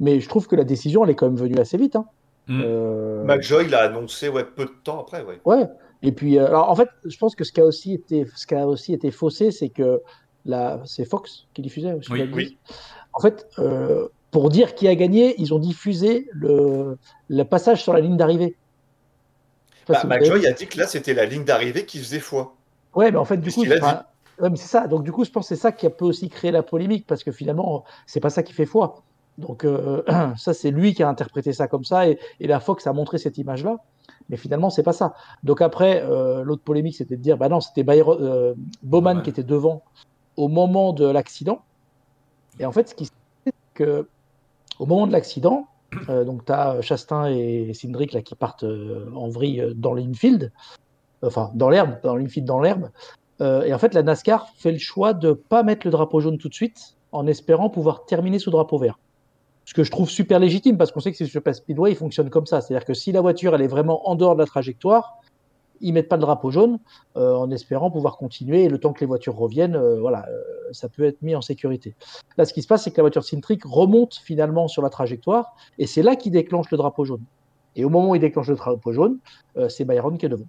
Mais 0.00 0.18
je 0.18 0.28
trouve 0.28 0.48
que 0.48 0.56
la 0.56 0.64
décision, 0.64 1.04
elle 1.04 1.10
est 1.10 1.14
quand 1.14 1.26
même 1.26 1.36
venue 1.36 1.58
assez 1.58 1.76
vite. 1.76 1.94
Hein. 1.94 2.06
Mm. 2.48 2.60
Euh, 2.64 3.24
McJoy 3.24 3.68
l'a 3.68 3.82
annoncé 3.82 4.28
ouais, 4.28 4.44
peu 4.44 4.64
de 4.64 4.74
temps 4.82 5.00
après, 5.00 5.22
ouais. 5.22 5.40
Ouais. 5.44 5.68
Et 6.02 6.10
puis, 6.10 6.38
euh, 6.38 6.46
alors, 6.48 6.70
en 6.70 6.74
fait, 6.74 6.88
je 7.04 7.16
pense 7.16 7.36
que 7.36 7.44
ce 7.44 7.52
qui 7.52 7.60
a 7.60 7.64
aussi 7.64 7.94
été, 7.94 8.26
ce 8.34 8.48
qui 8.48 8.54
a 8.56 8.66
aussi 8.66 8.92
été 8.92 9.12
faussé, 9.12 9.52
c'est 9.52 9.68
que 9.68 10.02
la, 10.44 10.80
c'est 10.84 11.04
Fox 11.04 11.46
qui 11.54 11.62
diffusait. 11.62 11.94
Oui, 12.10 12.28
qui. 12.28 12.34
oui. 12.34 12.58
En 13.12 13.20
fait, 13.20 13.46
euh, 13.60 14.08
pour 14.32 14.48
dire 14.48 14.74
qui 14.74 14.88
a 14.88 14.94
gagné, 14.96 15.36
ils 15.40 15.54
ont 15.54 15.60
diffusé 15.60 16.26
le, 16.32 16.98
le 17.28 17.42
passage 17.44 17.80
sur 17.80 17.92
la 17.92 18.00
ligne 18.00 18.16
d'arrivée. 18.16 18.56
Bah. 19.88 20.02
McJoy 20.04 20.46
a 20.48 20.52
dit 20.52 20.66
que 20.66 20.78
là, 20.78 20.88
c'était 20.88 21.14
la 21.14 21.26
ligne 21.26 21.44
d'arrivée 21.44 21.86
qui 21.86 21.98
faisait 21.98 22.18
foi. 22.18 22.56
Ouais, 22.94 23.10
mais 23.10 23.18
en 23.18 23.24
fait, 23.24 23.38
du 23.38 23.50
coup, 23.52 23.62
enfin, 23.62 24.02
ouais, 24.40 24.50
c'est 24.56 24.68
ça. 24.68 24.86
Donc, 24.86 25.02
du 25.04 25.12
coup, 25.12 25.24
je 25.24 25.30
pense 25.30 25.48
que 25.48 25.54
c'est 25.54 25.60
ça 25.60 25.72
qui 25.72 25.86
a 25.86 25.90
peut 25.90 26.04
aussi 26.04 26.28
créer 26.28 26.50
la 26.50 26.62
polémique 26.62 27.06
parce 27.06 27.24
que 27.24 27.32
finalement, 27.32 27.84
c'est 28.06 28.20
pas 28.20 28.30
ça 28.30 28.42
qui 28.42 28.52
fait 28.52 28.66
foi. 28.66 29.02
Donc, 29.38 29.64
euh, 29.64 30.02
ça, 30.36 30.52
c'est 30.54 30.70
lui 30.70 30.94
qui 30.94 31.02
a 31.02 31.08
interprété 31.08 31.52
ça 31.52 31.68
comme 31.68 31.84
ça 31.84 32.08
et, 32.08 32.18
et 32.40 32.46
la 32.46 32.60
Fox 32.60 32.86
a 32.86 32.92
montré 32.92 33.18
cette 33.18 33.38
image-là. 33.38 33.78
Mais 34.28 34.36
finalement, 34.36 34.70
c'est 34.70 34.82
pas 34.82 34.92
ça. 34.92 35.14
Donc, 35.42 35.62
après, 35.62 36.02
euh, 36.02 36.42
l'autre 36.42 36.62
polémique, 36.62 36.96
c'était 36.96 37.16
de 37.16 37.22
dire 37.22 37.38
bah 37.38 37.48
non, 37.48 37.60
c'était 37.60 37.84
euh, 37.88 38.54
Bowman 38.82 39.18
Ouais. 39.18 39.22
qui 39.22 39.30
était 39.30 39.42
devant 39.42 39.82
au 40.36 40.48
moment 40.48 40.92
de 40.92 41.06
l'accident. 41.06 41.62
Et 42.58 42.66
en 42.66 42.72
fait, 42.72 42.90
ce 42.90 42.94
qui 42.94 43.06
se 43.06 43.10
passe, 43.10 43.54
c'est 43.76 43.84
que 43.84 44.08
au 44.78 44.86
moment 44.86 45.06
de 45.06 45.12
l'accident, 45.12 45.66
euh, 46.08 46.24
donc 46.24 46.44
tu 46.44 46.52
as 46.52 46.80
Chastain 46.80 47.26
et 47.30 47.72
Cindric 47.74 48.12
là, 48.12 48.22
qui 48.22 48.34
partent 48.34 48.64
en 48.64 49.28
vrille 49.28 49.72
dans 49.74 49.94
l'infield, 49.94 50.52
enfin 51.22 51.50
dans 51.54 51.70
l'herbe, 51.70 51.98
dans 52.02 52.16
l'infield 52.16 52.46
dans 52.46 52.60
l'herbe. 52.60 52.90
Euh, 53.40 53.62
et 53.64 53.74
en 53.74 53.78
fait, 53.78 53.94
la 53.94 54.02
NASCAR 54.02 54.48
fait 54.56 54.72
le 54.72 54.78
choix 54.78 55.14
de 55.14 55.32
pas 55.32 55.62
mettre 55.62 55.86
le 55.86 55.90
drapeau 55.90 56.20
jaune 56.20 56.38
tout 56.38 56.48
de 56.48 56.54
suite, 56.54 56.96
en 57.10 57.26
espérant 57.26 57.70
pouvoir 57.70 58.04
terminer 58.04 58.38
sous 58.38 58.50
drapeau 58.50 58.78
vert. 58.78 58.98
Ce 59.64 59.74
que 59.74 59.84
je 59.84 59.90
trouve 59.90 60.08
super 60.08 60.38
légitime, 60.38 60.76
parce 60.76 60.92
qu'on 60.92 61.00
sait 61.00 61.12
que 61.12 61.16
c'est 61.16 61.26
sur 61.26 61.42
Speedway, 61.52 61.92
il 61.92 61.96
fonctionne 61.96 62.30
comme 62.30 62.46
ça. 62.46 62.60
C'est-à-dire 62.60 62.84
que 62.84 62.94
si 62.94 63.12
la 63.12 63.20
voiture 63.20 63.54
elle 63.54 63.62
est 63.62 63.68
vraiment 63.68 64.08
en 64.08 64.14
dehors 64.14 64.34
de 64.34 64.40
la 64.40 64.46
trajectoire, 64.46 65.18
ils 65.80 65.92
mettent 65.92 66.08
pas 66.08 66.16
le 66.16 66.22
drapeau 66.22 66.50
jaune, 66.50 66.78
euh, 67.16 67.34
en 67.34 67.50
espérant 67.50 67.90
pouvoir 67.90 68.16
continuer. 68.16 68.64
Et 68.64 68.68
le 68.68 68.78
temps 68.78 68.92
que 68.92 69.00
les 69.00 69.06
voitures 69.06 69.34
reviennent, 69.34 69.74
euh, 69.74 69.98
voilà, 69.98 70.26
ça 70.70 70.88
peut 70.88 71.04
être 71.04 71.20
mis 71.22 71.34
en 71.34 71.42
sécurité. 71.42 71.96
Là, 72.36 72.44
ce 72.44 72.52
qui 72.52 72.62
se 72.62 72.68
passe, 72.68 72.84
c'est 72.84 72.92
que 72.92 72.98
la 72.98 73.04
voiture 73.04 73.24
Cintric 73.24 73.62
remonte 73.64 74.14
finalement 74.14 74.68
sur 74.68 74.82
la 74.82 74.90
trajectoire, 74.90 75.54
et 75.78 75.86
c'est 75.86 76.02
là 76.02 76.14
qu'il 76.14 76.32
déclenche 76.32 76.70
le 76.70 76.76
drapeau 76.76 77.04
jaune. 77.04 77.24
Et 77.74 77.84
au 77.84 77.88
moment 77.88 78.10
où 78.10 78.14
il 78.14 78.20
déclenche 78.20 78.48
le 78.48 78.56
drapeau 78.56 78.92
jaune, 78.92 79.18
c'est 79.68 79.84
Byron 79.84 80.18
qui 80.18 80.26
est 80.26 80.28
devant. 80.28 80.46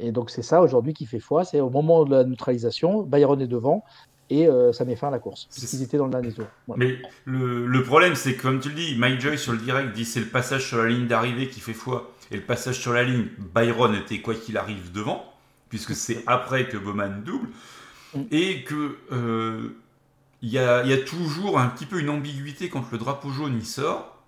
Et 0.00 0.12
donc 0.12 0.30
c'est 0.30 0.42
ça 0.42 0.62
aujourd'hui 0.62 0.94
qui 0.94 1.06
fait 1.06 1.20
foi, 1.20 1.44
c'est 1.44 1.60
au 1.60 1.70
moment 1.70 2.04
de 2.04 2.10
la 2.16 2.24
neutralisation, 2.24 3.02
Byron 3.02 3.40
est 3.40 3.46
devant 3.46 3.84
et 4.30 4.46
euh, 4.48 4.72
ça 4.72 4.84
met 4.84 4.96
fin 4.96 5.08
à 5.08 5.10
la 5.10 5.18
course. 5.18 5.46
C'est 5.50 5.60
Parce 5.60 5.70
qu'ils 5.70 5.78
ça. 5.80 5.84
étaient 5.84 5.96
dans 5.98 6.06
le 6.06 6.12
dernier 6.12 6.32
tour. 6.32 6.46
Voilà. 6.66 6.84
Mais 6.84 6.98
le, 7.24 7.66
le 7.66 7.82
problème, 7.82 8.14
c'est 8.14 8.34
que, 8.34 8.42
comme 8.42 8.60
tu 8.60 8.68
le 8.68 8.74
dis, 8.76 8.94
Mike 8.96 9.20
Joy 9.20 9.36
sur 9.38 9.52
le 9.52 9.58
direct 9.58 9.92
dit 9.92 10.04
c'est 10.04 10.20
le 10.20 10.26
passage 10.26 10.66
sur 10.68 10.78
la 10.78 10.88
ligne 10.88 11.06
d'arrivée 11.06 11.48
qui 11.48 11.60
fait 11.60 11.72
foi, 11.74 12.12
et 12.30 12.36
le 12.36 12.42
passage 12.42 12.78
sur 12.78 12.92
la 12.92 13.02
ligne, 13.02 13.26
Byron 13.54 13.94
était 13.94 14.20
quoi 14.20 14.34
qu'il 14.34 14.56
arrive 14.56 14.92
devant. 14.92 15.24
puisque 15.68 15.94
c'est 15.94 16.24
après 16.26 16.66
que 16.68 16.76
Bowman 16.76 17.22
double, 17.24 17.48
Mm. 18.12 18.22
et 18.32 18.64
que 18.64 18.96
euh, 19.12 19.68
il 20.42 20.48
y, 20.50 20.58
a, 20.58 20.82
il 20.82 20.90
y 20.90 20.92
a 20.92 20.98
toujours 20.98 21.60
un 21.60 21.68
petit 21.68 21.86
peu 21.86 22.00
une 22.00 22.10
ambiguïté 22.10 22.68
quand 22.68 22.90
le 22.90 22.98
drapeau 22.98 23.30
jaune 23.30 23.54
il 23.56 23.64
sort. 23.66 24.18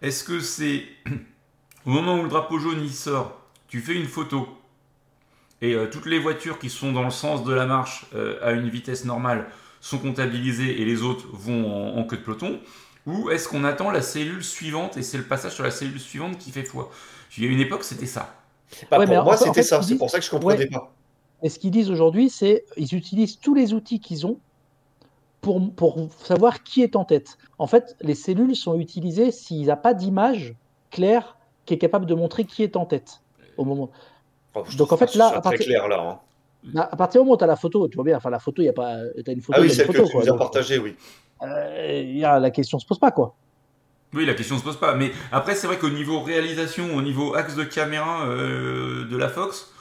Est-ce 0.00 0.24
que 0.24 0.40
c'est 0.40 0.84
au 1.86 1.90
moment 1.90 2.18
où 2.18 2.22
le 2.22 2.28
drapeau 2.30 2.58
jaune 2.58 2.80
il 2.82 2.92
sort, 2.94 3.40
tu 3.68 3.80
fais 3.80 3.94
une 3.94 4.06
photo 4.06 4.48
et 5.62 5.74
euh, 5.74 5.86
toutes 5.90 6.06
les 6.06 6.18
voitures 6.18 6.58
qui 6.58 6.70
sont 6.70 6.92
dans 6.92 7.04
le 7.04 7.10
sens 7.10 7.44
de 7.44 7.52
la 7.52 7.66
marche 7.66 8.06
euh, 8.14 8.38
à 8.42 8.52
une 8.52 8.68
vitesse 8.68 9.04
normale 9.04 9.46
sont 9.80 9.98
comptabilisées 9.98 10.80
et 10.80 10.84
les 10.84 11.02
autres 11.02 11.26
vont 11.32 11.66
en, 11.96 11.98
en 11.98 12.04
queue 12.04 12.16
de 12.18 12.22
peloton 12.22 12.60
Ou 13.06 13.30
est-ce 13.30 13.48
qu'on 13.48 13.64
attend 13.64 13.90
la 13.90 14.02
cellule 14.02 14.44
suivante 14.44 14.96
et 14.96 15.02
c'est 15.02 15.18
le 15.18 15.24
passage 15.24 15.52
sur 15.54 15.64
la 15.64 15.70
cellule 15.70 16.00
suivante 16.00 16.38
qui 16.38 16.50
fait 16.50 16.64
foi? 16.64 16.90
Il 17.36 17.44
y 17.44 17.46
a 17.46 17.50
une 17.50 17.60
époque, 17.60 17.84
c'était 17.84 18.06
ça. 18.06 18.34
Bah, 18.90 18.98
Ouais, 18.98 19.06
mais 19.06 19.16
pour 19.16 19.24
moi, 19.24 19.34
en 19.34 19.36
c'était 19.36 19.62
fait, 19.62 19.62
ça. 19.62 19.82
C'est 19.82 19.94
disent- 19.94 19.98
pour 19.98 20.10
ça 20.10 20.18
que 20.18 20.24
je 20.24 20.30
comprenais 20.30 20.64
Ouais. 20.64 20.66
pas. 20.68 20.92
Et 21.42 21.48
ce 21.48 21.58
qu'ils 21.58 21.70
disent 21.70 21.90
aujourd'hui, 21.90 22.28
c'est 22.30 22.64
ils 22.76 22.94
utilisent 22.94 23.38
tous 23.40 23.54
les 23.54 23.72
outils 23.74 24.00
qu'ils 24.00 24.26
ont 24.26 24.38
pour, 25.40 25.74
pour 25.74 26.08
savoir 26.24 26.62
qui 26.62 26.82
est 26.82 26.96
en 26.96 27.04
tête. 27.04 27.38
En 27.58 27.66
fait, 27.66 27.96
les 28.00 28.14
cellules 28.14 28.56
sont 28.56 28.78
utilisées 28.78 29.30
s'il 29.30 29.62
n'y 29.62 29.70
a 29.70 29.76
pas 29.76 29.94
d'image 29.94 30.54
claire 30.90 31.38
qui 31.64 31.74
est 31.74 31.78
capable 31.78 32.06
de 32.06 32.14
montrer 32.14 32.44
qui 32.44 32.62
est 32.62 32.76
en 32.76 32.86
tête 32.86 33.22
au 33.56 33.64
moment. 33.64 33.90
Donc, 34.76 34.92
en 34.92 34.96
fait, 34.96 35.14
là, 35.14 35.28
soit 35.28 35.38
à 35.38 35.40
très 35.40 35.50
partir- 35.50 35.66
clair 35.66 35.88
là. 35.88 36.00
hein. 36.00 36.18
À 36.76 36.92
à 36.92 36.96
partir 36.96 37.20
du 37.20 37.24
moment 37.24 37.34
où 37.34 37.38
tu 37.38 37.44
as 37.44 37.46
la 37.46 37.56
photo, 37.56 37.86
tu 37.88 37.94
vois 37.94 38.04
bien, 38.04 38.16
enfin 38.16 38.30
la 38.30 38.38
photo, 38.40 38.60
il 38.62 38.64
y 38.64 38.68
a 38.68 38.72
pas. 38.72 38.96
Tu 39.24 39.30
as 39.30 39.32
une 39.32 39.40
photo, 39.40 39.58
Ah 39.58 39.62
oui, 39.62 39.70
celle 39.70 39.86
photo. 39.86 40.02
que 40.02 40.06
tu 40.06 40.12
quoi. 40.12 40.24
nous 40.24 40.32
as 40.32 40.38
partagée, 40.38 40.78
oui. 40.78 40.96
euh, 41.42 42.02
il 42.04 42.18
y 42.18 42.24
a- 42.24 42.38
la 42.40 42.50
question 42.50 42.78
se 42.78 42.86
pose 42.86 42.98
pas, 42.98 43.10
quoi. 43.12 43.34
Oui, 44.14 44.24
la 44.26 44.34
question 44.34 44.56
se 44.58 44.64
pose 44.64 44.76
pas. 44.78 44.94
Mais 44.94 45.12
après, 45.30 45.54
c'est 45.54 45.66
vrai 45.66 45.78
qu'au 45.78 45.90
niveau 45.90 46.20
réalisation, 46.20 46.96
au 46.96 47.02
niveau 47.02 47.34
axe 47.34 47.54
de 47.54 47.64
caméra 47.64 48.24
euh, 48.26 49.04
de 49.08 49.16
la 49.16 49.28
Fox, 49.28 49.72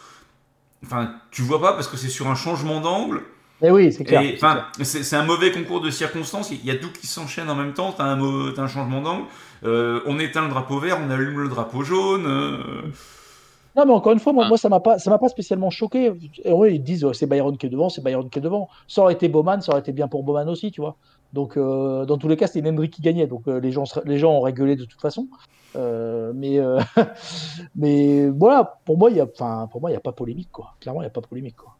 enfin, 0.83 1.11
tu 1.31 1.41
vois 1.41 1.61
pas 1.61 1.73
parce 1.73 1.87
que 1.87 1.97
c'est 1.97 2.09
sur 2.09 2.27
un 2.27 2.35
changement 2.35 2.81
d'angle. 2.81 3.21
Mais 3.61 3.71
oui, 3.71 3.93
c'est 3.93 4.03
clair. 4.03 4.21
Et 4.21 4.37
c'est 4.83 4.99
enfin, 5.15 5.19
un 5.19 5.23
mauvais 5.25 5.51
concours 5.51 5.79
de 5.81 5.89
circonstances. 5.89 6.51
Il 6.51 6.65
y 6.65 6.71
a 6.71 6.75
tout 6.75 6.91
qui 6.91 7.07
s'enchaîne 7.07 7.49
en 7.49 7.55
même 7.55 7.73
temps. 7.73 7.93
T'as 7.93 8.03
un, 8.03 8.51
t'as 8.53 8.63
un 8.63 8.67
changement 8.67 9.01
d'angle. 9.01 9.23
Euh, 9.63 10.01
on 10.05 10.19
éteint 10.19 10.41
le 10.43 10.49
drapeau 10.49 10.77
vert, 10.79 10.99
on 11.03 11.09
allume 11.09 11.39
le 11.39 11.47
drapeau 11.47 11.81
jaune. 11.83 12.25
Non, 13.75 13.85
mais 13.85 13.91
encore 13.91 14.13
une 14.13 14.19
fois, 14.19 14.31
moi, 14.33 14.45
Ah. 14.45 14.49
moi 14.49 14.57
ça 14.57 14.69
m'a 14.69 14.79
pas, 14.79 14.99
ça 14.99 15.09
m'a 15.09 15.17
pas 15.17 15.27
spécialement 15.29 15.69
choqué. 15.69 16.13
Et 16.43 16.51
oui, 16.53 16.75
ils 16.75 16.83
disent 16.83 17.03
euh, 17.03 17.13
c'est 17.13 17.27
Byron 17.27 17.57
qui 17.57 17.65
est 17.65 17.69
devant, 17.69 17.89
c'est 17.89 18.01
Byron 18.03 18.29
qui 18.29 18.39
est 18.39 18.41
devant. 18.41 18.69
Ça 18.87 19.01
aurait 19.01 19.13
été 19.13 19.27
Bowman, 19.27 19.61
ça 19.61 19.71
aurait 19.73 19.81
été 19.81 19.91
bien 19.91 20.07
pour 20.07 20.23
Bowman 20.23 20.47
aussi, 20.49 20.71
tu 20.71 20.81
vois. 20.81 20.95
Donc, 21.33 21.57
euh, 21.57 22.05
dans 22.05 22.17
tous 22.17 22.29
les 22.29 22.37
cas, 22.37 22.47
c'était 22.47 22.67
Hendry 22.69 22.89
qui 22.89 23.01
gagnait. 23.01 23.27
Donc, 23.27 23.47
euh, 23.47 23.59
les 23.59 23.71
gens, 23.71 23.83
les 24.05 24.17
gens 24.17 24.31
ont 24.31 24.41
rigolé 24.41 24.75
de 24.77 24.85
toute 24.85 25.01
façon. 25.01 25.27
Euh, 25.75 26.31
mais, 26.33 26.59
mais 27.75 28.29
voilà, 28.29 28.79
pour 28.85 28.97
moi, 28.97 29.09
il 29.11 29.17
y 29.17 29.19
a, 29.21 29.25
enfin, 29.25 29.67
pour 29.71 29.81
moi, 29.81 29.91
il 29.91 29.93
y 29.93 29.97
a 29.97 30.01
pas 30.01 30.13
polémique, 30.13 30.51
quoi. 30.51 30.75
Clairement, 30.79 31.01
il 31.01 31.05
y 31.05 31.07
a 31.07 31.11
pas 31.11 31.21
polémique, 31.21 31.57
quoi. 31.57 31.74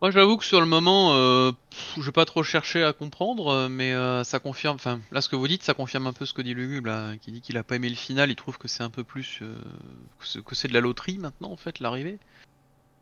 Moi, 0.00 0.10
j'avoue 0.10 0.38
que 0.38 0.44
sur 0.46 0.60
le 0.60 0.66
moment, 0.66 1.12
euh, 1.14 1.52
je 1.96 2.02
vais 2.02 2.12
pas 2.12 2.24
trop 2.24 2.42
chercher 2.42 2.82
à 2.84 2.94
comprendre, 2.94 3.48
euh, 3.48 3.68
mais 3.68 3.92
euh, 3.92 4.24
ça 4.24 4.38
confirme. 4.38 4.76
Enfin, 4.76 4.98
là, 5.10 5.20
ce 5.20 5.28
que 5.28 5.36
vous 5.36 5.46
dites, 5.46 5.62
ça 5.62 5.74
confirme 5.74 6.06
un 6.06 6.14
peu 6.14 6.24
ce 6.24 6.32
que 6.32 6.40
dit 6.40 6.54
Lugubre, 6.54 6.88
là, 6.88 7.16
qui 7.18 7.32
dit 7.32 7.42
qu'il 7.42 7.58
a 7.58 7.62
pas 7.62 7.76
aimé 7.76 7.90
le 7.90 7.96
final. 7.96 8.30
Il 8.30 8.36
trouve 8.36 8.56
que 8.56 8.66
c'est 8.66 8.82
un 8.82 8.88
peu 8.88 9.04
plus 9.04 9.40
euh, 9.42 9.54
que 10.46 10.54
c'est- 10.54 10.68
de 10.68 10.72
la 10.72 10.80
loterie 10.80 11.18
maintenant, 11.18 11.50
en 11.52 11.56
fait, 11.56 11.80
l'arrivée. 11.80 12.18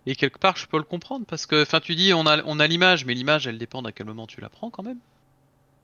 Et 0.07 0.17
quelque 0.17 0.39
part, 0.39 0.57
je 0.57 0.67
peux 0.67 0.77
le 0.79 0.83
comprendre 0.83 1.25
parce 1.25 1.47
que, 1.47 1.63
enfin, 1.63 1.79
tu 1.79 1.95
dis, 1.95 2.13
on 2.15 2.27
a, 2.27 2.43
on 2.45 2.59
a 2.59 2.67
l'image, 2.67 3.05
mais 3.05 3.15
l'image, 3.15 3.47
elle 3.47 3.59
dépend 3.59 3.83
à 3.83 3.93
quel 3.93 4.07
moment 4.07 4.27
tu 4.27 4.41
la 4.41 4.49
prends 4.49 4.71
quand 4.71 4.83
même. 4.83 4.99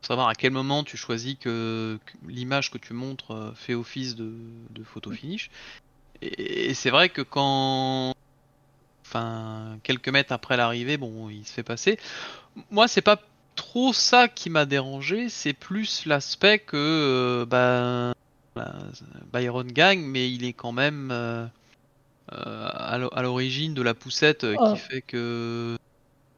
Savoir 0.03 0.29
à 0.29 0.35
quel 0.35 0.53
moment 0.53 0.83
tu 0.83 0.96
choisis 0.96 1.37
que, 1.38 1.98
l'image 2.27 2.72
que 2.72 2.79
tu 2.79 2.92
montres 2.92 3.31
euh, 3.31 3.53
fait 3.55 3.74
office 3.74 4.16
de, 4.16 4.33
de 4.70 4.83
photo 4.83 5.12
finish. 5.12 5.48
Et 6.22 6.74
c'est 6.74 6.90
vrai 6.90 7.09
que 7.09 7.22
quand 7.22 8.13
enfin 9.14 9.79
quelques 9.83 10.09
mètres 10.09 10.33
après 10.33 10.57
l'arrivée, 10.57 10.96
bon, 10.96 11.29
il 11.31 11.44
se 11.46 11.53
fait 11.53 11.62
passer. 11.62 11.98
Moi, 12.70 12.88
c'est 12.88 13.03
pas 13.03 13.20
trop 13.57 13.92
ça 13.92 14.27
qui 14.29 14.50
m'a 14.50 14.64
dérangé, 14.66 15.29
c'est 15.29 15.53
plus 15.53 16.07
l'aspect 16.07 16.59
que 16.59 16.77
euh, 16.77 17.46
bah, 17.46 18.12
bah, 18.57 18.72
Byron 19.33 19.66
gagne, 19.70 20.00
mais 20.03 20.31
il 20.31 20.44
est 20.44 20.53
quand 20.53 20.72
même 20.72 21.11
euh, 21.12 21.46
euh, 22.33 22.68
à 22.72 22.98
l'o- 22.98 23.11
à 23.12 23.22
l'origine 23.22 23.74
de 23.74 23.83
la 23.83 23.94
poussette 23.94 24.42
euh, 24.44 24.57
Ah. 24.59 24.72
qui 24.72 24.81
fait 24.81 25.00
que 25.03 25.77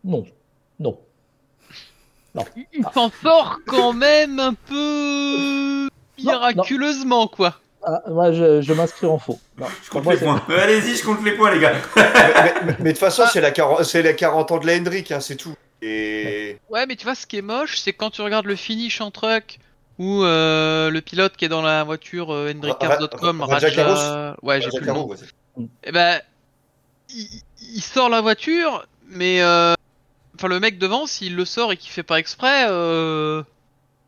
Non, 0.05 0.27
non. 0.79 0.99
il 2.73 2.85
s'en 2.93 3.11
sort 3.23 3.59
quand 3.67 3.95
même 3.95 4.39
un 4.41 4.53
peu 4.53 5.89
miraculeusement 6.19 7.29
quoi. 7.29 7.59
Ah, 7.89 8.03
moi, 8.09 8.33
je, 8.33 8.61
je 8.63 8.73
m'inscris 8.73 9.07
en 9.07 9.19
faux. 9.19 9.39
Non, 9.59 9.67
Je 9.85 9.91
compte 9.91 10.03
moi, 10.05 10.15
les 10.15 10.19
c'est- 10.19 10.25
points. 10.25 10.43
Euh, 10.51 10.59
Allez-y, 10.61 10.97
je 10.97 11.05
compte 11.05 11.25
les 11.25 11.33
points, 11.33 11.53
les 11.55 11.61
gars. 11.61 11.73
mais, 12.81 12.85
de 12.85 12.89
toute 12.91 12.99
façon, 12.99 13.23
Ah. 13.25 13.31
c'est 13.33 13.41
la, 13.41 13.53
40 13.53 13.85
c'est 13.85 14.03
la 14.03 14.13
40 14.13 14.51
ans 14.51 14.59
de 14.59 14.67
la 14.67 14.75
Hendrick, 14.77 15.13
hein, 15.13 15.21
c'est 15.21 15.37
tout. 15.37 15.55
Et 15.83 16.59
Ouais, 16.69 16.85
mais 16.87 16.97
tu 16.97 17.05
vois, 17.05 17.15
ce 17.15 17.27
qui 17.27 17.37
est 17.39 17.43
moche, 17.43 17.79
c'est 17.79 17.93
quand 17.93 18.11
tu 18.11 18.23
regardes 18.23 18.47
le 18.47 18.57
finish 18.57 19.01
en 19.01 19.11
truck 19.13 19.59
où 19.99 20.25
euh, 20.25 20.91
le 20.91 21.01
pilote 21.01 21.37
qui 21.37 21.45
est 21.45 21.49
dans 21.49 21.63
la 21.63 21.85
voiture 21.85 22.33
euh, 22.35 22.51
hendrickcars.com, 22.53 23.41
Ra- 23.43 23.47
Raja 23.55 23.69
Raja... 23.85 24.37
Ouais, 24.43 24.61
j'ai 24.61 24.69
plus 24.71 24.81
le 24.85 24.93
nom. 24.93 25.07
Ouais. 25.07 25.17
Eh 25.85 25.93
ben, 25.93 26.21
il, 27.15 27.29
il 27.73 27.81
sort 27.83 28.09
la 28.09 28.21
voiture, 28.21 28.85
mais 29.09 29.41
euh, 29.43 29.75
enfin 30.37 30.49
le 30.49 30.59
mec 30.61 30.79
devant, 30.79 31.07
s'il 31.07 31.37
le 31.37 31.45
sort 31.45 31.73
et 31.73 31.77
qu'il 31.77 31.91
fait 31.93 32.03
pas 32.03 32.19
exprès, 32.19 32.67
euh, 32.69 33.43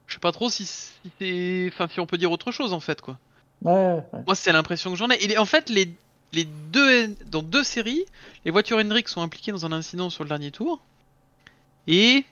je 0.09 0.15
sais 0.15 0.21
pas 0.21 0.33
trop 0.33 0.51
si, 0.51 0.67
si 0.67 0.91
c'est, 1.21 1.71
enfin 1.73 1.87
si 1.93 2.01
on 2.01 2.07
peut 2.07 2.19
dire 2.19 2.33
autre 2.33 2.51
chose 2.51 2.73
en 2.73 2.81
fait 2.81 3.01
quoi. 3.01 3.17
Ouais, 3.63 3.73
ouais. 3.73 4.03
Moi 4.27 4.35
c'est 4.35 4.53
l'impression 4.53 4.91
que 4.93 4.97
j'en 4.97 5.11
ai. 5.11 5.17
Et 5.23 5.39
en 5.39 5.45
fait 5.45 5.69
les 5.71 5.91
les 6.33 6.45
deux 6.45 7.09
dans 7.27 7.43
deux 7.43 7.65
séries, 7.65 8.05
les 8.45 8.51
voitures 8.51 8.79
Hendrick 8.79 9.09
sont 9.09 9.23
impliquées 9.23 9.53
dans 9.53 9.65
un 9.67 9.73
incident 9.73 10.11
sur 10.11 10.25
le 10.25 10.29
dernier 10.29 10.51
tour 10.51 10.81
et 11.87 12.25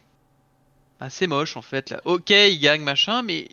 bah, 1.01 1.09
c'est 1.11 1.27
moche 1.27 1.57
en 1.57 1.63
fait. 1.63 1.91
Là. 1.91 2.01
Ok, 2.05 2.31
il 2.31 2.59
gagne 2.61 2.83
machin, 2.83 3.23
mais 3.23 3.49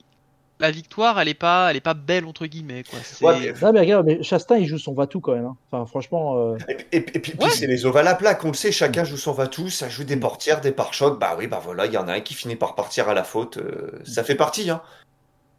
la 0.59 0.69
victoire 0.69 1.19
elle 1.19 1.27
est 1.29 1.33
pas 1.33 1.69
elle 1.71 1.77
est 1.77 1.81
pas 1.81 1.93
belle 1.93 2.25
entre 2.25 2.45
guillemets 2.45 2.83
quoi. 2.83 2.99
C'est- 3.03 3.25
Ouais, 3.25 3.39
mais- 3.39 3.53
Non, 3.62 3.73
mais 3.73 3.79
regarde, 3.81 4.05
mais 4.05 4.21
Chastain, 4.21 4.57
il 4.57 4.67
joue 4.67 4.77
son 4.77 4.93
va-tout 4.93 5.19
quand 5.19 5.33
même. 5.33 5.45
hein. 5.45 5.57
Enfin, 5.71 5.86
franchement, 5.86 6.38
euh, 6.38 6.57
Et, 6.69 6.73
et- 6.91 6.97
et 6.97 7.01
puis, 7.01 7.19
puis 7.19 7.33
Ouais. 7.39 7.49
c'est 7.49 7.67
les 7.67 7.86
ovales 7.86 8.07
à 8.07 8.15
plat, 8.15 8.36
qu'on 8.36 8.49
le 8.49 8.53
sait, 8.53 8.71
chacun 8.71 9.03
joue 9.03 9.17
son 9.17 9.31
va-tout, 9.33 9.69
ça 9.69 9.89
joue 9.89 10.03
des 10.03 10.15
portières, 10.17 10.62
des 10.62 10.71
pare-chocs, 10.71 11.19
bah 11.19 11.36
oui, 11.38 11.47
bah 11.47 11.59
voilà, 11.63 11.86
il 11.88 11.93
y 11.93 11.97
en 11.97 12.07
a 12.07 12.13
un 12.13 12.21
qui 12.21 12.33
finit 12.33 12.55
par 12.55 12.75
partir 12.75 13.09
à 13.09 13.13
la 13.13 13.23
faute, 13.23 13.57
euh, 13.57 13.99
ça 14.05 14.23
fait 14.23 14.36
partie, 14.36 14.69
hein. 14.69 14.81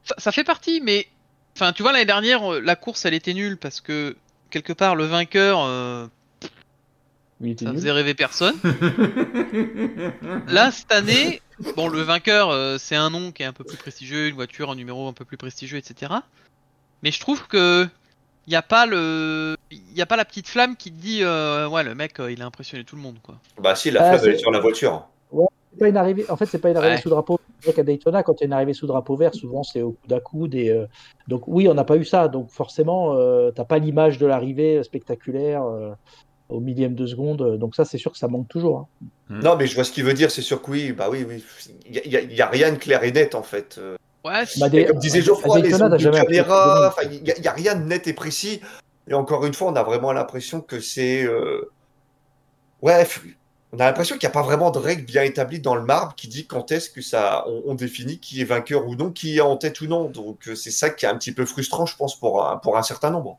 ça, 0.05 0.15
ça 0.19 0.31
fait 0.33 0.45
partie, 0.45 0.81
mais 0.83 1.07
enfin, 1.57 1.73
tu 1.73 1.83
vois, 1.83 1.93
l'année 1.93 2.05
dernière, 2.05 2.55
euh, 2.55 2.61
la 2.61 2.77
course, 2.77 3.05
elle 3.05 3.15
était 3.15 3.35
nulle 3.35 3.57
parce 3.57 3.81
que 3.81 4.17
quelque 4.51 4.73
part, 4.73 4.97
le 4.97 5.05
vainqueur, 5.05 5.61
euh, 5.63 6.07
ça 6.43 6.49
nul. 7.41 7.57
faisait 7.75 7.91
rêver 7.93 8.15
personne. 8.15 8.55
Là, 10.49 10.71
cette 10.71 10.93
année, 10.93 11.41
bon, 11.77 11.89
le 11.89 12.01
vainqueur, 12.03 12.51
euh, 12.51 12.77
c'est 12.79 12.97
un 12.97 13.11
nom 13.11 13.33
qui 13.33 13.43
est 13.43 13.47
un 13.47 13.53
peu 13.53 13.65
plus 13.65 13.77
prestigieux, 13.77 14.29
une 14.29 14.35
voiture, 14.35 14.71
un 14.71 14.77
numéro 14.77 15.09
un 15.09 15.13
peu 15.13 15.25
plus 15.25 15.37
prestigieux, 15.37 15.79
etc. 15.79 16.13
Mais 17.03 17.11
je 17.11 17.21
trouve 17.21 17.47
que 17.47 17.87
il 18.47 18.53
y 18.53 18.57
a 18.57 18.63
pas 18.63 18.85
le, 18.85 19.57
il 19.71 20.01
a 20.03 20.07
pas 20.07 20.17
la 20.17 20.25
petite 20.27 20.49
flamme 20.49 20.77
qui 20.77 20.93
te 20.93 21.01
dit, 21.01 21.21
euh, 21.23 21.67
ouais, 21.67 21.83
le 21.83 21.95
mec, 21.95 22.21
euh, 22.21 22.31
il 22.31 22.43
a 22.43 22.47
impressionné 22.47 22.85
tout 22.85 22.95
le 22.97 23.01
monde, 23.03 23.17
quoi. 23.23 23.37
Bah 23.59 23.75
si, 23.75 23.91
la 23.91 24.03
Ah, 24.03 24.13
flamme, 24.19 24.29
elle 24.29 24.35
est 24.35 24.39
sur 24.39 24.51
la 24.51 24.61
voiture. 24.61 25.07
C'est 25.33 25.79
pas 25.81 25.89
une 25.89 25.97
arrivée. 25.97 26.25
En 26.31 26.37
fait, 26.37 26.47
c'est 26.47 26.59
pas 26.59 26.69
une 26.71 26.77
arrivée 26.77 26.97
Ouais. 26.97 27.01
sous 27.01 27.09
drapeau. 27.09 27.41
Qu'à 27.73 27.83
Daytona, 27.83 28.23
quand 28.23 28.35
il 28.41 28.43
y 28.43 28.45
a 28.45 28.47
une 28.47 28.53
arrivée 28.53 28.75
sous 28.75 28.87
drapeau 28.87 29.17
vert, 29.17 29.35
souvent 29.35 29.63
c'est 29.63 29.83
au 29.83 29.93
coup 29.93 30.07
d'à 30.07 30.21
coup. 30.21 30.49
Des, 30.49 30.69
euh, 30.71 30.87
Donc 31.29 31.43
oui, 31.47 31.69
on 31.69 31.75
n'a 31.75 31.85
pas 31.85 31.97
eu 31.97 32.05
ça. 32.05 32.29
Donc 32.29 32.51
forcément, 32.51 33.15
euh, 33.17 33.51
t'as 33.51 33.65
pas 33.65 33.79
l'image 33.79 34.19
de 34.19 34.27
l'arrivée 34.27 34.83
spectaculaire 34.83 35.65
euh, 35.65 35.93
au 36.49 36.61
millième 36.61 36.95
de 36.95 37.07
seconde. 37.07 37.59
Donc 37.59 37.75
ça, 37.75 37.85
c'est 37.85 37.99
sûr 37.99 38.13
que 38.13 38.19
ça 38.19 38.29
manque 38.29 38.49
toujours. 38.49 38.79
hein. 39.01 39.07
Non, 39.31 39.57
mais 39.57 39.67
je 39.67 39.75
vois 39.75 39.85
ce 39.85 39.93
qu'il 39.93 40.05
veut 40.05 40.13
dire, 40.15 40.31
c'est 40.31 40.43
sûr 40.43 40.61
que 40.61 40.71
oui, 40.71 40.93
bah 40.93 41.09
oui, 41.11 41.25
oui, 41.27 41.43
il 41.87 41.97
y, 42.13 42.43
a- 42.43 42.49
rien 42.49 42.73
de 42.73 42.77
clair 42.77 43.03
et 43.05 43.11
net, 43.11 43.35
en 43.35 43.43
fait. 43.43 43.81
Ouais, 44.25 44.45
Bah, 44.59 44.67
Et 44.67 44.71
des- 44.71 44.85
comme 44.87 44.99
disait 44.99 45.19
à- 45.19 45.23
Geoffroy, 45.23 45.61
les 45.61 45.71
il 45.71 45.79
n'y 45.79 47.47
a, 47.47 47.51
a 47.51 47.53
rien 47.55 47.75
de 47.75 47.85
net 47.85 48.07
et 48.07 48.13
précis. 48.13 48.61
Et 49.09 49.15
encore 49.15 49.45
une 49.45 49.55
fois, 49.55 49.69
on 49.71 49.77
a 49.77 49.83
vraiment 49.83 50.13
l'impression 50.13 50.61
que 50.61 50.81
c'est... 50.81 51.25
euh, 51.25 51.71
Ouais, 52.83 53.07
on 53.75 53.81
a 53.81 53.85
l'impression 53.87 54.17
qu'il 54.17 54.27
n'y 54.27 54.31
a 54.33 54.35
pas 54.35 54.43
vraiment 54.43 54.71
de 54.71 54.79
règle 54.79 55.05
bien 55.05 55.23
établie 55.23 55.61
dans 55.61 55.75
le 55.75 55.83
marbre 55.85 56.15
qui 56.15 56.29
dit 56.29 56.47
quand 56.47 56.71
est-ce 56.73 56.91
que 56.91 57.01
ça, 57.03 57.45
on, 57.49 57.63
on 57.67 57.75
définit 57.75 58.19
qui 58.19 58.41
est 58.41 58.45
vainqueur 58.45 58.87
ou 58.87 58.95
non, 58.95 59.11
qui 59.11 59.37
est 59.39 59.41
en 59.41 59.57
tête 59.57 59.81
ou 59.81 59.87
non. 59.87 60.09
Donc 60.09 60.49
euh, 60.49 60.55
c'est 60.55 60.71
ça 60.71 60.91
qui 60.91 61.07
est 61.07 61.09
un 61.09 61.17
petit 61.17 61.33
peu 61.33 61.45
frustrant, 61.45 61.87
je 61.87 61.97
pense, 61.97 62.19
pour 62.19 62.47
un, 62.47 62.57
pour 62.59 62.77
un 62.77 62.83
certain 62.83 63.11
nombre. 63.11 63.39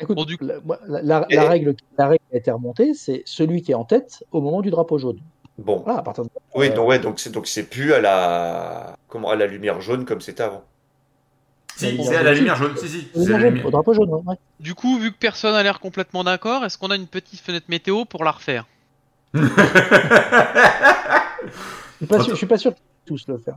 Écoute, 0.00 0.16
Bon, 0.16 0.24
du 0.24 0.36
coup- 0.38 0.44
la, 0.44 0.60
moi, 0.60 0.78
la- 0.86 1.02
la- 1.02 1.26
Et- 1.30 1.36
la 1.36 1.48
règle, 1.48 1.74
la 1.98 2.08
règle 2.08 2.22
qui 2.30 2.34
a 2.36 2.38
été 2.38 2.50
remontée, 2.50 2.94
c'est 2.94 3.22
celui 3.26 3.62
qui 3.62 3.72
est 3.72 3.76
en 3.76 3.84
tête 3.84 4.24
au 4.32 4.40
moment 4.40 4.60
du 4.62 4.70
drapeau 4.70 4.98
jaune. 4.98 5.18
Bon, 5.58 5.82
Voilà, 5.84 5.98
à 5.98 6.02
partir 6.02 6.24
de 6.24 6.30
oui, 6.54 6.68
euh, 6.68 6.74
donc 6.74 6.88
ouais, 6.88 6.98
donc 6.98 7.20
c'est 7.20 7.30
donc 7.30 7.46
c'est 7.46 7.64
plus 7.64 7.92
à 7.92 8.00
la 8.00 8.96
comment 9.08 9.30
à 9.30 9.36
la 9.36 9.46
lumière 9.46 9.80
jaune 9.80 10.04
comme 10.06 10.20
c'était 10.20 10.42
avant. 10.44 10.64
Si, 11.76 12.02
c'est 12.04 12.16
à 12.16 12.22
la 12.22 12.34
lumière 12.34 12.56
jaune. 12.56 12.76
Si, 12.76 12.88
si. 12.88 13.08
jaune, 13.14 13.36
lumière. 13.38 13.66
au 13.66 13.70
drapeau 13.70 13.92
jaune. 13.94 14.10
ouais. 14.10 14.36
Du 14.60 14.74
coup, 14.74 14.98
vu 14.98 15.12
que 15.12 15.18
personne 15.18 15.54
a 15.54 15.62
l'air 15.62 15.80
complètement 15.80 16.24
d'accord, 16.24 16.64
est-ce 16.64 16.78
qu'on 16.78 16.90
a 16.90 16.96
une 16.96 17.06
petite 17.06 17.40
fenêtre 17.40 17.66
météo 17.68 18.04
pour 18.04 18.24
la 18.24 18.30
refaire? 18.32 18.66
Je 19.34 19.46
suis 21.98 22.06
pas 22.06 22.20
sûr, 22.20 22.30
je 22.32 22.36
suis 22.36 22.46
pas 22.46 22.58
sûr 22.58 22.74
qu'ils 22.74 22.82
tous 23.04 23.26
le 23.28 23.38
faire. 23.38 23.56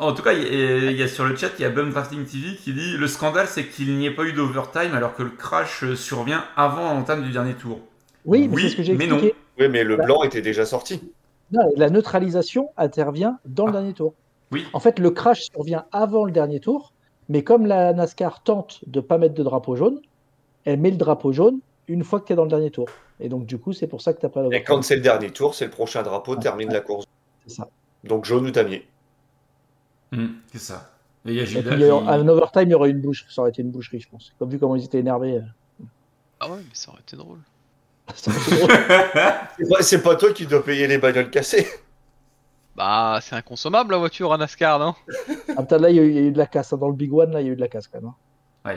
En 0.00 0.12
tout 0.12 0.22
cas, 0.22 0.32
il 0.32 0.42
y, 0.42 0.46
a- 0.46 0.90
il 0.90 0.96
y 0.96 1.02
a 1.02 1.08
sur 1.08 1.24
le 1.24 1.34
chat, 1.36 1.50
il 1.58 1.62
y 1.62 1.64
a 1.64 1.70
Bum 1.70 1.90
Drafting 1.90 2.24
TV 2.24 2.54
qui 2.56 2.72
dit 2.72 2.96
le 2.96 3.06
scandale, 3.08 3.46
c'est 3.48 3.66
qu'il 3.66 3.96
n'y 3.96 4.06
ait 4.06 4.10
pas 4.14 4.24
eu 4.24 4.32
d'overtime 4.32 4.94
alors 4.94 5.14
que 5.14 5.22
le 5.22 5.30
crash 5.30 5.82
euh, 5.84 5.96
survient 5.96 6.44
avant 6.56 6.94
l'entame 6.94 7.22
du 7.24 7.30
dernier 7.30 7.54
tour. 7.54 7.80
Oui, 8.24 8.48
mais 8.48 8.54
Oui, 8.56 8.70
ce 8.70 8.76
que 8.76 8.92
mais 8.92 9.06
non. 9.06 9.18
Oui, 9.58 9.68
mais 9.68 9.82
le 9.84 9.96
Bah. 9.96 10.04
blanc 10.04 10.22
était 10.22 10.42
déjà 10.42 10.64
sorti. 10.64 11.00
Non, 11.52 11.70
la 11.76 11.90
neutralisation 11.90 12.70
intervient 12.76 13.38
dans 13.46 13.66
le 13.66 13.70
Ah. 13.70 13.80
dernier 13.80 13.92
tour. 13.94 14.14
Oui. 14.52 14.64
En 14.72 14.80
fait, 14.80 14.98
le 14.98 15.10
crash 15.10 15.42
survient 15.52 15.84
avant 15.92 16.24
le 16.24 16.32
dernier 16.32 16.60
tour, 16.60 16.92
mais 17.28 17.42
comme 17.42 17.66
la 17.66 17.92
NASCAR 17.92 18.42
tente 18.42 18.80
de 18.86 19.00
pas 19.00 19.18
mettre 19.18 19.34
de 19.34 19.42
drapeau 19.42 19.74
jaune, 19.76 20.00
elle 20.64 20.78
met 20.80 20.90
le 20.90 20.96
drapeau 20.96 21.32
jaune 21.32 21.58
une 21.88 22.04
fois 22.04 22.20
que 22.20 22.26
tu 22.26 22.32
es 22.32 22.36
dans 22.36 22.44
le 22.44 22.50
dernier 22.50 22.70
tour. 22.70 22.86
Et 23.20 23.28
donc, 23.28 23.46
du 23.46 23.58
coup, 23.58 23.72
c'est 23.72 23.86
pour 23.86 24.00
ça 24.02 24.12
que 24.12 24.20
tu 24.20 24.26
n'as 24.26 24.30
pas 24.30 24.40
Et 24.40 24.44
l'overtime. 24.44 24.66
quand 24.66 24.82
c'est 24.82 24.96
le 24.96 25.02
dernier 25.02 25.30
tour, 25.30 25.54
c'est 25.54 25.64
le 25.66 25.70
prochain 25.70 26.02
drapeau, 26.02 26.34
Ouais. 26.34 26.40
termine 26.40 26.72
la 26.72 26.80
course. 26.80 27.06
C'est 27.46 27.54
ça. 27.54 27.68
Donc 28.02 28.24
jaune 28.24 28.46
ou 28.46 28.50
damier. 28.50 28.86
Hum, 30.12 30.34
c'est 30.52 30.58
ça. 30.58 30.90
Et 31.26 31.30
il 31.30 31.34
y 31.36 31.40
a 31.40 31.42
Et 31.44 31.46
puis, 31.46 31.62
qui- 31.62 31.84
un 31.84 32.28
overtime, 32.28 32.64
il 32.64 32.70
y 32.70 32.74
aurait 32.74 32.90
une 32.90 33.00
bouche. 33.00 33.24
Ça 33.30 33.40
aurait 33.40 33.50
été 33.50 33.62
une 33.62 33.70
boucherie, 33.70 34.00
je 34.00 34.08
pense. 34.08 34.32
Comme 34.38 34.50
vu 34.50 34.58
comment 34.58 34.76
ils 34.76 34.84
étaient 34.84 34.98
énervés. 34.98 35.38
euh. 35.38 35.84
Ah 36.40 36.50
ouais, 36.50 36.58
mais 36.58 36.74
ça 36.74 36.90
aurait 36.90 37.00
été 37.00 37.16
drôle. 37.16 37.38
C'est 39.80 40.02
pas, 40.02 40.16
toi 40.16 40.32
qui 40.32 40.46
dois 40.46 40.62
payer 40.64 40.86
les 40.86 40.98
bagnoles 40.98 41.30
cassées. 41.30 41.66
Bah, 42.76 43.20
c'est 43.22 43.36
inconsommable 43.36 43.92
la 43.92 43.98
voiture 43.98 44.32
à 44.32 44.36
NASCAR, 44.36 44.78
non? 44.80 44.94
Ah, 45.56 45.62
putain, 45.62 45.78
là, 45.78 45.90
il 45.90 45.96
y, 45.96 46.00
a 46.00 46.02
eu, 46.02 46.08
il 46.10 46.14
y 46.16 46.18
a 46.18 46.22
eu 46.22 46.32
de 46.32 46.38
la 46.38 46.46
casse. 46.46 46.72
hein. 46.72 46.76
Dans 46.76 46.88
le 46.88 46.94
Big 46.94 47.12
One, 47.14 47.30
là, 47.32 47.40
il 47.40 47.46
y 47.46 47.50
a 47.50 47.52
eu 47.52 47.56
de 47.56 47.60
la 47.60 47.68
casse 47.68 47.86
quand 47.86 48.00
même. 48.00 48.08
hein. 48.10 48.14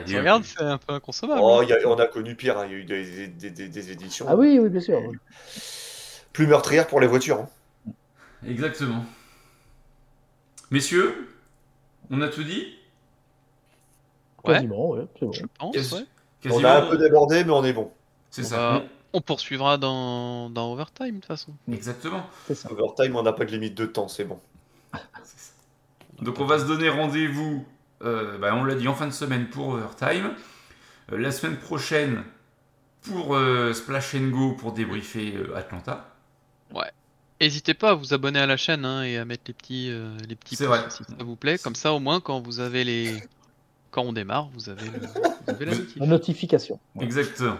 Il 0.06 0.12
y 0.12 0.16
a- 0.18 0.40
c'est 0.42 0.60
un 0.60 0.76
peu 0.78 0.92
inconsommable. 0.92 1.40
Oh, 1.42 1.58
hein. 1.60 1.64
il 1.64 1.70
y 1.70 1.72
a- 1.72 1.88
on 1.88 1.96
a 1.98 2.06
connu 2.06 2.34
pire, 2.34 2.58
hein. 2.58 2.66
il 2.66 2.72
y 2.72 2.74
a 2.74 2.78
eu 2.78 2.84
des, 2.84 3.28
des- 3.28 3.50
des- 3.50 3.68
des 3.68 3.90
éditions 3.90 4.26
Ah 4.28 4.36
oui, 4.36 4.58
oui, 4.58 4.68
bien 4.68 4.80
sûr. 4.80 5.00
plus 6.32 6.46
meurtrières 6.46 6.86
pour 6.86 7.00
les 7.00 7.06
voitures. 7.06 7.38
hein. 7.86 7.92
Exactement. 8.46 9.04
Messieurs, 10.70 11.28
on 12.10 12.20
a 12.20 12.28
tout 12.28 12.44
dit? 12.44 12.74
Ouais. 14.44 14.54
Quasiment, 14.54 14.90
ouais, 14.90 15.06
c'est 15.18 15.24
bon. 15.26 15.32
Je 15.32 15.42
pense, 15.58 15.74
ouais. 15.92 16.00
On 16.44 16.48
Quasiment. 16.48 16.68
a 16.68 16.82
un 16.82 16.86
peu 16.90 16.98
débordé, 16.98 17.44
mais 17.44 17.50
on 17.52 17.64
est 17.64 17.72
bon. 17.72 17.90
C'est 18.30 18.42
On 18.42 18.48
ça. 18.48 18.56
va- 18.56 18.82
On 19.14 19.20
poursuivra 19.22 19.78
dans, 19.78 20.50
dans 20.50 20.70
Overtime, 20.72 21.06
de 21.06 21.14
toute 21.14 21.24
façon. 21.24 21.52
Exactement. 21.72 22.24
C'est 22.46 22.54
ça. 22.54 22.70
Overtime, 22.70 23.16
on 23.16 23.22
n'a 23.22 23.32
pas 23.32 23.46
de 23.46 23.50
limite 23.50 23.74
de 23.74 23.86
temps, 23.86 24.06
c'est 24.06 24.24
bon. 24.24 24.38
Donc 26.22 26.38
on 26.40 26.44
va 26.44 26.58
se 26.58 26.64
donner 26.66 26.88
rendez-vous, 26.90 27.64
euh, 27.64 27.77
bah, 28.00 28.54
on 28.54 28.64
l'a 28.64 28.74
dit, 28.74 28.88
en 28.88 28.94
fin 28.94 29.06
de 29.06 29.12
semaine 29.12 29.48
pour 29.48 29.68
Overtime. 29.68 30.30
Euh, 31.12 31.18
la 31.18 31.32
semaine 31.32 31.56
prochaine 31.56 32.22
pour 33.02 33.34
euh, 33.34 33.72
Splash 33.72 34.14
and 34.14 34.28
Go 34.28 34.52
pour 34.52 34.72
débriefer 34.72 35.34
euh, 35.36 35.56
Atlanta. 35.56 36.14
N'hésitez 37.40 37.74
pas 37.74 37.90
à 37.90 37.94
vous 37.94 38.14
abonner 38.14 38.40
à 38.40 38.46
la 38.46 38.56
chaîne 38.56 38.84
hein, 38.84 39.04
et 39.04 39.16
à 39.16 39.24
mettre 39.24 39.44
les 39.46 39.54
petits, 39.54 39.90
euh, 39.92 40.16
les 40.28 40.34
petits 40.34 40.56
pouces 40.56 40.66
vrai. 40.66 40.84
si 40.90 41.04
ça 41.04 41.14
vous 41.20 41.36
plaît. 41.36 41.56
Comme 41.56 41.76
ça, 41.76 41.92
au 41.92 42.00
moins, 42.00 42.20
quand 42.20 42.40
vous 42.40 42.58
avez 42.58 42.82
les, 42.82 43.22
quand 43.92 44.02
on 44.02 44.12
démarre, 44.12 44.48
vous 44.54 44.68
avez, 44.68 44.86
le... 44.86 44.98
vous 44.98 45.50
avez 45.52 45.64
la 45.66 45.74
notif. 45.76 45.96
La 45.96 46.06
notification. 46.06 46.80
Ouais. 46.96 47.04
Exactement. 47.04 47.58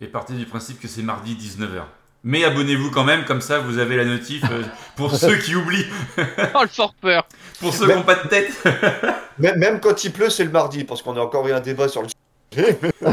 Et 0.00 0.08
partez 0.08 0.34
du 0.34 0.46
principe 0.46 0.80
que 0.80 0.88
c'est 0.88 1.02
mardi 1.02 1.36
19h. 1.36 1.84
Mais 2.24 2.44
abonnez-vous 2.44 2.90
quand 2.90 3.04
même, 3.04 3.24
comme 3.24 3.40
ça 3.40 3.58
vous 3.60 3.78
avez 3.78 3.96
la 3.96 4.04
notif 4.04 4.42
euh, 4.50 4.62
pour 4.96 5.14
ceux 5.14 5.36
qui 5.36 5.54
oublient, 5.54 5.86
Oh 6.54 6.62
le 6.62 6.68
forpeur 6.68 7.26
pour 7.60 7.72
ceux 7.72 7.86
qui 7.86 7.94
n'ont 7.94 8.02
pas 8.02 8.16
de 8.16 8.28
tête. 8.28 8.52
Même, 9.38 9.56
même 9.56 9.80
quand 9.80 10.02
il 10.02 10.12
pleut, 10.12 10.30
c'est 10.30 10.42
le 10.42 10.50
mardi, 10.50 10.82
parce 10.82 11.00
qu'on 11.00 11.16
a 11.16 11.20
encore 11.20 11.46
eu 11.46 11.52
un 11.52 11.60
débat 11.60 11.86
sur 11.86 12.02
le 12.02 12.08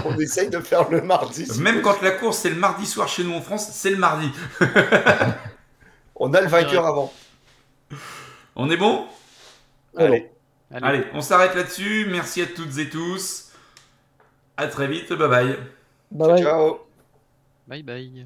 on 0.05 0.17
essaye 0.17 0.49
de 0.49 0.59
faire 0.59 0.89
le 0.89 1.01
mardi. 1.01 1.45
Même 1.59 1.83
quand 1.83 2.01
la 2.01 2.09
course 2.09 2.39
c'est 2.39 2.49
le 2.49 2.55
mardi 2.55 2.87
soir 2.87 3.07
chez 3.07 3.23
nous 3.23 3.35
en 3.35 3.41
France, 3.41 3.69
c'est 3.71 3.91
le 3.91 3.97
mardi. 3.97 4.31
On 6.15 6.33
a 6.33 6.41
le 6.41 6.47
vainqueur 6.47 6.85
avant. 6.87 7.13
On 8.55 8.69
est 8.71 8.77
bon? 8.77 9.05
Allez. 9.97 10.31
Allez. 10.71 10.87
Allez, 10.87 11.03
on 11.13 11.21
s'arrête 11.21 11.53
là-dessus. 11.53 12.07
Merci 12.09 12.41
à 12.41 12.47
toutes 12.47 12.77
et 12.79 12.89
tous. 12.89 13.51
À 14.57 14.67
très 14.67 14.87
vite, 14.87 15.13
bye 15.13 15.29
bye. 15.29 15.59
Bye 16.11 16.27
bye. 16.27 16.43
Ciao. 16.43 16.79
Bye 17.67 17.83
bye. 17.83 18.25